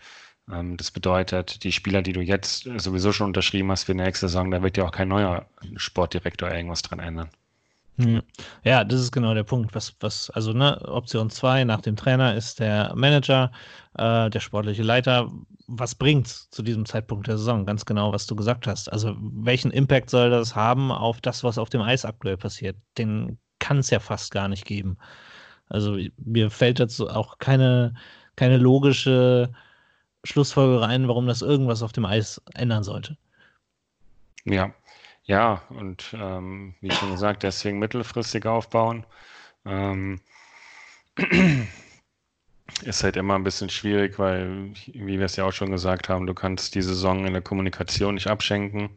Ähm, 0.52 0.78
das 0.78 0.92
bedeutet, 0.92 1.64
die 1.64 1.72
Spieler, 1.72 2.02
die 2.02 2.14
du 2.14 2.22
jetzt 2.22 2.70
sowieso 2.78 3.12
schon 3.12 3.28
unterschrieben 3.28 3.72
hast 3.72 3.86
für 3.86 3.96
nächste 3.96 4.28
Saison, 4.28 4.52
da 4.52 4.62
wird 4.64 4.78
ja 4.78 4.86
auch 4.86 4.92
kein 4.92 5.08
neuer 5.10 5.48
Sportdirektor 5.76 6.52
irgendwas 6.52 6.82
dran 6.82 7.00
ändern. 7.00 7.30
Hm. 7.98 8.22
Ja, 8.64 8.84
das 8.84 9.00
ist 9.00 9.12
genau 9.12 9.34
der 9.34 9.44
Punkt. 9.44 9.74
Was, 9.74 9.96
was, 10.02 10.30
also 10.32 10.52
ne, 10.52 10.82
Option 10.86 11.30
2 11.30 11.64
nach 11.64 11.82
dem 11.82 11.96
Trainer 11.96 12.36
ist 12.36 12.60
der 12.60 12.94
Manager, 12.96 13.52
äh, 13.98 14.30
der 14.30 14.40
sportliche 14.42 14.84
Leiter. 14.84 15.32
Was 15.68 15.96
bringt 15.96 16.28
zu 16.28 16.62
diesem 16.62 16.86
Zeitpunkt 16.86 17.28
der 17.28 17.38
Saison? 17.38 17.66
Ganz 17.66 17.86
genau, 17.86 18.12
was 18.12 18.28
du 18.28 18.36
gesagt 18.36 18.68
hast. 18.68 18.92
Also, 18.92 19.16
welchen 19.20 19.72
Impact 19.72 20.10
soll 20.10 20.30
das 20.30 20.56
haben 20.56 20.92
auf 20.92 21.22
das, 21.22 21.44
was 21.44 21.58
auf 21.58 21.70
dem 21.70 21.82
Eis 21.82 22.04
aktuell 22.06 22.38
passiert? 22.38 22.76
Den 22.98 23.40
kann 23.60 23.80
es 23.80 23.90
ja 23.90 24.00
fast 24.00 24.32
gar 24.32 24.50
nicht 24.50 24.66
geben. 24.66 24.98
Also, 25.70 25.98
mir 26.18 26.52
fällt 26.52 26.80
dazu 26.80 27.10
auch 27.10 27.38
keine, 27.40 27.94
keine 28.36 28.58
logische 28.58 29.52
Schlussfolgerung 30.26 30.84
ein, 30.84 31.08
warum 31.08 31.28
das 31.28 31.42
irgendwas 31.42 31.82
auf 31.82 31.94
dem 31.94 32.06
Eis 32.06 32.42
ändern 32.56 32.84
sollte. 32.84 33.18
Ja, 34.44 34.74
ja, 35.26 35.64
und 35.70 36.16
ähm, 36.20 36.76
wie 36.82 36.92
schon 36.92 37.12
gesagt, 37.12 37.44
deswegen 37.44 37.80
mittelfristig 37.80 38.46
aufbauen. 38.46 39.06
Ähm, 39.66 40.22
ist 42.84 43.04
halt 43.04 43.16
immer 43.18 43.36
ein 43.36 43.44
bisschen 43.44 43.70
schwierig, 43.70 44.20
weil, 44.20 44.74
wie 44.94 45.18
wir 45.18 45.26
es 45.26 45.36
ja 45.36 45.46
auch 45.46 45.52
schon 45.54 45.72
gesagt 45.72 46.10
haben, 46.10 46.28
du 46.28 46.34
kannst 46.34 46.76
die 46.76 46.82
Saison 46.82 47.26
in 47.26 47.34
der 47.34 47.42
Kommunikation 47.42 48.16
nicht 48.16 48.28
abschenken. 48.28 48.90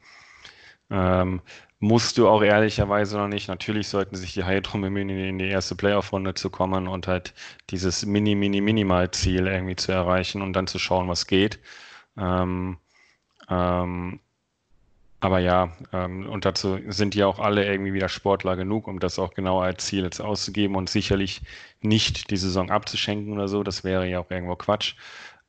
Ähm, 0.90 1.42
musst 1.80 2.18
du 2.18 2.28
auch 2.28 2.42
ehrlicherweise 2.42 3.16
noch 3.18 3.28
nicht. 3.28 3.48
Natürlich 3.48 3.88
sollten 3.88 4.16
sich 4.16 4.34
die 4.34 4.44
Haie 4.44 4.62
drum 4.62 4.82
bemühen, 4.82 5.10
in 5.10 5.38
die 5.38 5.48
erste 5.48 5.76
Playoff-Runde 5.76 6.34
zu 6.34 6.50
kommen 6.50 6.88
und 6.88 7.06
halt 7.06 7.34
dieses 7.70 8.04
Mini, 8.04 8.34
Mini, 8.34 8.60
Minimal-Ziel 8.60 9.46
irgendwie 9.46 9.76
zu 9.76 9.92
erreichen 9.92 10.42
und 10.42 10.52
dann 10.54 10.66
zu 10.66 10.78
schauen, 10.78 11.08
was 11.08 11.26
geht. 11.26 11.60
Ähm, 12.18 12.78
ähm, 13.48 14.20
aber 15.20 15.40
ja, 15.40 15.72
ähm, 15.92 16.28
und 16.28 16.44
dazu 16.44 16.78
sind 16.88 17.14
ja 17.14 17.26
auch 17.26 17.40
alle 17.40 17.66
irgendwie 17.66 17.92
wieder 17.92 18.08
Sportler 18.08 18.56
genug, 18.56 18.86
um 18.86 19.00
das 19.00 19.18
auch 19.18 19.34
genau 19.34 19.60
als 19.60 19.86
Ziel 19.86 20.04
jetzt 20.04 20.20
auszugeben 20.20 20.76
und 20.76 20.88
sicherlich 20.88 21.40
nicht 21.80 22.30
die 22.30 22.36
Saison 22.36 22.70
abzuschenken 22.70 23.32
oder 23.32 23.48
so. 23.48 23.62
Das 23.64 23.82
wäre 23.82 24.06
ja 24.08 24.20
auch 24.20 24.30
irgendwo 24.30 24.54
Quatsch. 24.56 24.94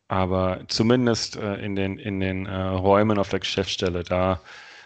Aber 0.08 0.62
zumindest 0.68 1.36
äh, 1.38 1.56
in 1.58 1.76
den, 1.76 2.00
in 2.00 2.20
den 2.20 2.48
äh, 2.48 2.56
Räumen 2.56 3.20
auf 3.20 3.30
der 3.30 3.40
Geschäftsstelle, 3.40 4.04
da 4.04 4.42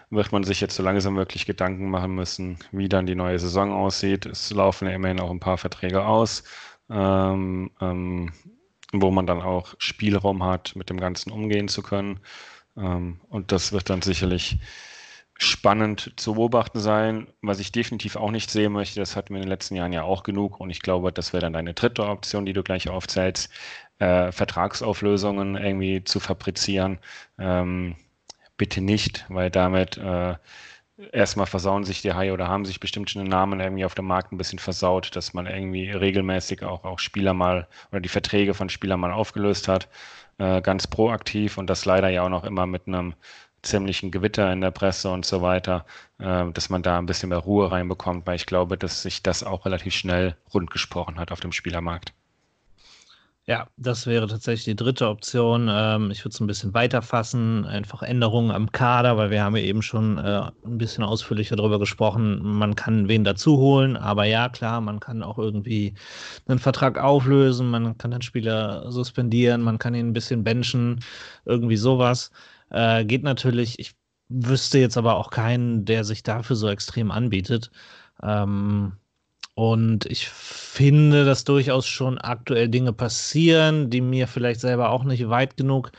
wird 0.10 0.32
man 0.34 0.44
sich 0.44 0.60
jetzt 0.62 0.76
so 0.76 0.84
langsam 0.84 1.16
wirklich 1.16 1.46
Gedanken 1.46 1.90
machen 1.90 2.14
müssen, 2.16 2.58
wie 2.72 2.90
dann 2.90 3.06
die 3.06 3.16
neue 3.16 3.40
Saison 3.40 3.72
aussieht. 3.72 4.26
Es 4.26 4.52
laufen 4.52 4.88
ja 4.88 4.94
immerhin 4.96 5.22
auch 5.22 5.32
ein 5.32 5.40
paar 5.40 5.58
Verträge 5.58 6.06
aus, 6.06 6.44
ähm, 6.90 7.72
ähm, 7.82 8.34
wo 8.92 9.12
man 9.12 9.28
dann 9.28 9.42
auch 9.42 9.76
Spielraum 9.78 10.44
hat, 10.44 10.76
mit 10.76 10.90
dem 10.90 11.00
Ganzen 11.00 11.32
umgehen 11.32 11.70
zu 11.70 11.82
können. 11.82 12.20
Ähm, 12.78 13.20
und 13.30 13.52
das 13.52 13.72
wird 13.72 13.90
dann 13.90 14.02
sicherlich 14.02 14.58
spannend 15.38 16.14
zu 16.16 16.36
beobachten 16.36 16.80
sein. 16.80 17.28
Was 17.42 17.60
ich 17.60 17.72
definitiv 17.72 18.16
auch 18.16 18.32
nicht 18.32 18.50
sehen 18.50 18.72
möchte, 18.74 19.00
das 19.00 19.16
hatten 19.16 19.30
wir 19.34 19.38
in 19.38 19.44
den 19.44 19.50
letzten 19.50 19.76
Jahren 19.76 19.94
ja 19.94 20.04
auch 20.04 20.24
genug 20.24 20.60
und 20.60 20.70
ich 20.70 20.82
glaube, 20.82 21.12
das 21.12 21.34
wäre 21.34 21.42
dann 21.42 21.54
deine 21.54 21.74
dritte 21.74 22.06
Option, 22.08 22.46
die 22.46 22.54
du 22.54 22.64
gleich 22.64 22.90
aufzählst, 22.90 23.52
äh, 24.00 24.32
Vertragsauflösungen 24.32 25.56
irgendwie 25.56 26.04
zu 26.04 26.20
fabrizieren. 26.20 27.00
Ähm, 27.40 27.96
bitte 28.58 28.82
nicht, 28.82 29.26
weil 29.30 29.50
damit 29.50 29.98
äh, 29.98 30.36
erstmal 31.12 31.48
versauen 31.48 31.84
sich 31.84 32.02
die 32.02 32.14
Haie 32.14 32.34
oder 32.34 32.48
haben 32.48 32.66
sich 32.66 32.80
bestimmt 32.80 33.10
schon 33.10 33.24
Namen 33.24 33.60
irgendwie 33.60 33.86
auf 33.86 33.96
dem 33.96 34.06
Markt 34.06 34.32
ein 34.32 34.38
bisschen 34.38 34.60
versaut, 34.60 35.16
dass 35.16 35.34
man 35.34 35.48
irgendwie 35.48 35.90
regelmäßig 35.90 36.64
auch, 36.64 36.84
auch 36.84 37.00
Spieler 37.00 37.34
mal 37.34 37.68
oder 37.92 38.02
die 38.02 38.10
Verträge 38.10 38.54
von 38.54 38.70
Spielern 38.70 39.00
mal 39.00 39.12
aufgelöst 39.12 39.68
hat 39.68 39.90
äh, 40.38 40.62
ganz 40.62 40.88
proaktiv 40.88 41.58
und 41.58 41.70
das 41.70 41.86
leider 41.86 42.10
ja 42.10 42.24
auch 42.24 42.30
noch 42.30 42.44
immer 42.44 42.66
mit 42.66 42.88
einem 42.88 43.16
ziemlichen 43.62 44.12
Gewitter 44.12 44.52
in 44.52 44.62
der 44.62 44.72
Presse 44.72 45.10
und 45.10 45.26
so 45.26 45.42
weiter, 45.42 45.86
äh, 46.20 46.52
dass 46.52 46.70
man 46.70 46.84
da 46.84 46.98
ein 46.98 47.06
bisschen 47.06 47.30
mehr 47.30 47.40
Ruhe 47.40 47.72
reinbekommt, 47.72 48.28
weil 48.28 48.36
ich 48.36 48.46
glaube, 48.46 48.78
dass 48.78 49.02
sich 49.04 49.24
das 49.24 49.44
auch 49.44 49.66
relativ 49.66 49.94
schnell 49.94 50.38
rundgesprochen 50.54 51.18
hat 51.20 51.32
auf 51.32 51.40
dem 51.40 51.52
Spielermarkt. 51.52 52.14
Ja, 53.46 53.68
das 53.76 54.08
wäre 54.08 54.28
tatsächlich 54.28 54.64
die 54.64 54.76
dritte 54.78 55.10
Option. 55.10 55.68
Ähm, 55.70 56.12
ich 56.12 56.24
würde 56.24 56.30
es 56.34 56.40
ein 56.40 56.48
bisschen 56.48 56.74
weiter 56.74 57.02
fassen, 57.02 57.66
einfach 57.66 58.02
Änderungen 58.02 58.52
am 58.52 58.72
Kader, 58.72 59.18
weil 59.18 59.32
wir 59.32 59.44
haben 59.44 59.58
ja 59.58 59.64
eben 59.64 59.82
schon 59.82 60.18
äh, 60.18 60.50
ein 60.66 60.78
bisschen 60.78 61.04
ausführlicher 61.04 61.58
darüber 61.58 61.78
gesprochen. 61.78 62.40
Man 62.42 62.76
kann 62.76 63.10
wen 63.10 63.26
dazu 63.26 63.58
holen, 63.58 63.98
aber 63.98 64.24
ja, 64.24 64.48
klar, 64.48 64.80
man 64.80 65.02
kann 65.02 65.24
auch 65.24 65.38
irgendwie 65.38 65.94
einen 66.48 66.60
Vertrag 66.60 66.98
auflösen, 66.98 67.70
man 67.70 67.98
kann 67.98 68.12
den 68.12 68.22
Spieler 68.22 68.90
suspendieren, 68.90 69.62
man 69.62 69.78
kann 69.78 69.94
ihn 69.94 70.08
ein 70.10 70.14
bisschen 70.14 70.46
benchen, 70.46 71.02
irgendwie 71.44 71.76
sowas. 71.78 72.32
Äh, 72.70 73.04
geht 73.04 73.24
natürlich. 73.24 73.78
Ich 73.78 73.94
wüsste 74.30 74.80
jetzt 74.80 74.98
aber 74.98 75.18
auch 75.18 75.32
keinen, 75.32 75.84
der 75.84 76.06
sich 76.06 76.24
dafür 76.24 76.56
so 76.56 76.70
extrem 76.70 77.12
anbietet. 77.12 77.72
Ähm, 78.22 78.94
und 79.56 80.06
ich 80.08 80.30
finde, 80.30 81.26
dass 81.26 81.44
durchaus 81.44 81.88
schon 81.88 82.18
aktuell 82.18 82.70
Dinge 82.70 82.94
passieren, 82.94 83.90
die 83.90 84.02
mir 84.02 84.28
vielleicht 84.28 84.60
selber 84.60 84.90
auch 84.90 85.04
nicht 85.04 85.30
weit 85.30 85.58
genug 85.58 85.92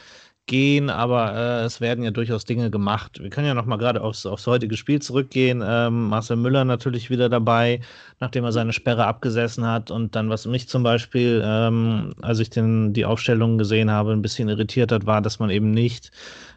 gehen, 0.46 0.90
aber 0.90 1.34
äh, 1.34 1.64
es 1.64 1.80
werden 1.80 2.04
ja 2.04 2.10
durchaus 2.10 2.44
Dinge 2.44 2.70
gemacht. 2.70 3.20
Wir 3.22 3.30
können 3.30 3.46
ja 3.46 3.54
noch 3.54 3.64
mal 3.64 3.76
gerade 3.76 4.02
aufs, 4.02 4.26
aufs 4.26 4.46
heutige 4.46 4.76
Spiel 4.76 5.00
zurückgehen. 5.00 5.62
Ähm, 5.64 6.08
Marcel 6.08 6.36
Müller 6.36 6.64
natürlich 6.64 7.08
wieder 7.10 7.28
dabei, 7.28 7.80
nachdem 8.20 8.44
er 8.44 8.52
seine 8.52 8.72
Sperre 8.72 9.06
abgesessen 9.06 9.66
hat. 9.66 9.90
Und 9.90 10.14
dann, 10.16 10.28
was 10.28 10.46
mich 10.46 10.68
zum 10.68 10.82
Beispiel, 10.82 11.42
ähm, 11.44 12.14
als 12.22 12.40
ich 12.40 12.50
den, 12.50 12.92
die 12.92 13.06
Aufstellung 13.06 13.56
gesehen 13.56 13.90
habe, 13.90 14.12
ein 14.12 14.22
bisschen 14.22 14.48
irritiert 14.48 14.92
hat, 14.92 15.06
war, 15.06 15.22
dass 15.22 15.38
man 15.38 15.50
eben 15.50 15.70
nicht 15.70 16.10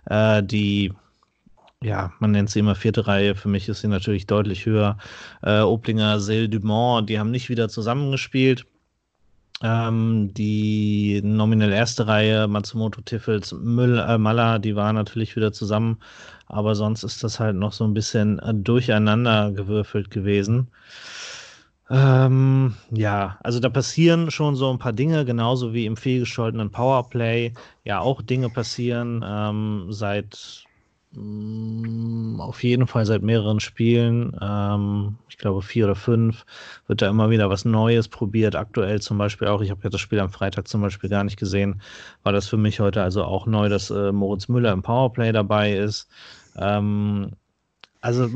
äh, 0.05 0.43
die 0.43 0.91
ja, 1.83 2.11
man 2.19 2.31
nennt 2.31 2.49
sie 2.49 2.59
immer 2.59 2.75
vierte 2.75 3.07
Reihe. 3.07 3.35
Für 3.35 3.49
mich 3.49 3.69
ist 3.69 3.81
sie 3.81 3.87
natürlich 3.87 4.25
deutlich 4.25 4.65
höher. 4.65 4.97
Äh, 5.43 5.61
Oblinger, 5.61 6.19
Sel 6.19 6.49
Dumont, 6.49 7.09
die 7.09 7.19
haben 7.19 7.31
nicht 7.31 7.49
wieder 7.49 7.69
zusammengespielt. 7.69 8.65
Ähm, 9.63 10.33
die 10.33 11.21
nominell 11.23 11.71
erste 11.71 12.07
Reihe, 12.07 12.47
Matsumoto, 12.47 13.01
Tiffels, 13.01 13.53
Müll, 13.53 13.97
äh, 13.99 14.17
Maller, 14.17 14.59
die 14.59 14.75
waren 14.75 14.95
natürlich 14.95 15.35
wieder 15.35 15.51
zusammen. 15.53 15.99
Aber 16.47 16.75
sonst 16.75 17.03
ist 17.03 17.23
das 17.23 17.39
halt 17.39 17.55
noch 17.55 17.73
so 17.73 17.83
ein 17.83 17.93
bisschen 17.93 18.39
äh, 18.39 18.53
durcheinander 18.53 19.51
gewürfelt 19.51 20.11
gewesen. 20.11 20.69
Ähm, 21.89 22.75
ja, 22.91 23.37
also 23.43 23.59
da 23.59 23.69
passieren 23.69 24.29
schon 24.29 24.55
so 24.55 24.69
ein 24.71 24.79
paar 24.79 24.93
Dinge, 24.93 25.25
genauso 25.25 25.73
wie 25.73 25.85
im 25.85 25.95
fehlgescholtenen 25.95 26.71
Powerplay 26.71 27.53
ja 27.85 27.99
auch 27.99 28.21
Dinge 28.21 28.49
passieren 28.49 29.23
ähm, 29.25 29.87
seit 29.89 30.66
auf 31.13 32.63
jeden 32.63 32.85
Fall 32.85 33.05
seit 33.05 33.21
mehreren 33.21 33.59
Spielen, 33.59 34.37
ähm, 34.41 35.15
ich 35.29 35.37
glaube 35.37 35.61
vier 35.61 35.85
oder 35.85 35.95
fünf, 35.95 36.45
wird 36.87 37.01
da 37.01 37.09
immer 37.09 37.29
wieder 37.29 37.49
was 37.49 37.65
Neues 37.65 38.07
probiert. 38.07 38.55
Aktuell 38.55 39.01
zum 39.01 39.17
Beispiel 39.17 39.47
auch, 39.47 39.61
ich 39.61 39.71
habe 39.71 39.81
ja 39.83 39.89
das 39.89 40.01
Spiel 40.01 40.19
am 40.19 40.29
Freitag 40.29 40.67
zum 40.67 40.81
Beispiel 40.81 41.09
gar 41.09 41.23
nicht 41.23 41.37
gesehen, 41.37 41.81
war 42.23 42.33
das 42.33 42.47
für 42.47 42.57
mich 42.57 42.79
heute 42.79 43.01
also 43.01 43.23
auch 43.23 43.45
neu, 43.45 43.69
dass 43.69 43.89
äh, 43.89 44.11
Moritz 44.11 44.47
Müller 44.47 44.73
im 44.73 44.83
Powerplay 44.83 45.31
dabei 45.31 45.73
ist. 45.73 46.09
Ähm, 46.57 47.31
also 48.01 48.29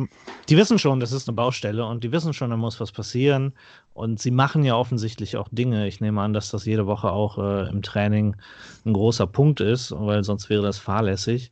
die 0.49 0.57
wissen 0.57 0.79
schon, 0.79 0.99
das 0.99 1.11
ist 1.11 1.27
eine 1.27 1.35
Baustelle 1.35 1.85
und 1.85 2.03
die 2.03 2.11
wissen 2.11 2.33
schon, 2.33 2.49
da 2.49 2.57
muss 2.57 2.79
was 2.79 2.91
passieren. 2.91 3.53
Und 3.93 4.19
sie 4.19 4.31
machen 4.31 4.63
ja 4.63 4.75
offensichtlich 4.75 5.37
auch 5.37 5.49
Dinge. 5.51 5.87
Ich 5.87 6.01
nehme 6.01 6.21
an, 6.21 6.33
dass 6.33 6.49
das 6.49 6.65
jede 6.65 6.87
Woche 6.87 7.11
auch 7.11 7.37
äh, 7.37 7.69
im 7.69 7.81
Training 7.81 8.35
ein 8.85 8.93
großer 8.93 9.27
Punkt 9.27 9.59
ist, 9.59 9.91
weil 9.95 10.23
sonst 10.23 10.49
wäre 10.49 10.63
das 10.63 10.79
fahrlässig. 10.79 11.51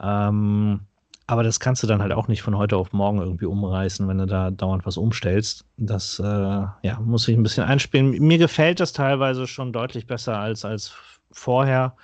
Ähm, 0.00 0.80
aber 1.26 1.42
das 1.42 1.58
kannst 1.58 1.82
du 1.82 1.86
dann 1.86 2.02
halt 2.02 2.12
auch 2.12 2.28
nicht 2.28 2.42
von 2.42 2.56
heute 2.56 2.76
auf 2.76 2.92
morgen 2.92 3.18
irgendwie 3.18 3.46
umreißen, 3.46 4.06
wenn 4.08 4.18
du 4.18 4.26
da 4.26 4.50
dauernd 4.50 4.84
was 4.84 4.98
umstellst. 4.98 5.64
Das 5.78 6.18
äh, 6.18 6.22
ja, 6.24 7.00
muss 7.00 7.26
ich 7.28 7.36
ein 7.36 7.42
bisschen 7.42 7.64
einspielen. 7.64 8.10
Mir 8.10 8.38
gefällt 8.38 8.80
das 8.80 8.92
teilweise 8.92 9.46
schon 9.46 9.72
deutlich 9.72 10.06
besser 10.06 10.38
als, 10.38 10.64
als 10.66 10.92
vorher, 11.32 11.96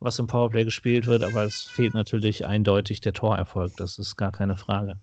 was 0.00 0.18
im 0.18 0.26
Powerplay 0.26 0.64
gespielt 0.64 1.06
wird, 1.06 1.22
aber 1.22 1.44
es 1.44 1.64
fehlt 1.64 1.92
natürlich 1.94 2.46
eindeutig 2.46 3.02
der 3.02 3.12
Torerfolg. 3.12 3.76
Das 3.76 3.98
ist 3.98 4.16
gar 4.16 4.32
keine 4.32 4.56
Frage. 4.56 4.96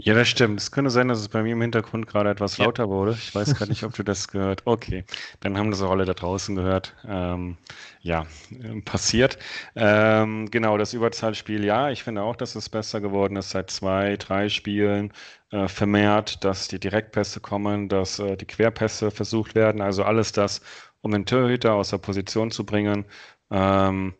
Ja, 0.00 0.14
das 0.14 0.28
stimmt. 0.28 0.60
Es 0.60 0.70
könnte 0.70 0.90
sein, 0.90 1.08
dass 1.08 1.18
es 1.18 1.28
bei 1.28 1.42
mir 1.42 1.54
im 1.54 1.60
Hintergrund 1.60 2.06
gerade 2.06 2.30
etwas 2.30 2.56
ja. 2.56 2.64
lauter 2.64 2.88
wurde. 2.88 3.12
Ich 3.12 3.34
weiß 3.34 3.58
gar 3.58 3.66
nicht, 3.66 3.82
ob 3.82 3.94
du 3.94 4.04
das 4.04 4.28
gehört. 4.28 4.62
Okay, 4.64 5.04
dann 5.40 5.58
haben 5.58 5.72
das 5.72 5.82
auch 5.82 5.90
alle 5.90 6.04
da 6.04 6.14
draußen 6.14 6.54
gehört. 6.54 6.94
Ähm, 7.04 7.58
ja, 8.00 8.24
äh, 8.52 8.80
passiert. 8.82 9.38
Ähm, 9.74 10.48
genau, 10.52 10.78
das 10.78 10.94
Überzahlspiel, 10.94 11.64
ja, 11.64 11.90
ich 11.90 12.04
finde 12.04 12.22
auch, 12.22 12.36
dass 12.36 12.54
es 12.54 12.68
besser 12.68 13.00
geworden 13.00 13.34
ist 13.36 13.50
seit 13.50 13.70
zwei, 13.70 14.16
drei 14.16 14.48
Spielen. 14.48 15.12
Äh, 15.50 15.66
vermehrt, 15.66 16.44
dass 16.44 16.68
die 16.68 16.78
Direktpässe 16.78 17.40
kommen, 17.40 17.88
dass 17.88 18.20
äh, 18.20 18.36
die 18.36 18.46
Querpässe 18.46 19.10
versucht 19.10 19.56
werden. 19.56 19.80
Also 19.80 20.04
alles 20.04 20.30
das, 20.30 20.60
um 21.00 21.10
den 21.10 21.26
Torhüter 21.26 21.74
aus 21.74 21.90
der 21.90 21.98
Position 21.98 22.52
zu 22.52 22.64
bringen. 22.64 23.04
Ähm, 23.50 24.14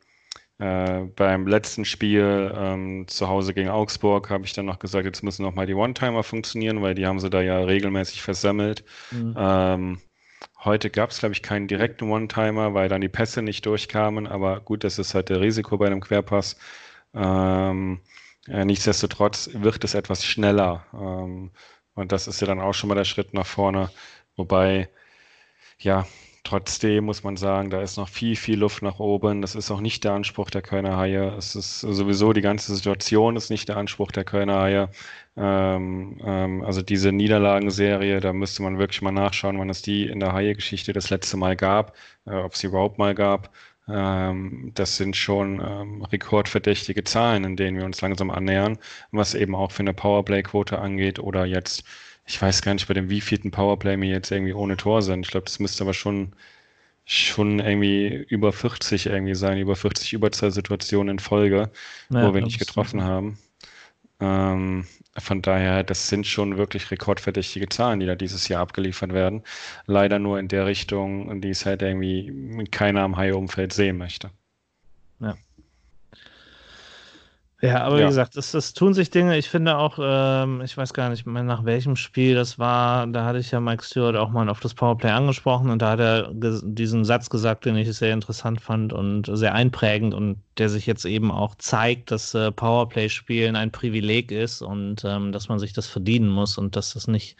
äh, 0.58 1.02
beim 1.14 1.46
letzten 1.46 1.84
Spiel 1.84 2.52
ähm, 2.54 3.06
zu 3.06 3.28
Hause 3.28 3.54
gegen 3.54 3.68
Augsburg 3.68 4.28
habe 4.28 4.44
ich 4.44 4.52
dann 4.52 4.66
noch 4.66 4.80
gesagt, 4.80 5.06
jetzt 5.06 5.22
müssen 5.22 5.42
noch 5.42 5.54
mal 5.54 5.66
die 5.66 5.74
One-Timer 5.74 6.24
funktionieren, 6.24 6.82
weil 6.82 6.94
die 6.94 7.06
haben 7.06 7.20
sie 7.20 7.30
da 7.30 7.40
ja 7.40 7.60
regelmäßig 7.60 8.22
versammelt. 8.22 8.84
Mhm. 9.12 9.34
Ähm, 9.38 10.00
heute 10.64 10.90
gab 10.90 11.10
es, 11.10 11.20
glaube 11.20 11.34
ich, 11.34 11.42
keinen 11.42 11.68
direkten 11.68 12.10
One-Timer, 12.10 12.74
weil 12.74 12.88
dann 12.88 13.00
die 13.00 13.08
Pässe 13.08 13.42
nicht 13.42 13.66
durchkamen. 13.66 14.26
Aber 14.26 14.60
gut, 14.60 14.82
das 14.82 14.98
ist 14.98 15.14
halt 15.14 15.28
der 15.28 15.40
Risiko 15.40 15.78
bei 15.78 15.86
einem 15.86 16.00
Querpass. 16.00 16.56
Ähm, 17.14 18.00
äh, 18.48 18.64
nichtsdestotrotz 18.64 19.50
wird 19.52 19.84
es 19.84 19.94
etwas 19.94 20.24
schneller. 20.24 20.86
Ähm, 20.92 21.52
und 21.94 22.12
das 22.12 22.26
ist 22.26 22.40
ja 22.40 22.46
dann 22.48 22.60
auch 22.60 22.74
schon 22.74 22.88
mal 22.88 22.94
der 22.96 23.04
Schritt 23.04 23.32
nach 23.32 23.46
vorne. 23.46 23.90
Wobei, 24.36 24.88
ja, 25.78 26.06
Trotzdem 26.48 27.04
muss 27.04 27.24
man 27.24 27.36
sagen, 27.36 27.68
da 27.68 27.82
ist 27.82 27.98
noch 27.98 28.08
viel, 28.08 28.34
viel 28.34 28.58
Luft 28.58 28.80
nach 28.82 29.00
oben. 29.00 29.42
Das 29.42 29.54
ist 29.54 29.70
auch 29.70 29.82
nicht 29.82 30.02
der 30.04 30.12
Anspruch 30.12 30.48
der 30.48 30.62
Kölner 30.62 30.96
Haie. 30.96 31.34
Es 31.36 31.54
ist 31.54 31.80
sowieso 31.80 32.32
die 32.32 32.40
ganze 32.40 32.74
Situation 32.74 33.36
ist 33.36 33.50
nicht 33.50 33.68
der 33.68 33.76
Anspruch 33.76 34.12
der 34.12 34.24
Kölner 34.24 34.62
Haie. 34.62 34.88
Ähm, 35.36 36.18
ähm, 36.24 36.62
also 36.64 36.80
diese 36.80 37.12
Niederlagenserie, 37.12 38.20
da 38.20 38.32
müsste 38.32 38.62
man 38.62 38.78
wirklich 38.78 39.02
mal 39.02 39.12
nachschauen, 39.12 39.58
wann 39.58 39.68
es 39.68 39.82
die 39.82 40.06
in 40.06 40.20
der 40.20 40.32
Haie-Geschichte 40.32 40.94
das 40.94 41.10
letzte 41.10 41.36
Mal 41.36 41.54
gab, 41.54 41.94
äh, 42.24 42.30
ob 42.36 42.54
es 42.54 42.60
sie 42.60 42.68
überhaupt 42.68 42.96
mal 42.98 43.14
gab. 43.14 43.50
Ähm, 43.86 44.72
das 44.74 44.96
sind 44.96 45.16
schon 45.16 45.60
ähm, 45.60 46.02
rekordverdächtige 46.02 47.04
Zahlen, 47.04 47.44
in 47.44 47.56
denen 47.56 47.76
wir 47.76 47.84
uns 47.84 48.00
langsam 48.00 48.30
annähern, 48.30 48.78
was 49.10 49.34
eben 49.34 49.54
auch 49.54 49.70
für 49.72 49.80
eine 49.80 49.92
Powerplay-Quote 49.92 50.78
angeht 50.78 51.18
oder 51.18 51.44
jetzt 51.44 51.84
ich 52.28 52.40
weiß 52.40 52.60
gar 52.60 52.74
nicht, 52.74 52.86
bei 52.86 52.94
dem 52.94 53.08
wievielten 53.08 53.50
Powerplay 53.50 53.98
wir 53.98 54.08
jetzt 54.08 54.30
irgendwie 54.30 54.52
ohne 54.52 54.76
Tor 54.76 55.00
sind. 55.00 55.24
Ich 55.24 55.30
glaube, 55.30 55.46
das 55.46 55.58
müsste 55.60 55.82
aber 55.82 55.94
schon, 55.94 56.34
schon 57.06 57.58
irgendwie 57.58 58.26
über 58.28 58.52
40 58.52 59.06
irgendwie 59.06 59.34
sein, 59.34 59.58
über 59.58 59.76
40 59.76 60.12
Überzahlsituationen 60.12 61.14
in 61.14 61.18
Folge, 61.20 61.70
naja, 62.10 62.28
wo 62.28 62.34
wir 62.34 62.42
nicht 62.42 62.58
getroffen 62.58 63.02
haben. 63.02 63.38
Ähm, 64.20 64.86
von 65.16 65.40
daher, 65.42 65.82
das 65.84 66.08
sind 66.08 66.26
schon 66.26 66.58
wirklich 66.58 66.90
rekordverdächtige 66.90 67.68
Zahlen, 67.70 68.00
die 68.00 68.06
da 68.06 68.14
dieses 68.14 68.46
Jahr 68.48 68.60
abgeliefert 68.60 69.14
werden. 69.14 69.42
Leider 69.86 70.18
nur 70.18 70.38
in 70.38 70.48
der 70.48 70.66
Richtung, 70.66 71.40
die 71.40 71.50
es 71.50 71.64
halt 71.64 71.80
irgendwie 71.80 72.66
keiner 72.70 73.02
am 73.02 73.16
High-Umfeld 73.16 73.72
sehen 73.72 73.96
möchte. 73.96 74.30
Ja. 75.20 75.34
Ja, 77.60 77.82
aber 77.82 77.98
ja. 77.98 78.04
wie 78.04 78.08
gesagt, 78.08 78.36
es, 78.36 78.54
es, 78.54 78.72
tun 78.72 78.94
sich 78.94 79.10
Dinge. 79.10 79.36
Ich 79.36 79.48
finde 79.48 79.78
auch, 79.78 79.98
ähm, 80.00 80.60
ich 80.60 80.76
weiß 80.76 80.94
gar 80.94 81.08
nicht 81.08 81.26
mehr 81.26 81.42
nach 81.42 81.64
welchem 81.64 81.96
Spiel 81.96 82.36
das 82.36 82.56
war. 82.60 83.08
Da 83.08 83.24
hatte 83.24 83.40
ich 83.40 83.50
ja 83.50 83.58
Mike 83.58 83.82
Stewart 83.82 84.14
auch 84.14 84.30
mal 84.30 84.48
auf 84.48 84.60
das 84.60 84.74
Powerplay 84.74 85.10
angesprochen 85.10 85.70
und 85.70 85.82
da 85.82 85.90
hat 85.90 85.98
er 85.98 86.30
diesen 86.32 87.04
Satz 87.04 87.28
gesagt, 87.30 87.64
den 87.64 87.76
ich 87.76 87.92
sehr 87.92 88.12
interessant 88.12 88.60
fand 88.60 88.92
und 88.92 89.28
sehr 89.36 89.54
einprägend 89.54 90.14
und 90.14 90.40
der 90.56 90.68
sich 90.68 90.86
jetzt 90.86 91.04
eben 91.04 91.32
auch 91.32 91.56
zeigt, 91.56 92.12
dass 92.12 92.32
äh, 92.32 92.52
Powerplay-Spielen 92.52 93.56
ein 93.56 93.72
Privileg 93.72 94.30
ist 94.30 94.62
und 94.62 95.02
ähm, 95.04 95.32
dass 95.32 95.48
man 95.48 95.58
sich 95.58 95.72
das 95.72 95.88
verdienen 95.88 96.28
muss 96.28 96.58
und 96.58 96.76
dass 96.76 96.94
das 96.94 97.08
nicht 97.08 97.36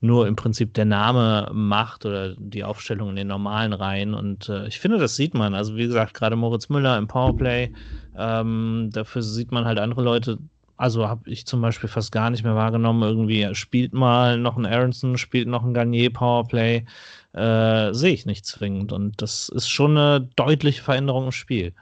nur 0.00 0.26
im 0.28 0.36
Prinzip 0.36 0.74
der 0.74 0.84
Name 0.84 1.50
macht 1.52 2.06
oder 2.06 2.34
die 2.36 2.64
Aufstellung 2.64 3.10
in 3.10 3.16
den 3.16 3.26
normalen 3.26 3.72
Reihen. 3.72 4.14
Und 4.14 4.48
äh, 4.48 4.66
ich 4.68 4.78
finde, 4.78 4.98
das 4.98 5.16
sieht 5.16 5.34
man. 5.34 5.54
Also 5.54 5.76
wie 5.76 5.86
gesagt, 5.86 6.14
gerade 6.14 6.36
Moritz 6.36 6.68
Müller 6.68 6.96
im 6.98 7.08
Powerplay, 7.08 7.72
ähm, 8.16 8.90
dafür 8.92 9.22
sieht 9.22 9.50
man 9.50 9.64
halt 9.64 9.78
andere 9.78 10.02
Leute. 10.02 10.38
Also 10.76 11.08
habe 11.08 11.28
ich 11.28 11.46
zum 11.46 11.60
Beispiel 11.60 11.88
fast 11.88 12.12
gar 12.12 12.30
nicht 12.30 12.44
mehr 12.44 12.54
wahrgenommen. 12.54 13.02
Irgendwie 13.02 13.52
spielt 13.54 13.92
mal 13.92 14.38
noch 14.38 14.56
ein 14.56 14.66
Aronson, 14.66 15.18
spielt 15.18 15.48
noch 15.48 15.64
ein 15.64 15.74
Garnier 15.74 16.12
Powerplay. 16.12 16.84
Äh, 17.32 17.92
Sehe 17.92 18.12
ich 18.14 18.26
nicht 18.26 18.46
zwingend. 18.46 18.92
Und 18.92 19.20
das 19.20 19.48
ist 19.48 19.68
schon 19.68 19.96
eine 19.96 20.28
deutliche 20.36 20.82
Veränderung 20.82 21.26
im 21.26 21.32
Spiel. 21.32 21.72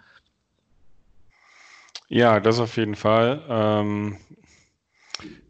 Ja, 2.09 2.41
das 2.41 2.61
auf 2.61 2.77
jeden 2.77 2.95
Fall. 2.95 3.43
Ähm, 3.49 4.17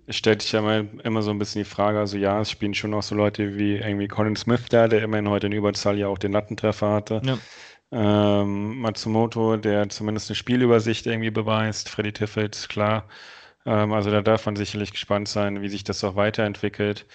stellt 0.09 0.43
sich 0.43 0.53
ja 0.53 0.61
immer, 0.61 0.87
immer 1.05 1.23
so 1.23 1.31
ein 1.31 1.39
bisschen 1.39 1.63
die 1.63 1.69
Frage, 1.69 1.99
also 1.99 2.17
ja, 2.17 2.41
es 2.41 2.51
spielen 2.51 2.75
schon 2.75 2.95
auch 2.95 3.03
so 3.03 3.15
Leute 3.15 3.57
wie 3.57 3.77
irgendwie 3.77 4.09
Colin 4.09 4.37
Smith 4.37 4.67
da, 4.69 4.89
der 4.89 5.03
immerhin 5.03 5.29
heute 5.29 5.47
in 5.47 5.53
Überzahl 5.53 5.99
ja 5.99 6.09
auch 6.09 6.19
den 6.19 6.33
Lattentreffer 6.33 6.93
hatte. 6.93 7.23
Ja. 7.25 7.39
Ähm, 7.93 8.79
Matsumoto, 8.81 9.57
der 9.57 9.89
zumindest 9.89 10.31
eine 10.31 10.37
Spielübersicht 10.37 11.07
irgendwie 11.07 11.31
beweist. 11.31 11.89
Freddy 11.89 12.13
Tiffels, 12.13 12.69
klar. 12.69 13.09
Ähm, 13.65 13.93
also 13.93 14.11
da 14.11 14.23
darf 14.23 14.47
man 14.47 14.57
sicherlich 14.57 14.93
gespannt 14.93 15.29
sein, 15.29 15.63
wie 15.63 15.69
sich 15.69 15.85
das 15.85 16.03
auch 16.05 16.17
weiterentwickelt. 16.17 17.07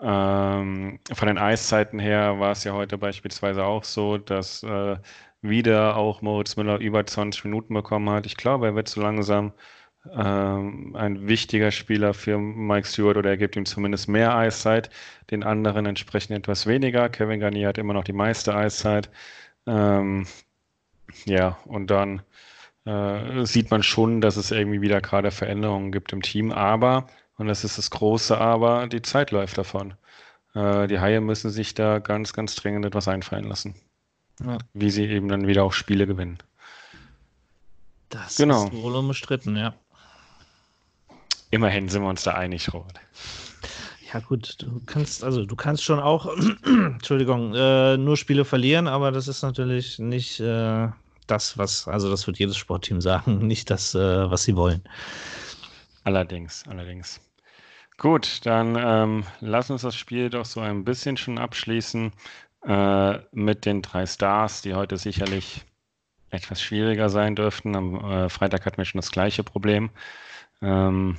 Ähm, 0.00 1.00
von 1.12 1.28
den 1.28 1.38
Eiszeiten 1.38 1.98
her 1.98 2.38
war 2.40 2.52
es 2.52 2.64
ja 2.64 2.72
heute 2.72 2.98
beispielsweise 2.98 3.64
auch 3.64 3.84
so, 3.84 4.18
dass 4.18 4.62
äh, 4.62 4.96
wieder 5.42 5.96
auch 5.96 6.22
Moritz 6.22 6.56
Müller 6.56 6.78
über 6.78 7.04
20 7.06 7.44
Minuten 7.44 7.74
bekommen 7.74 8.10
hat. 8.10 8.26
Ich 8.26 8.36
glaube, 8.36 8.66
er 8.66 8.74
wird 8.74 8.88
so 8.88 9.00
langsam 9.00 9.52
ähm, 10.14 10.96
ein 10.96 11.26
wichtiger 11.28 11.70
Spieler 11.70 12.14
für 12.14 12.38
Mike 12.38 12.86
Stewart 12.86 13.16
oder 13.16 13.30
er 13.30 13.36
gibt 13.36 13.56
ihm 13.56 13.66
zumindest 13.66 14.08
mehr 14.08 14.34
Eiszeit, 14.34 14.90
den 15.30 15.42
anderen 15.42 15.86
entsprechend 15.86 16.36
etwas 16.36 16.66
weniger. 16.66 17.08
Kevin 17.08 17.40
Garnier 17.40 17.68
hat 17.68 17.78
immer 17.78 17.94
noch 17.94 18.04
die 18.04 18.12
meiste 18.12 18.54
Eiszeit. 18.54 19.10
Ähm, 19.66 20.26
ja, 21.24 21.58
und 21.64 21.90
dann 21.90 22.22
äh, 22.84 23.44
sieht 23.44 23.70
man 23.70 23.82
schon, 23.82 24.20
dass 24.20 24.36
es 24.36 24.50
irgendwie 24.50 24.80
wieder 24.80 25.00
gerade 25.00 25.30
Veränderungen 25.30 25.92
gibt 25.92 26.12
im 26.12 26.22
Team, 26.22 26.52
aber, 26.52 27.06
und 27.36 27.46
das 27.46 27.64
ist 27.64 27.78
das 27.78 27.90
große 27.90 28.38
Aber, 28.38 28.86
die 28.86 29.02
Zeit 29.02 29.30
läuft 29.30 29.58
davon. 29.58 29.94
Äh, 30.54 30.86
die 30.88 30.98
Haie 30.98 31.20
müssen 31.20 31.50
sich 31.50 31.74
da 31.74 31.98
ganz, 31.98 32.32
ganz 32.32 32.54
dringend 32.54 32.86
etwas 32.86 33.08
einfallen 33.08 33.44
lassen. 33.44 33.74
Ja. 34.44 34.58
Wie 34.72 34.90
sie 34.90 35.04
eben 35.04 35.28
dann 35.28 35.46
wieder 35.46 35.64
auch 35.64 35.72
Spiele 35.72 36.06
gewinnen. 36.06 36.38
Das 38.08 38.36
genau. 38.36 38.64
ist 38.64 38.72
wohl 38.72 38.96
unbestritten, 38.96 39.56
ja. 39.56 39.74
Immerhin 41.50 41.88
sind 41.88 42.02
wir 42.02 42.08
uns 42.08 42.22
da 42.22 42.34
einig, 42.34 42.72
Robert. 42.72 43.00
Ja, 44.12 44.20
gut, 44.20 44.56
du 44.62 44.80
kannst, 44.86 45.22
also 45.22 45.44
du 45.44 45.54
kannst 45.54 45.84
schon 45.84 46.00
auch, 46.00 46.34
Entschuldigung, 46.64 47.54
äh, 47.54 47.96
nur 47.96 48.16
Spiele 48.16 48.44
verlieren, 48.44 48.86
aber 48.86 49.12
das 49.12 49.28
ist 49.28 49.42
natürlich 49.42 49.98
nicht 49.98 50.40
äh, 50.40 50.88
das, 51.26 51.58
was, 51.58 51.86
also 51.86 52.10
das 52.10 52.26
wird 52.26 52.38
jedes 52.38 52.56
Sportteam 52.56 53.00
sagen, 53.00 53.38
nicht 53.46 53.70
das, 53.70 53.94
äh, 53.94 54.30
was 54.30 54.44
sie 54.44 54.56
wollen. 54.56 54.82
Allerdings, 56.04 56.64
allerdings. 56.68 57.20
Gut, 57.98 58.46
dann 58.46 58.76
ähm, 58.80 59.24
lass 59.40 59.70
uns 59.70 59.82
das 59.82 59.96
Spiel 59.96 60.30
doch 60.30 60.44
so 60.44 60.60
ein 60.60 60.84
bisschen 60.84 61.16
schon 61.16 61.36
abschließen 61.36 62.12
äh, 62.64 63.18
mit 63.32 63.66
den 63.66 63.82
drei 63.82 64.06
Stars, 64.06 64.62
die 64.62 64.74
heute 64.74 64.96
sicherlich 64.96 65.64
etwas 66.30 66.62
schwieriger 66.62 67.08
sein 67.10 67.34
dürften. 67.34 67.74
Am 67.76 67.96
äh, 67.96 68.28
Freitag 68.28 68.64
hatten 68.64 68.78
wir 68.78 68.84
schon 68.84 69.00
das 69.00 69.10
gleiche 69.10 69.42
Problem. 69.42 69.90
Ähm, 70.60 71.16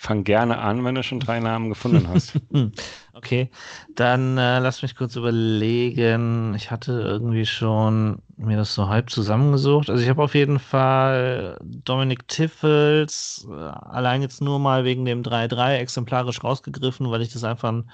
fang 0.00 0.22
gerne 0.22 0.58
an, 0.58 0.84
wenn 0.84 0.94
du 0.94 1.02
schon 1.02 1.18
drei 1.18 1.40
Namen 1.40 1.70
gefunden 1.70 2.08
hast. 2.08 2.34
okay, 3.14 3.50
dann 3.96 4.38
äh, 4.38 4.60
lass 4.60 4.82
mich 4.82 4.94
kurz 4.94 5.16
überlegen. 5.16 6.54
Ich 6.54 6.70
hatte 6.70 6.92
irgendwie 6.92 7.46
schon 7.46 8.22
mir 8.36 8.56
das 8.56 8.74
so 8.74 8.88
halb 8.88 9.10
zusammengesucht. 9.10 9.90
Also 9.90 10.00
ich 10.00 10.08
habe 10.08 10.22
auf 10.22 10.36
jeden 10.36 10.60
Fall 10.60 11.58
Dominik 11.62 12.28
Tiffels 12.28 13.44
äh, 13.50 13.54
allein 13.54 14.22
jetzt 14.22 14.40
nur 14.40 14.60
mal 14.60 14.84
wegen 14.84 15.04
dem 15.04 15.24
3-3 15.24 15.78
exemplarisch 15.78 16.44
rausgegriffen, 16.44 17.10
weil 17.10 17.22
ich 17.22 17.32
das 17.32 17.42
einfach 17.42 17.70
ein 17.70 17.90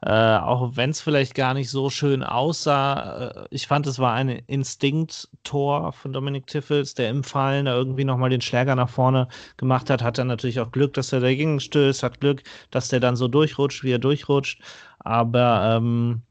äh, 0.00 0.36
auch 0.36 0.76
wenn 0.76 0.90
es 0.90 1.00
vielleicht 1.00 1.34
gar 1.34 1.54
nicht 1.54 1.70
so 1.70 1.90
schön 1.90 2.22
aussah, 2.22 3.30
äh, 3.30 3.46
ich 3.50 3.66
fand, 3.66 3.86
es 3.86 3.98
war 3.98 4.14
ein 4.14 4.28
Instinkt-Tor 4.28 5.92
von 5.92 6.12
Dominik 6.12 6.46
Tiffels, 6.46 6.94
der 6.94 7.10
im 7.10 7.24
Fallen 7.24 7.64
da 7.64 7.74
irgendwie 7.74 8.04
nochmal 8.04 8.30
den 8.30 8.40
Schläger 8.40 8.76
nach 8.76 8.88
vorne 8.90 9.26
gemacht 9.56 9.90
hat. 9.90 10.02
Hat 10.02 10.18
dann 10.18 10.28
natürlich 10.28 10.60
auch 10.60 10.70
Glück, 10.70 10.94
dass 10.94 11.12
er 11.12 11.20
dagegen 11.20 11.58
stößt, 11.58 12.02
hat 12.04 12.20
Glück, 12.20 12.42
dass 12.70 12.88
der 12.88 13.00
dann 13.00 13.16
so 13.16 13.26
durchrutscht, 13.26 13.82
wie 13.82 13.92
er 13.92 13.98
durchrutscht. 13.98 14.62
Aber 15.00 15.76
ähm, 15.76 16.22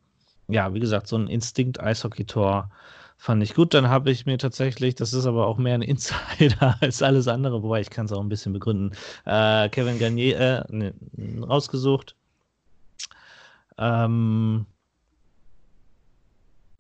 ja, 0.48 0.74
wie 0.74 0.80
gesagt, 0.80 1.08
so 1.08 1.18
ein 1.18 1.28
Instinkt-Eishockey-Tor 1.28 2.70
fand 3.18 3.44
ich 3.44 3.54
gut. 3.54 3.74
Dann 3.74 3.90
habe 3.90 4.12
ich 4.12 4.26
mir 4.26 4.38
tatsächlich, 4.38 4.96
das 4.96 5.14
ist 5.14 5.26
aber 5.26 5.48
auch 5.48 5.58
mehr 5.58 5.76
ein 5.76 5.82
Insider 5.82 6.78
als 6.82 7.02
alles 7.02 7.28
andere, 7.28 7.64
wobei 7.64 7.82
ich 7.82 7.90
kann 7.90 8.06
es 8.06 8.14
auch 8.14 8.22
ein 8.22 8.30
bisschen 8.30 8.54
begründen, 8.54 8.96
äh, 9.26 9.68
Kevin 9.70 10.00
Garnier 10.00 10.40
äh, 10.70 10.74
ne, 10.74 10.94
rausgesucht. 11.42 12.16
Ähm, 13.78 14.66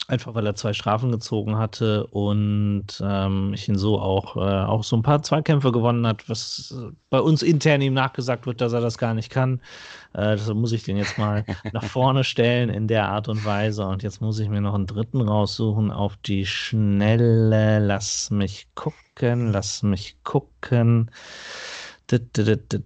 einfach 0.07 0.33
weil 0.35 0.45
er 0.45 0.55
zwei 0.55 0.73
Strafen 0.73 1.11
gezogen 1.11 1.57
hatte 1.57 2.07
und 2.07 2.85
ähm, 3.03 3.51
ich 3.53 3.67
ihn 3.67 3.77
so 3.77 3.99
auch, 3.99 4.37
äh, 4.37 4.39
auch 4.39 4.83
so 4.83 4.95
ein 4.95 5.01
paar 5.03 5.21
Zweikämpfe 5.21 5.71
gewonnen 5.71 6.07
hat, 6.07 6.29
was 6.29 6.73
bei 7.09 7.19
uns 7.19 7.43
intern 7.43 7.81
ihm 7.81 7.93
nachgesagt 7.93 8.45
wird, 8.45 8.61
dass 8.61 8.73
er 8.73 8.81
das 8.81 8.97
gar 8.97 9.13
nicht 9.13 9.29
kann. 9.29 9.61
Äh, 10.13 10.35
deshalb 10.37 10.57
muss 10.57 10.71
ich 10.71 10.83
den 10.83 10.97
jetzt 10.97 11.17
mal 11.17 11.45
nach 11.73 11.83
vorne 11.83 12.23
stellen 12.23 12.69
in 12.69 12.87
der 12.87 13.09
Art 13.09 13.27
und 13.27 13.43
Weise. 13.43 13.85
Und 13.85 14.01
jetzt 14.03 14.21
muss 14.21 14.39
ich 14.39 14.49
mir 14.49 14.61
noch 14.61 14.73
einen 14.73 14.87
dritten 14.87 15.21
raussuchen 15.21 15.91
auf 15.91 16.15
die 16.17 16.45
Schnelle. 16.45 17.79
Lass 17.79 18.31
mich 18.31 18.67
gucken, 18.75 19.51
lass 19.51 19.83
mich 19.83 20.17
gucken. 20.23 21.11
D 22.09 22.17
-d 22.17 22.55
-d 22.55 22.83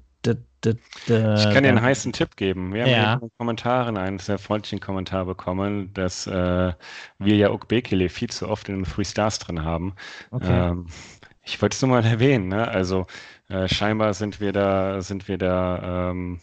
ich 0.65 1.53
kann 1.53 1.63
dir 1.63 1.69
einen 1.69 1.81
heißen 1.81 2.13
Tipp 2.13 2.35
geben. 2.35 2.73
Wir 2.73 2.83
haben 2.83 2.91
ja. 2.91 3.13
in 3.15 3.19
den 3.21 3.31
Kommentaren 3.37 3.97
einen 3.97 4.19
sehr 4.19 4.37
freundlichen 4.37 4.79
Kommentar 4.79 5.25
bekommen, 5.25 5.93
dass 5.93 6.27
äh, 6.27 6.73
wir 7.19 7.35
ja 7.35 7.51
Ukbekele 7.51 8.09
viel 8.09 8.29
zu 8.29 8.47
oft 8.47 8.69
in 8.69 8.75
den 8.75 8.85
Free 8.85 9.05
Stars 9.05 9.39
drin 9.39 9.63
haben. 9.63 9.95
Okay. 10.31 10.69
Ähm, 10.69 10.87
ich 11.43 11.61
wollte 11.61 11.75
es 11.75 11.81
nur 11.81 11.89
mal 11.89 12.05
erwähnen. 12.05 12.47
Ne? 12.47 12.67
Also 12.67 13.07
äh, 13.49 13.67
scheinbar 13.67 14.13
sind 14.13 14.39
wir 14.39 14.51
da, 14.51 15.01
sind 15.01 15.27
wir 15.27 15.37
da 15.37 16.11
ähm, 16.11 16.39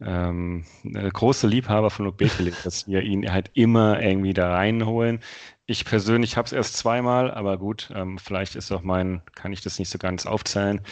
ähm, 0.00 0.64
große 0.84 1.46
Liebhaber 1.46 1.90
von 1.90 2.06
Ukbekele, 2.06 2.52
dass 2.64 2.86
wir 2.88 3.02
ihn 3.02 3.30
halt 3.30 3.50
immer 3.54 4.00
irgendwie 4.00 4.34
da 4.34 4.54
reinholen. 4.54 5.20
Ich 5.66 5.86
persönlich 5.86 6.36
habe 6.36 6.44
es 6.44 6.52
erst 6.52 6.76
zweimal, 6.76 7.30
aber 7.30 7.56
gut, 7.56 7.90
ähm, 7.94 8.18
vielleicht 8.18 8.54
ist 8.54 8.70
auch 8.70 8.82
mein, 8.82 9.22
kann 9.34 9.52
ich 9.52 9.62
das 9.62 9.78
nicht 9.78 9.88
so 9.88 9.96
ganz 9.96 10.26
aufzählen. 10.26 10.82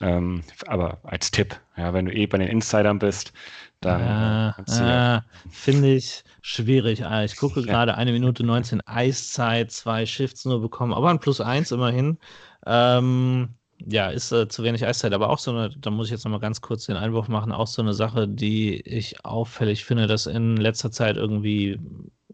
Ähm, 0.00 0.42
aber 0.66 1.00
als 1.02 1.30
Tipp, 1.30 1.60
ja, 1.76 1.92
wenn 1.92 2.06
du 2.06 2.14
eh 2.14 2.26
bei 2.26 2.38
den 2.38 2.48
Insidern 2.48 2.98
bist, 2.98 3.34
dann 3.80 4.00
äh, 4.00 4.52
ja, 4.68 5.16
äh, 5.18 5.20
finde 5.50 5.94
ich 5.94 6.24
schwierig. 6.40 7.04
Ah, 7.04 7.24
ich 7.24 7.36
gucke 7.36 7.62
gerade 7.62 7.94
eine 7.96 8.12
Minute 8.12 8.42
19 8.42 8.80
Eiszeit, 8.86 9.70
zwei 9.70 10.06
Shifts 10.06 10.46
nur 10.46 10.62
bekommen, 10.62 10.94
aber 10.94 11.10
ein 11.10 11.20
Plus 11.20 11.42
eins 11.42 11.70
immerhin. 11.70 12.18
Ähm, 12.64 13.50
ja, 13.86 14.08
ist 14.08 14.32
äh, 14.32 14.48
zu 14.48 14.62
wenig 14.62 14.86
Eiszeit, 14.86 15.12
aber 15.12 15.28
auch 15.28 15.38
so 15.38 15.50
eine, 15.50 15.70
da 15.76 15.90
muss 15.90 16.06
ich 16.06 16.12
jetzt 16.12 16.24
nochmal 16.24 16.40
ganz 16.40 16.60
kurz 16.60 16.86
den 16.86 16.96
Einwurf 16.96 17.28
machen, 17.28 17.52
auch 17.52 17.66
so 17.66 17.82
eine 17.82 17.92
Sache, 17.92 18.28
die 18.28 18.80
ich 18.80 19.24
auffällig 19.24 19.84
finde, 19.84 20.06
dass 20.06 20.26
in 20.26 20.56
letzter 20.56 20.90
Zeit 20.90 21.16
irgendwie 21.16 21.78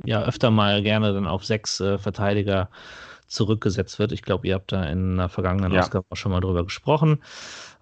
ja 0.04 0.22
öfter 0.22 0.50
mal 0.50 0.82
gerne 0.82 1.12
dann 1.12 1.26
auf 1.26 1.44
sechs 1.44 1.80
äh, 1.80 1.98
Verteidiger 1.98 2.70
zurückgesetzt 3.28 3.98
wird. 3.98 4.12
Ich 4.12 4.22
glaube, 4.22 4.48
ihr 4.48 4.54
habt 4.54 4.72
da 4.72 4.84
in 4.84 5.12
einer 5.12 5.28
vergangenen 5.28 5.72
ja. 5.72 5.80
Ausgabe 5.80 6.06
auch 6.10 6.16
schon 6.16 6.32
mal 6.32 6.40
drüber 6.40 6.64
gesprochen. 6.64 7.22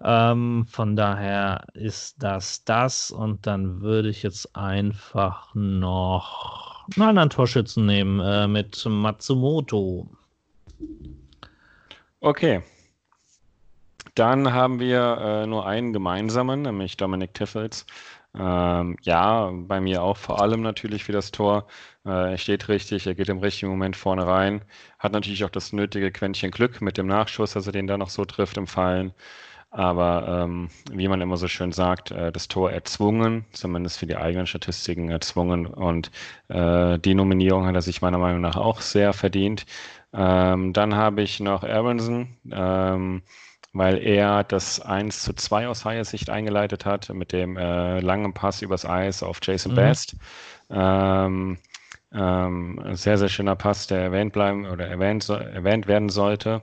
Ähm, 0.03 0.65
von 0.69 0.95
daher 0.95 1.65
ist 1.73 2.21
das 2.21 2.63
das 2.65 3.11
und 3.11 3.47
dann 3.47 3.81
würde 3.81 4.09
ich 4.09 4.23
jetzt 4.23 4.55
einfach 4.55 5.53
noch 5.55 6.85
einen 6.95 7.09
anderen 7.09 7.29
Torschützen 7.29 7.85
nehmen 7.85 8.19
äh, 8.19 8.47
mit 8.47 8.85
Matsumoto. 8.87 10.09
Okay. 12.19 12.61
Dann 14.17 14.51
haben 14.51 14.79
wir 14.79 15.43
äh, 15.43 15.47
nur 15.47 15.67
einen 15.67 15.93
gemeinsamen, 15.93 16.63
nämlich 16.63 16.97
Dominik 16.97 17.35
Tiffels. 17.35 17.85
Ähm, 18.35 18.97
ja, 19.01 19.51
bei 19.53 19.79
mir 19.79 20.01
auch 20.01 20.17
vor 20.17 20.41
allem 20.41 20.61
natürlich 20.63 21.03
für 21.03 21.11
das 21.11 21.31
Tor. 21.31 21.67
Äh, 22.03 22.31
er 22.31 22.37
steht 22.39 22.67
richtig, 22.67 23.05
er 23.05 23.13
geht 23.15 23.29
im 23.29 23.37
richtigen 23.39 23.69
Moment 23.71 23.95
vorne 23.95 24.25
rein. 24.25 24.63
Hat 24.97 25.11
natürlich 25.11 25.43
auch 25.45 25.51
das 25.51 25.71
nötige 25.71 26.11
Quäntchen 26.11 26.49
Glück 26.51 26.81
mit 26.81 26.97
dem 26.97 27.05
Nachschuss, 27.07 27.53
dass 27.53 27.67
er 27.67 27.73
den 27.73 27.85
da 27.85 27.97
noch 27.97 28.09
so 28.09 28.25
trifft 28.25 28.57
im 28.57 28.65
Fallen. 28.65 29.13
Aber 29.69 30.43
ähm, 30.45 30.69
wie 30.91 31.07
man 31.07 31.21
immer 31.21 31.37
so 31.37 31.47
schön 31.47 31.71
sagt, 31.71 32.11
äh, 32.11 32.31
das 32.31 32.47
Tor 32.47 32.71
erzwungen, 32.71 33.45
zumindest 33.51 33.99
für 33.99 34.07
die 34.07 34.17
eigenen 34.17 34.47
Statistiken 34.47 35.09
erzwungen. 35.11 35.67
Und 35.67 36.11
äh, 36.47 36.97
die 36.99 37.13
Nominierung 37.15 37.67
hat 37.67 37.75
er 37.75 37.81
sich 37.83 38.01
meiner 38.01 38.17
Meinung 38.17 38.41
nach 38.41 38.55
auch 38.55 38.81
sehr 38.81 39.13
verdient. 39.13 39.65
Ähm, 40.13 40.73
dann 40.73 40.95
habe 40.95 41.21
ich 41.21 41.39
noch 41.39 41.63
Aronson, 41.63 42.37
ähm, 42.51 43.21
weil 43.77 43.97
er 44.03 44.43
das 44.43 44.79
1 44.79 45.23
zu 45.23 45.33
2 45.33 45.67
aus 45.67 45.85
Higher 45.85 46.05
Sicht 46.05 46.29
eingeleitet 46.29 46.85
hat 46.85 47.09
mit 47.13 47.31
dem 47.31 47.57
äh, 47.57 47.99
langen 47.99 48.33
Pass 48.33 48.61
übers 48.61 48.85
Eis 48.85 49.23
auf 49.23 49.39
Jason 49.41 49.73
mhm. 49.73 49.75
Best. 49.75 50.15
Ähm, 50.69 51.57
ähm, 52.13 52.81
sehr, 52.93 53.17
sehr 53.17 53.29
schöner 53.29 53.55
Pass, 53.55 53.87
der 53.87 53.99
erwähnt 53.99 54.33
bleiben 54.33 54.65
oder 54.65 54.87
erwähnt, 54.87 55.27
erwähnt 55.29 55.87
werden 55.87 56.09
sollte. 56.09 56.61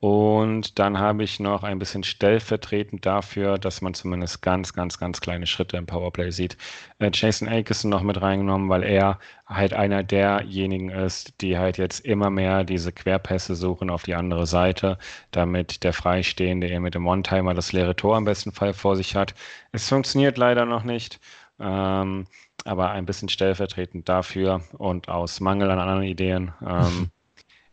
Und 0.00 0.78
dann 0.78 0.98
habe 0.98 1.22
ich 1.22 1.40
noch 1.40 1.62
ein 1.62 1.78
bisschen 1.78 2.04
stellvertretend 2.04 3.04
dafür, 3.04 3.58
dass 3.58 3.82
man 3.82 3.92
zumindest 3.92 4.40
ganz, 4.40 4.72
ganz, 4.72 4.98
ganz 4.98 5.20
kleine 5.20 5.46
Schritte 5.46 5.76
im 5.76 5.84
Powerplay 5.84 6.30
sieht. 6.30 6.56
Äh, 6.98 7.10
Jason 7.12 7.48
Akeson 7.48 7.90
noch 7.90 8.00
mit 8.02 8.20
reingenommen, 8.20 8.70
weil 8.70 8.82
er 8.82 9.18
halt 9.46 9.74
einer 9.74 10.02
derjenigen 10.02 10.88
ist, 10.88 11.42
die 11.42 11.58
halt 11.58 11.76
jetzt 11.76 12.00
immer 12.00 12.30
mehr 12.30 12.64
diese 12.64 12.92
Querpässe 12.92 13.54
suchen 13.54 13.90
auf 13.90 14.04
die 14.04 14.14
andere 14.14 14.46
Seite, 14.46 14.96
damit 15.32 15.84
der 15.84 15.92
Freistehende 15.92 16.70
eben 16.70 16.82
mit 16.82 16.94
dem 16.94 17.06
One-Timer 17.06 17.52
das 17.52 17.72
leere 17.72 17.94
Tor 17.94 18.16
am 18.16 18.24
besten 18.24 18.52
Fall 18.52 18.72
vor 18.72 18.96
sich 18.96 19.16
hat. 19.16 19.34
Es 19.72 19.86
funktioniert 19.88 20.38
leider 20.38 20.64
noch 20.64 20.82
nicht. 20.82 21.20
Ähm, 21.58 22.26
aber 22.64 22.90
ein 22.90 23.06
bisschen 23.06 23.28
stellvertretend 23.28 24.08
dafür 24.08 24.62
und 24.78 25.08
aus 25.08 25.40
Mangel 25.40 25.70
an 25.70 25.78
anderen 25.78 26.02
Ideen 26.02 26.52
ähm, 26.66 27.10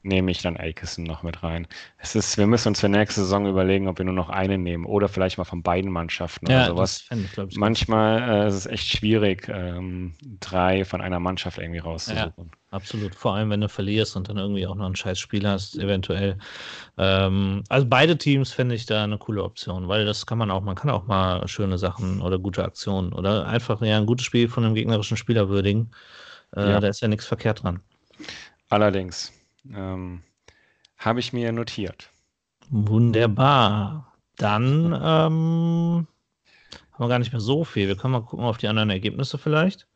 nehme 0.08 0.32
ich 0.32 0.41
dann 0.41 0.58
Aikison 0.58 1.04
noch 1.04 1.22
mit 1.22 1.43
rein. 1.43 1.67
Es 1.98 2.15
ist, 2.15 2.38
wir 2.38 2.48
müssen 2.48 2.70
uns 2.70 2.80
für 2.80 2.89
nächste 2.89 3.22
Saison 3.22 3.48
überlegen, 3.48 3.88
ob 3.88 3.98
wir 3.98 4.06
nur 4.06 4.13
noch 4.13 4.30
einen 4.30 4.63
nehmen 4.63 4.86
oder 4.86 5.10
vielleicht 5.10 5.38
mal 5.38 5.43
von 5.43 5.62
beiden 5.62 5.91
Mannschaften 5.91 6.50
ja, 6.50 6.65
oder 6.65 6.67
sowas. 6.67 7.06
Ich, 7.12 7.38
ich, 7.38 7.58
Manchmal 7.58 8.22
äh, 8.22 8.48
ist 8.48 8.56
es 8.56 8.65
echt 8.65 8.88
schwierig, 8.88 9.48
ähm, 9.50 10.13
drei 10.39 10.86
von 10.86 11.02
einer 11.02 11.20
Mannschaft 11.20 11.58
irgendwie 11.58 11.80
rauszusuchen. 11.80 12.34
Ja, 12.38 12.58
absolut. 12.72 13.13
Vor 13.13 13.36
allem, 13.36 13.50
wenn 13.50 13.62
du 13.62 13.70
verlierst 13.70 14.15
und 14.15 14.30
dann 14.30 14.38
irgendwie 14.38 14.65
auch 14.65 14.76
noch 14.76 14.86
einen 14.86 14.96
scheiß 14.96 15.20
Spiel 15.20 15.48
hast, 15.48 15.78
eventuell. 15.78 16.38
Ähm, 16.98 17.63
also 17.70 17.86
beide 17.88 18.17
Teams 18.17 18.52
fände 18.52 18.76
ich 18.76 18.86
da 18.86 19.04
eine 19.04 19.17
coole 19.17 19.43
Option, 19.43 19.88
weil 19.88 20.06
das 20.06 20.26
kann 20.26 20.38
man 20.38 20.50
auch, 20.50 20.62
man 20.62 20.76
kann 20.76 20.89
auch 20.89 21.06
mal 21.06 21.48
schöne 21.48 21.78
Sachen 21.78 22.22
oder 22.22 22.39
gute 22.39 22.63
Aktionen 22.63 23.13
oder 23.13 23.48
einfach 23.48 23.82
ja, 23.82 23.98
ein 23.98 24.06
gutes 24.06 24.26
Spiel 24.26 24.48
von 24.48 24.63
einem 24.63 24.76
gegnerischen 24.76 25.17
Spieler 25.17 25.50
würdigen. 25.50 25.91
Äh, 26.56 26.72
ja. 26.72 26.80
Da 26.80 26.88
ist 26.88 27.02
ja 27.02 27.08
nichts 27.08 27.26
verkehrt 27.26 27.63
dran. 27.63 27.82
Allerdings. 28.70 29.37
Ähm, 29.75 30.23
Habe 30.97 31.19
ich 31.19 31.34
mir 31.34 31.51
notiert. 31.51 32.10
Wunderbar. 32.69 34.13
Dann 34.38 34.93
ähm, 34.93 36.08
haben 36.93 36.99
wir 36.99 37.08
gar 37.08 37.19
nicht 37.19 37.32
mehr 37.32 37.41
so 37.41 37.63
viel. 37.63 37.88
Wir 37.88 37.95
können 37.95 38.13
mal 38.13 38.21
gucken 38.21 38.45
auf 38.45 38.58
die 38.58 38.67
anderen 38.67 38.89
Ergebnisse 38.89 39.38
vielleicht. 39.38 39.88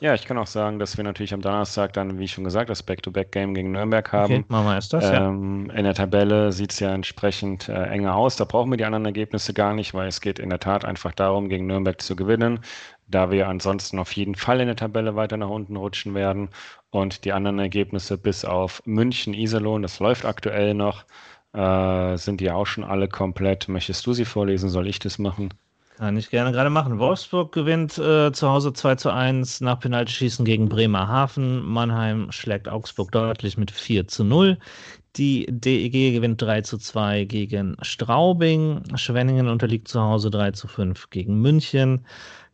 Ja, 0.00 0.14
ich 0.14 0.26
kann 0.26 0.38
auch 0.38 0.46
sagen, 0.46 0.78
dass 0.78 0.96
wir 0.96 1.02
natürlich 1.02 1.34
am 1.34 1.40
Donnerstag 1.40 1.92
dann, 1.92 2.18
wie 2.20 2.28
schon 2.28 2.44
gesagt, 2.44 2.70
das 2.70 2.84
Back-to-Back-Game 2.84 3.52
gegen 3.54 3.72
Nürnberg 3.72 4.12
haben. 4.12 4.32
Okay, 4.32 4.44
machen 4.48 4.66
wir 4.66 4.74
erst 4.74 4.92
das, 4.92 5.04
ähm, 5.10 5.66
ja. 5.68 5.74
In 5.74 5.84
der 5.84 5.94
Tabelle 5.94 6.52
sieht 6.52 6.72
es 6.72 6.78
ja 6.78 6.94
entsprechend 6.94 7.68
äh, 7.68 7.84
enger 7.86 8.14
aus. 8.14 8.36
Da 8.36 8.44
brauchen 8.44 8.70
wir 8.70 8.76
die 8.76 8.84
anderen 8.84 9.06
Ergebnisse 9.06 9.52
gar 9.54 9.74
nicht, 9.74 9.94
weil 9.94 10.06
es 10.06 10.20
geht 10.20 10.38
in 10.38 10.50
der 10.50 10.60
Tat 10.60 10.84
einfach 10.84 11.12
darum, 11.12 11.48
gegen 11.48 11.66
Nürnberg 11.66 12.00
zu 12.00 12.14
gewinnen, 12.14 12.60
da 13.08 13.32
wir 13.32 13.48
ansonsten 13.48 13.98
auf 13.98 14.12
jeden 14.12 14.36
Fall 14.36 14.60
in 14.60 14.66
der 14.66 14.76
Tabelle 14.76 15.16
weiter 15.16 15.36
nach 15.36 15.48
unten 15.48 15.74
rutschen 15.74 16.14
werden. 16.14 16.50
Und 16.90 17.24
die 17.24 17.32
anderen 17.32 17.58
Ergebnisse 17.58 18.16
bis 18.16 18.44
auf 18.44 18.82
München, 18.86 19.34
Iserlohn, 19.34 19.82
das 19.82 20.00
läuft 20.00 20.24
aktuell 20.24 20.74
noch, 20.74 21.04
äh, 21.52 22.16
sind 22.16 22.40
die 22.40 22.50
auch 22.50 22.66
schon 22.66 22.84
alle 22.84 23.08
komplett. 23.08 23.68
Möchtest 23.68 24.06
du 24.06 24.12
sie 24.12 24.24
vorlesen? 24.24 24.70
Soll 24.70 24.88
ich 24.88 24.98
das 24.98 25.18
machen? 25.18 25.52
Kann 25.98 26.16
ich 26.16 26.30
gerne 26.30 26.52
gerade 26.52 26.70
machen. 26.70 27.00
Wolfsburg 27.00 27.50
gewinnt 27.52 27.98
äh, 27.98 28.30
zu 28.30 28.48
Hause 28.48 28.72
2 28.72 28.94
zu 28.94 29.10
1 29.10 29.60
nach 29.62 29.80
Penaltyschießen 29.80 30.44
gegen 30.44 30.68
Bremerhaven. 30.68 31.60
Mannheim 31.64 32.30
schlägt 32.30 32.68
Augsburg 32.68 33.10
deutlich 33.10 33.58
mit 33.58 33.72
4 33.72 34.06
zu 34.06 34.22
0. 34.22 34.58
Die 35.16 35.46
DEG 35.50 36.12
gewinnt 36.14 36.40
3 36.40 36.60
zu 36.62 36.78
2 36.78 37.24
gegen 37.24 37.76
Straubing. 37.82 38.80
Schwenningen 38.94 39.48
unterliegt 39.48 39.88
zu 39.88 40.00
Hause 40.00 40.30
3 40.30 40.52
zu 40.52 40.68
5 40.68 41.10
gegen 41.10 41.40
München. 41.40 42.06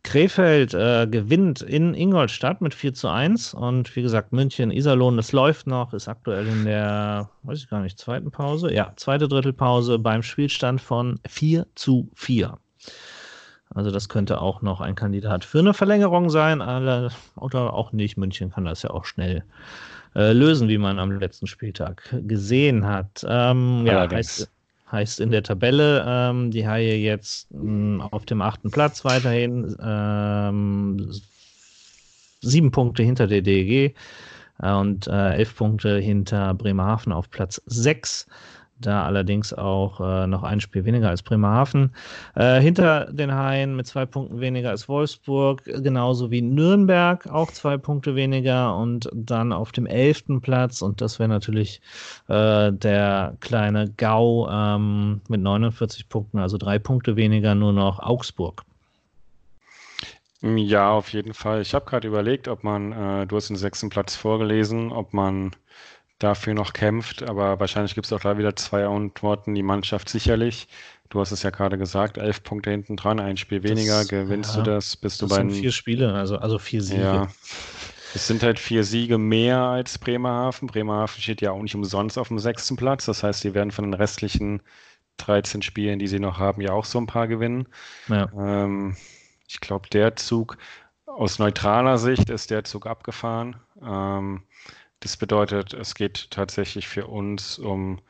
Krefeld 0.05 0.75
äh, 0.75 1.09
gewinnt 1.11 1.63
in 1.63 1.95
Ingolstadt 1.95 2.61
mit 2.61 2.75
4 2.75 2.95
zu 2.95 3.09
1 3.09 3.55
und 3.55 3.97
wie 3.97 4.03
gesagt, 4.03 4.33
München, 4.33 4.71
Iserlohn, 4.71 5.17
das 5.17 5.33
läuft 5.33 5.67
noch, 5.67 5.93
ist 5.95 6.09
aktuell 6.09 6.47
in 6.47 6.67
der, 6.67 7.31
weiß 7.43 7.59
ich 7.59 7.71
gar 7.71 7.81
nicht, 7.81 7.99
zweiten 7.99 8.31
Pause, 8.31 8.73
ja, 8.73 8.93
zweite 8.97 9.29
Drittelpause 9.29 9.99
beim 9.99 10.23
Spielstand 10.23 10.81
von 10.81 11.19
4 11.27 11.67
zu 11.75 12.11
4. 12.15 12.59
Also 13.75 13.91
das 13.91 14.09
könnte 14.09 14.41
auch 14.41 14.63
noch 14.63 14.81
ein 14.81 14.95
Kandidat 14.95 15.45
für 15.45 15.59
eine 15.59 15.75
Verlängerung 15.75 16.31
sein, 16.31 16.61
oder 16.61 17.73
auch 17.73 17.93
nicht. 17.93 18.17
München 18.17 18.51
kann 18.51 18.67
das 18.67 18.83
ja 18.83 18.91
auch 18.91 19.05
schnell 19.05 19.43
äh, 20.15 20.33
lösen, 20.33 20.69
wie 20.69 20.79
man 20.79 21.01
am 21.01 21.11
letzten 21.11 21.49
Spieltag 21.49 22.15
gesehen 22.23 22.87
hat. 22.87 23.25
Ähm, 23.27 23.85
ja, 23.85 24.09
heißt, 24.09 24.49
heißt, 24.95 25.21
in 25.21 25.31
der 25.31 25.43
Tabelle 25.43 26.05
ähm, 26.07 26.51
die 26.51 26.67
Haie 26.67 26.97
jetzt 26.97 27.53
mh, 27.53 27.61
hm, 27.61 28.01
auf 28.01 28.25
dem 28.25 28.41
achten 28.41 28.71
Platz 28.71 29.05
weiterhin, 29.05 29.77
ähm, 29.83 31.13
sieben 32.41 32.71
Punkte 32.71 33.03
hinter 33.03 33.27
der 33.27 33.43
DEG 33.43 33.95
äh, 34.63 34.73
und 34.73 35.07
äh, 35.07 35.35
elf 35.35 35.55
Punkte 35.57 35.99
hinter 35.99 36.55
Bremerhaven 36.55 37.13
auf 37.13 37.29
Platz 37.31 37.61
sechs 37.67 38.27
da 38.87 39.05
allerdings 39.05 39.53
auch 39.53 40.01
äh, 40.01 40.27
noch 40.27 40.43
ein 40.43 40.61
Spiel 40.61 40.85
weniger 40.85 41.09
als 41.09 41.23
Bremerhaven. 41.23 41.95
Äh, 42.35 42.61
hinter 42.61 43.13
den 43.13 43.35
Haien 43.35 43.77
mit 43.77 43.87
zwei 43.87 44.07
Punkten 44.07 44.41
weniger 44.41 44.71
als 44.71 44.89
Wolfsburg, 44.89 45.65
genauso 45.65 46.31
wie 46.31 46.43
Nürnberg, 46.43 47.27
auch 47.29 47.51
zwei 47.51 47.77
Punkte 47.77 48.15
weniger 48.15 48.77
und 48.77 49.09
dann 49.13 49.53
auf 49.53 49.73
dem 49.73 49.87
elften 49.87 50.41
Platz, 50.41 50.83
und 50.83 51.01
das 51.01 51.19
wäre 51.19 51.29
natürlich 51.29 51.81
äh, 52.29 52.73
der 52.73 53.37
kleine 53.41 53.91
Gau 53.97 54.49
ähm, 54.51 55.21
mit 55.29 55.41
49 55.41 56.09
Punkten, 56.09 56.39
also 56.39 56.59
drei 56.59 56.79
Punkte 56.79 57.17
weniger, 57.17 57.55
nur 57.55 57.73
noch 57.73 58.01
Augsburg. 58.01 58.65
Ja, 60.45 60.91
auf 60.91 61.09
jeden 61.15 61.33
Fall. 61.33 61.63
Ich 61.63 61.73
habe 61.73 61.87
gerade 61.87 62.07
überlegt, 62.07 62.49
ob 62.49 62.65
man, 62.65 62.93
äh, 62.93 63.27
du 63.27 63.37
hast 63.37 63.49
den 63.49 63.57
sechsten 63.57 63.89
Platz 63.89 64.15
vorgelesen, 64.15 64.93
ob 64.93 65.15
man 65.15 65.53
dafür 66.19 66.55
noch 66.55 66.73
kämpft. 66.73 67.23
Aber 67.23 67.61
wahrscheinlich 67.61 67.95
gibt 67.95 68.07
es 68.07 68.13
auch 68.13 68.21
da 68.21 68.39
wieder 68.39 68.57
zwei 68.57 68.87
Antworten. 68.87 69.55
Die 69.55 69.63
Mannschaft 69.63 70.09
sicherlich. 70.09 70.69
Du 71.11 71.21
hast 71.21 71.33
es 71.33 71.43
ja 71.43 71.51
gerade 71.51 71.79
gesagt, 71.79 72.19
elf 72.19 72.43
Punkte 72.43 72.71
hinten 72.71 72.97
dran, 72.97 73.21
ein 73.21 73.37
Spiel 73.37 73.63
weniger. 73.63 73.99
Das, 73.99 74.09
Gewinnst 74.09 74.57
ja, 74.57 74.63
du 74.63 74.71
das? 74.71 74.97
Bist 74.97 75.23
das 75.23 75.29
du 75.29 75.35
bei 75.35 75.43
sind 75.43 75.53
vier 75.53 75.71
Spiele, 75.71 76.13
also, 76.13 76.37
also 76.39 76.59
vier 76.59 76.83
Siege. 76.83 77.03
Ja. 77.03 77.29
Es 78.15 78.27
sind 78.27 78.43
halt 78.43 78.59
vier 78.59 78.85
Siege 78.85 79.19
mehr 79.19 79.59
als 79.59 79.99
Bremerhaven. 79.99 80.69
Bremerhaven 80.69 81.21
steht 81.21 81.41
ja 81.41 81.51
auch 81.51 81.61
nicht 81.61 81.75
umsonst 81.75 82.17
auf 82.17 82.29
dem 82.29 82.39
sechsten 82.39 82.77
Platz. 82.77 83.07
Das 83.07 83.23
heißt, 83.23 83.41
sie 83.41 83.55
werden 83.55 83.73
von 83.73 83.85
den 83.85 83.95
restlichen 83.95 84.63
13 85.19 85.63
Spielen, 85.63 85.99
die 85.99 86.07
sie 86.07 86.21
noch 86.21 86.39
haben, 86.39 86.61
ja 86.61 86.73
auch 86.73 86.85
so 86.85 86.99
ein 86.99 87.07
paar 87.07 87.29
gewinnen. 87.29 87.69
Ja. 88.09 88.29
Ähm, 88.37 88.97
ich 89.49 89.61
glaube, 89.61 89.89
der 89.91 90.17
Zug 90.17 90.59
aus 91.07 91.39
neutraler 91.39 91.99
Sicht 91.99 92.31
ist 92.31 92.51
der 92.51 92.65
Zug 92.65 92.87
abgefahren. 92.87 93.57
Ähm, 93.83 94.43
das 95.01 95.17
bedeutet, 95.17 95.75
es 95.75 95.95
geht 95.95 96.31
tatsächlich 96.31 96.89
für 96.89 97.07
uns 97.07 97.59
um 97.59 98.01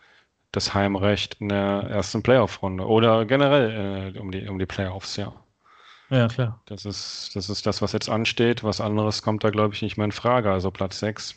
das 0.52 0.74
Heimrecht 0.74 1.36
in 1.40 1.48
der 1.48 1.86
ersten 1.90 2.22
Playoff-Runde 2.22 2.86
oder 2.86 3.24
generell 3.24 4.14
äh, 4.14 4.18
um, 4.18 4.30
die, 4.30 4.46
um 4.48 4.58
die 4.58 4.66
Playoffs, 4.66 5.16
ja. 5.16 5.32
Ja, 6.10 6.28
klar. 6.28 6.60
Das 6.66 6.84
ist, 6.84 7.30
das 7.34 7.48
ist 7.48 7.66
das, 7.66 7.82
was 7.82 7.92
jetzt 7.92 8.08
ansteht. 8.08 8.62
Was 8.62 8.80
anderes 8.80 9.22
kommt 9.22 9.42
da, 9.42 9.50
glaube 9.50 9.74
ich, 9.74 9.82
nicht 9.82 9.96
mehr 9.96 10.04
in 10.04 10.12
Frage. 10.12 10.52
Also 10.52 10.70
Platz 10.70 11.00
6 11.00 11.34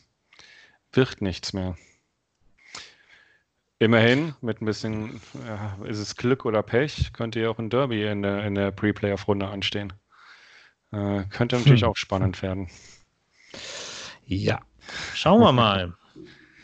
wird 0.91 1.21
nichts 1.21 1.53
mehr. 1.53 1.75
Immerhin, 3.79 4.36
mit 4.41 4.62
ein 4.62 4.65
bisschen, 4.65 5.21
ja, 5.45 5.77
ist 5.86 5.99
es 5.99 6.15
Glück 6.15 6.45
oder 6.45 6.63
Pech, 6.63 7.13
könnte 7.13 7.39
ja 7.39 7.49
auch 7.49 7.60
ein 7.60 7.69
Derby 7.69 8.05
in 8.05 8.23
der, 8.23 8.43
in 8.43 8.55
der 8.55 8.71
Pre-Playoff-Runde 8.71 9.47
anstehen. 9.47 9.93
Äh, 10.91 11.23
könnte 11.29 11.57
natürlich 11.57 11.83
hm. 11.83 11.89
auch 11.89 11.95
spannend 11.97 12.41
werden. 12.41 12.69
Ja, 14.25 14.62
Schauen 15.13 15.41
wir 15.41 15.52
mal. 15.52 15.93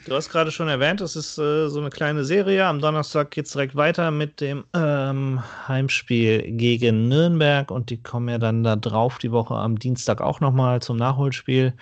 Du 0.06 0.14
hast 0.14 0.30
gerade 0.30 0.52
schon 0.52 0.68
erwähnt, 0.68 1.00
es 1.00 1.16
ist 1.16 1.38
äh, 1.38 1.70
so 1.70 1.80
eine 1.80 1.90
kleine 1.90 2.26
Serie. 2.26 2.66
Am 2.66 2.82
Donnerstag 2.82 3.32
geht 3.32 3.46
es 3.46 3.54
direkt 3.54 3.76
weiter 3.78 4.12
mit 4.12 4.42
dem 4.42 4.66
ähm, 4.74 5.42
Heimspiel 5.68 6.42
gegen 6.58 7.08
Nürnberg 7.08 7.72
und 7.72 7.90
die 7.90 8.04
kommen 8.04 8.28
ja 8.28 8.38
dann 8.38 8.66
da 8.66 8.76
drauf 8.76 9.18
die 9.20 9.32
Woche 9.32 9.56
am 9.56 9.80
Dienstag 9.80 10.20
auch 10.20 10.42
nochmal 10.42 10.82
zum 10.82 10.98
Nachholspiel. 10.98 11.74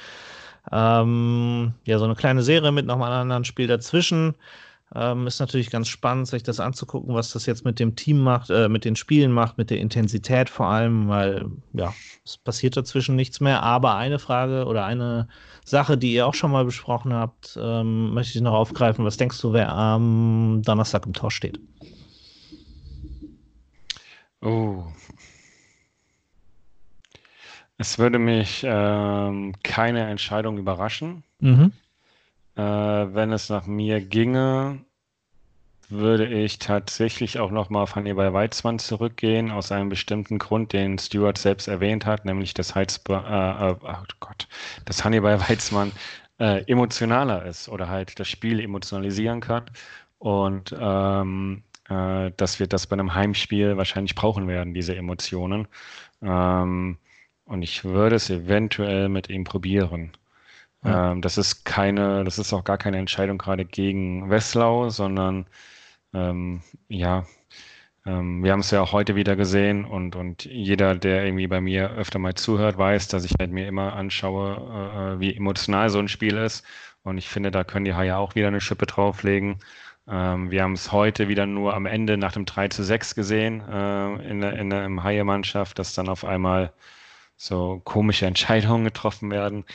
Ähm, 0.71 1.73
ja, 1.85 1.97
so 1.97 2.05
eine 2.05 2.15
kleine 2.15 2.43
Serie 2.43 2.71
mit 2.71 2.85
nochmal 2.85 3.11
einem 3.11 3.23
anderen 3.23 3.45
Spiel 3.45 3.65
dazwischen. 3.65 4.35
Ähm, 4.93 5.25
ist 5.25 5.39
natürlich 5.39 5.69
ganz 5.69 5.87
spannend, 5.87 6.27
sich 6.27 6.43
das 6.43 6.59
anzugucken, 6.59 7.13
was 7.13 7.31
das 7.31 7.45
jetzt 7.45 7.63
mit 7.63 7.79
dem 7.79 7.95
Team 7.95 8.19
macht, 8.19 8.49
äh, 8.49 8.67
mit 8.67 8.83
den 8.83 8.97
Spielen 8.97 9.31
macht, 9.31 9.57
mit 9.57 9.69
der 9.69 9.79
Intensität 9.79 10.49
vor 10.49 10.67
allem, 10.67 11.07
weil 11.07 11.45
ja, 11.71 11.93
es 12.25 12.37
passiert 12.37 12.75
dazwischen 12.75 13.15
nichts 13.15 13.39
mehr. 13.39 13.63
Aber 13.63 13.95
eine 13.95 14.19
Frage 14.19 14.65
oder 14.65 14.85
eine 14.85 15.29
Sache, 15.63 15.97
die 15.97 16.13
ihr 16.13 16.27
auch 16.27 16.33
schon 16.33 16.51
mal 16.51 16.65
besprochen 16.65 17.13
habt, 17.13 17.57
ähm, 17.61 18.13
möchte 18.13 18.37
ich 18.37 18.43
noch 18.43 18.53
aufgreifen. 18.53 19.05
Was 19.05 19.15
denkst 19.15 19.39
du, 19.39 19.53
wer 19.53 19.71
am 19.71 20.61
Donnerstag 20.65 21.05
im 21.05 21.13
Tor 21.13 21.31
steht? 21.31 21.59
Oh. 24.41 24.83
Es 27.77 27.97
würde 27.97 28.19
mich 28.19 28.63
ähm, 28.63 29.53
keine 29.63 30.07
Entscheidung 30.07 30.57
überraschen. 30.57 31.23
Mhm. 31.39 31.71
Äh, 32.55 32.61
wenn 32.61 33.31
es 33.31 33.49
nach 33.49 33.65
mir 33.65 34.01
ginge, 34.01 34.83
würde 35.89 36.25
ich 36.27 36.59
tatsächlich 36.59 37.39
auch 37.39 37.51
nochmal 37.51 37.83
auf 37.83 37.95
Hannibal 37.95 38.33
Weizmann 38.33 38.79
zurückgehen, 38.79 39.51
aus 39.51 39.71
einem 39.71 39.89
bestimmten 39.89 40.39
Grund, 40.39 40.73
den 40.73 40.97
Stuart 40.97 41.37
selbst 41.37 41.67
erwähnt 41.67 42.05
hat, 42.05 42.25
nämlich 42.25 42.53
dass, 42.53 42.75
Heizba 42.75 43.71
äh, 43.71 43.75
oh 43.81 44.03
Gott, 44.21 44.47
dass 44.85 45.03
Hannibal 45.03 45.39
Weizmann 45.49 45.91
äh, 46.39 46.63
emotionaler 46.71 47.45
ist 47.45 47.69
oder 47.69 47.89
halt 47.89 48.19
das 48.19 48.27
Spiel 48.27 48.59
emotionalisieren 48.59 49.41
kann. 49.41 49.65
Und 50.17 50.75
ähm, 50.79 51.63
äh, 51.89 52.31
dass 52.37 52.59
wir 52.59 52.67
das 52.67 52.87
bei 52.87 52.93
einem 52.93 53.13
Heimspiel 53.13 53.77
wahrscheinlich 53.77 54.15
brauchen 54.15 54.47
werden, 54.47 54.73
diese 54.73 54.95
Emotionen. 54.95 55.67
Ähm, 56.21 56.97
und 57.45 57.61
ich 57.63 57.83
würde 57.83 58.15
es 58.15 58.29
eventuell 58.29 59.09
mit 59.09 59.29
ihm 59.29 59.43
probieren. 59.43 60.11
Ja. 60.83 61.11
Ähm, 61.11 61.21
das 61.21 61.37
ist 61.37 61.65
keine, 61.65 62.23
das 62.23 62.39
ist 62.39 62.53
auch 62.53 62.63
gar 62.63 62.77
keine 62.77 62.97
Entscheidung 62.97 63.37
gerade 63.37 63.65
gegen 63.65 64.29
Wesslau, 64.29 64.89
sondern 64.89 65.47
ähm, 66.13 66.61
ja, 66.89 67.25
ähm, 68.05 68.43
wir 68.43 68.51
haben 68.51 68.61
es 68.61 68.71
ja 68.71 68.81
auch 68.81 68.91
heute 68.93 69.15
wieder 69.15 69.35
gesehen 69.35 69.85
und, 69.85 70.15
und 70.15 70.45
jeder, 70.45 70.95
der 70.95 71.25
irgendwie 71.25 71.47
bei 71.47 71.61
mir 71.61 71.91
öfter 71.91 72.19
mal 72.19 72.33
zuhört, 72.35 72.77
weiß, 72.77 73.07
dass 73.09 73.25
ich 73.25 73.33
halt 73.39 73.51
mir 73.51 73.67
immer 73.67 73.93
anschaue, 73.93 75.15
äh, 75.17 75.19
wie 75.19 75.35
emotional 75.35 75.89
so 75.89 75.99
ein 75.99 76.07
Spiel 76.07 76.37
ist. 76.37 76.65
Und 77.03 77.17
ich 77.17 77.29
finde, 77.29 77.51
da 77.51 77.63
können 77.63 77.85
die 77.85 77.93
Haie 77.93 78.17
auch 78.17 78.35
wieder 78.35 78.47
eine 78.47 78.61
Schippe 78.61 78.85
drauflegen. 78.87 79.59
Ähm, 80.07 80.51
wir 80.51 80.63
haben 80.63 80.73
es 80.73 80.91
heute 80.91 81.27
wieder 81.27 81.45
nur 81.45 81.73
am 81.75 81.85
Ende 81.85 82.17
nach 82.17 82.31
dem 82.33 82.45
3 82.45 82.69
zu 82.69 82.83
6 82.83 83.15
gesehen 83.15 83.61
äh, 83.69 84.29
in, 84.29 84.41
der, 84.41 84.53
in 84.57 84.69
der 84.69 85.03
Haie-Mannschaft, 85.03 85.77
dass 85.79 85.93
dann 85.93 86.09
auf 86.09 86.25
einmal 86.25 86.73
so 87.41 87.81
komische 87.83 88.25
Entscheidungen 88.27 88.83
getroffen 88.85 89.31
werden. 89.31 89.65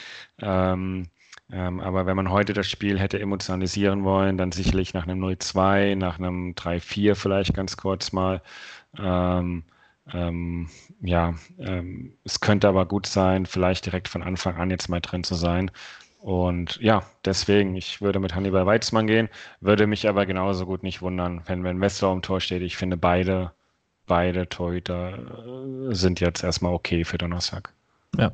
Ähm, 0.40 1.08
ähm, 1.52 1.80
aber 1.80 2.06
wenn 2.06 2.16
man 2.16 2.30
heute 2.30 2.52
das 2.52 2.68
Spiel 2.68 2.98
hätte 2.98 3.20
emotionalisieren 3.20 4.04
wollen, 4.04 4.36
dann 4.38 4.52
sicherlich 4.52 4.94
nach 4.94 5.06
einem 5.06 5.22
0-2, 5.22 5.96
nach 5.96 6.18
einem 6.18 6.54
3-4 6.54 7.14
vielleicht 7.14 7.54
ganz 7.54 7.76
kurz 7.76 8.12
mal. 8.12 8.42
Ähm, 8.98 9.64
ähm, 10.12 10.68
ja, 11.00 11.34
ähm, 11.58 12.14
es 12.24 12.40
könnte 12.40 12.68
aber 12.68 12.86
gut 12.86 13.06
sein, 13.06 13.46
vielleicht 13.46 13.86
direkt 13.86 14.08
von 14.08 14.22
Anfang 14.22 14.56
an 14.56 14.70
jetzt 14.70 14.88
mal 14.88 15.00
drin 15.00 15.24
zu 15.24 15.34
sein. 15.34 15.70
Und 16.20 16.76
ja, 16.80 17.04
deswegen, 17.24 17.76
ich 17.76 18.00
würde 18.00 18.18
mit 18.20 18.34
Hannibal 18.34 18.66
Weizmann 18.66 19.06
gehen, 19.06 19.28
würde 19.60 19.86
mich 19.86 20.08
aber 20.08 20.26
genauso 20.26 20.66
gut 20.66 20.82
nicht 20.82 21.02
wundern, 21.02 21.42
wenn, 21.46 21.64
wenn 21.64 21.80
Wessler 21.80 22.12
im 22.12 22.22
Tor 22.22 22.40
steht. 22.40 22.62
Ich 22.62 22.76
finde, 22.76 22.96
beide, 22.96 23.52
beide 24.06 24.48
Torhüter 24.48 25.18
äh, 25.90 25.94
sind 25.94 26.20
jetzt 26.20 26.44
erstmal 26.44 26.72
okay 26.72 27.04
für 27.04 27.18
Donnerstag. 27.18 27.72
Ja 28.16 28.32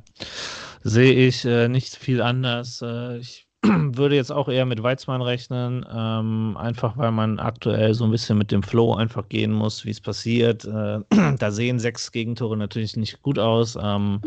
sehe 0.84 1.12
ich 1.12 1.44
äh, 1.44 1.68
nicht 1.68 1.96
viel 1.96 2.20
anders. 2.20 2.82
Äh, 2.82 3.18
ich 3.18 3.46
würde 3.62 4.16
jetzt 4.16 4.32
auch 4.32 4.48
eher 4.48 4.66
mit 4.66 4.82
Weizmann 4.82 5.22
rechnen, 5.22 5.86
ähm, 5.92 6.56
einfach 6.58 6.96
weil 6.96 7.12
man 7.12 7.38
aktuell 7.38 7.94
so 7.94 8.04
ein 8.04 8.10
bisschen 8.10 8.38
mit 8.38 8.50
dem 8.50 8.62
Flow 8.62 8.94
einfach 8.94 9.28
gehen 9.28 9.52
muss, 9.52 9.84
wie 9.84 9.90
es 9.90 10.00
passiert. 10.00 10.64
Äh, 10.64 11.00
da 11.38 11.50
sehen 11.50 11.78
sechs 11.78 12.10
Gegentore 12.12 12.56
natürlich 12.56 12.96
nicht 12.96 13.22
gut 13.22 13.38
aus, 13.38 13.78
ähm, 13.80 14.20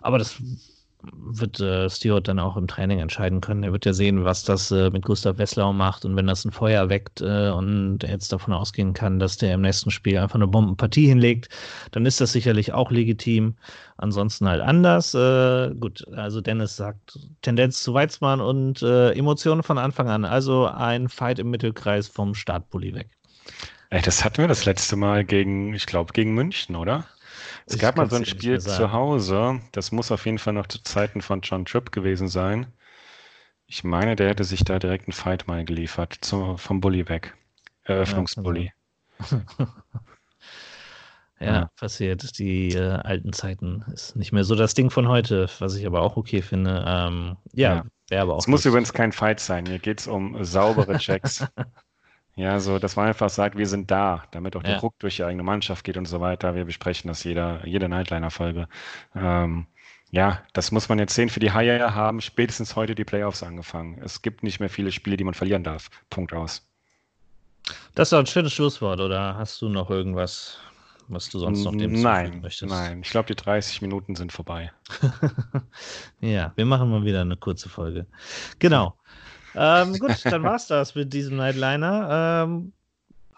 aber 0.00 0.18
das 0.18 0.40
wird 1.12 1.60
äh, 1.60 1.88
Stewart 1.88 2.26
dann 2.26 2.40
auch 2.40 2.56
im 2.56 2.66
Training 2.66 2.98
entscheiden 2.98 3.40
können. 3.40 3.62
Er 3.62 3.72
wird 3.72 3.86
ja 3.86 3.92
sehen, 3.92 4.24
was 4.24 4.42
das 4.42 4.70
äh, 4.70 4.90
mit 4.90 5.04
Gustav 5.04 5.38
Wesslau 5.38 5.72
macht 5.72 6.04
und 6.04 6.16
wenn 6.16 6.26
das 6.26 6.44
ein 6.44 6.50
Feuer 6.50 6.88
weckt 6.88 7.20
äh, 7.20 7.50
und 7.50 8.02
er 8.02 8.10
jetzt 8.10 8.32
davon 8.32 8.52
ausgehen 8.52 8.94
kann, 8.94 9.18
dass 9.18 9.36
der 9.36 9.54
im 9.54 9.60
nächsten 9.60 9.90
Spiel 9.90 10.18
einfach 10.18 10.34
eine 10.34 10.48
Bombenpartie 10.48 11.06
hinlegt, 11.06 11.48
dann 11.92 12.04
ist 12.04 12.20
das 12.20 12.32
sicherlich 12.32 12.72
auch 12.72 12.90
legitim. 12.90 13.54
Ansonsten 13.96 14.48
halt 14.48 14.60
anders. 14.60 15.14
Äh, 15.14 15.74
gut, 15.78 16.06
also 16.16 16.40
Dennis 16.40 16.76
sagt 16.76 17.18
Tendenz 17.42 17.82
zu 17.82 17.94
Weizmann 17.94 18.40
und 18.40 18.82
äh, 18.82 19.12
Emotionen 19.12 19.62
von 19.62 19.78
Anfang 19.78 20.08
an. 20.08 20.24
Also 20.24 20.66
ein 20.66 21.08
Fight 21.08 21.38
im 21.38 21.50
Mittelkreis 21.50 22.08
vom 22.08 22.34
Startbully 22.34 22.94
weg. 22.94 23.08
Ey, 23.90 24.02
das 24.02 24.24
hatten 24.24 24.38
wir 24.38 24.48
das 24.48 24.66
letzte 24.66 24.96
Mal 24.96 25.24
gegen, 25.24 25.72
ich 25.74 25.86
glaube, 25.86 26.12
gegen 26.12 26.34
München, 26.34 26.76
oder? 26.76 27.06
Es 27.68 27.74
ich 27.74 27.80
gab 27.80 27.98
mal 27.98 28.08
so 28.08 28.16
ein 28.16 28.24
Spiel 28.24 28.58
zu 28.58 28.92
Hause, 28.92 29.60
das 29.72 29.92
muss 29.92 30.10
auf 30.10 30.24
jeden 30.24 30.38
Fall 30.38 30.54
noch 30.54 30.68
zu 30.68 30.82
Zeiten 30.82 31.20
von 31.20 31.42
John 31.42 31.66
Tripp 31.66 31.92
gewesen 31.92 32.26
sein. 32.26 32.66
Ich 33.66 33.84
meine, 33.84 34.16
der 34.16 34.30
hätte 34.30 34.44
sich 34.44 34.64
da 34.64 34.78
direkt 34.78 35.06
einen 35.06 35.12
Fight 35.12 35.46
mal 35.46 35.66
geliefert, 35.66 36.16
zum, 36.22 36.56
vom 36.56 36.80
Bully 36.80 37.10
weg. 37.10 37.36
Eröffnungsbully. 37.82 38.72
Ja, 39.20 39.40
ja, 41.40 41.46
ja, 41.46 41.70
passiert. 41.76 42.38
Die 42.38 42.72
äh, 42.72 42.88
alten 42.88 43.34
Zeiten 43.34 43.84
ist 43.92 44.16
nicht 44.16 44.32
mehr 44.32 44.44
so 44.44 44.54
das 44.54 44.72
Ding 44.72 44.88
von 44.88 45.06
heute, 45.06 45.50
was 45.58 45.74
ich 45.74 45.86
aber 45.86 46.00
auch 46.00 46.16
okay 46.16 46.40
finde. 46.40 46.82
Ähm, 46.86 47.36
ja, 47.52 47.74
ja. 47.74 47.84
wäre 48.08 48.22
aber 48.22 48.34
auch. 48.36 48.38
Es 48.38 48.46
muss 48.46 48.64
übrigens 48.64 48.94
kein 48.94 49.12
Fight 49.12 49.40
sein. 49.40 49.66
Hier 49.66 49.78
geht 49.78 50.00
es 50.00 50.06
um 50.06 50.42
saubere 50.42 50.96
Checks. 50.98 51.46
Ja, 52.38 52.60
so, 52.60 52.78
dass 52.78 52.94
man 52.94 53.08
einfach 53.08 53.30
sagt, 53.30 53.58
wir 53.58 53.66
sind 53.66 53.90
da, 53.90 54.22
damit 54.30 54.54
auch 54.54 54.62
der 54.62 54.74
ja. 54.74 54.78
Ruck 54.78 54.96
durch 55.00 55.16
die 55.16 55.24
eigene 55.24 55.42
Mannschaft 55.42 55.82
geht 55.84 55.96
und 55.96 56.06
so 56.06 56.20
weiter. 56.20 56.54
Wir 56.54 56.64
besprechen 56.64 57.08
das 57.08 57.24
jeder, 57.24 57.66
jede 57.66 57.88
Nightliner-Folge. 57.88 58.68
Ähm, 59.16 59.66
ja, 60.12 60.40
das 60.52 60.70
muss 60.70 60.88
man 60.88 61.00
jetzt 61.00 61.16
sehen. 61.16 61.30
Für 61.30 61.40
die 61.40 61.50
Haie 61.50 61.96
haben 61.96 62.20
spätestens 62.20 62.76
heute 62.76 62.94
die 62.94 63.04
Playoffs 63.04 63.42
angefangen. 63.42 64.00
Es 64.04 64.22
gibt 64.22 64.44
nicht 64.44 64.60
mehr 64.60 64.68
viele 64.68 64.92
Spiele, 64.92 65.16
die 65.16 65.24
man 65.24 65.34
verlieren 65.34 65.64
darf. 65.64 65.90
Punkt 66.10 66.32
aus. 66.32 66.64
Das 67.96 68.06
ist 68.06 68.12
doch 68.12 68.20
ein 68.20 68.26
schönes 68.26 68.52
Schlusswort, 68.52 69.00
oder 69.00 69.36
hast 69.36 69.60
du 69.60 69.68
noch 69.68 69.90
irgendwas, 69.90 70.58
was 71.08 71.28
du 71.30 71.40
sonst 71.40 71.64
noch 71.64 71.74
dem 71.74 72.00
Nein, 72.00 72.40
möchtest? 72.40 72.70
Nein, 72.70 73.00
ich 73.02 73.10
glaube, 73.10 73.26
die 73.26 73.34
30 73.34 73.82
Minuten 73.82 74.14
sind 74.14 74.30
vorbei. 74.30 74.70
ja, 76.20 76.52
wir 76.54 76.66
machen 76.66 76.88
mal 76.88 77.04
wieder 77.04 77.22
eine 77.22 77.36
kurze 77.36 77.68
Folge. 77.68 78.06
Genau. 78.60 78.94
Ähm, 79.54 79.98
gut, 79.98 80.24
dann 80.24 80.42
war's 80.42 80.66
das 80.66 80.94
mit 80.94 81.12
diesem 81.12 81.36
Nightliner. 81.36 82.44
Ähm, 82.44 82.72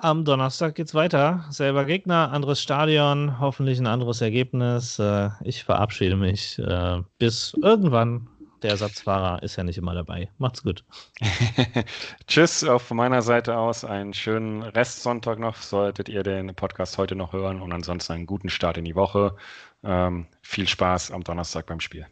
am 0.03 0.25
Donnerstag 0.25 0.77
geht's 0.77 0.95
weiter. 0.95 1.45
Selber 1.51 1.85
Gegner, 1.85 2.33
anderes 2.33 2.63
Stadion, 2.63 3.39
hoffentlich 3.39 3.79
ein 3.79 3.87
anderes 3.87 4.23
Ergebnis. 4.23 4.99
Äh, 4.99 5.29
ich 5.43 5.63
verabschiede 5.63 6.17
mich. 6.17 6.59
Äh, 6.59 7.03
bis 7.19 7.55
irgendwann. 7.63 8.27
Der 8.63 8.71
Ersatzfahrer 8.71 9.43
ist 9.43 9.57
ja 9.57 9.65
nicht 9.65 9.79
immer 9.79 9.95
dabei. 9.95 10.29
Macht's 10.39 10.63
gut. 10.63 10.85
Tschüss, 12.27 12.65
auch 12.65 12.81
von 12.81 12.97
meiner 12.97 13.23
Seite 13.23 13.57
aus. 13.57 13.85
Einen 13.85 14.13
schönen 14.13 14.63
Restsonntag 14.63 15.39
noch. 15.39 15.57
Solltet 15.57 16.09
ihr 16.09 16.23
den 16.23 16.55
Podcast 16.55 16.99
heute 16.99 17.15
noch 17.15 17.33
hören 17.33 17.61
und 17.61 17.73
ansonsten 17.73 18.15
einen 18.15 18.27
guten 18.27 18.51
Start 18.51 18.77
in 18.79 18.85
die 18.85 18.95
Woche. 18.95 19.35
Ähm, 19.83 20.27
viel 20.43 20.69
Spaß 20.69 21.11
am 21.11 21.25
Donnerstag 21.25 21.67
beim 21.67 21.81
Spiel. 21.81 22.07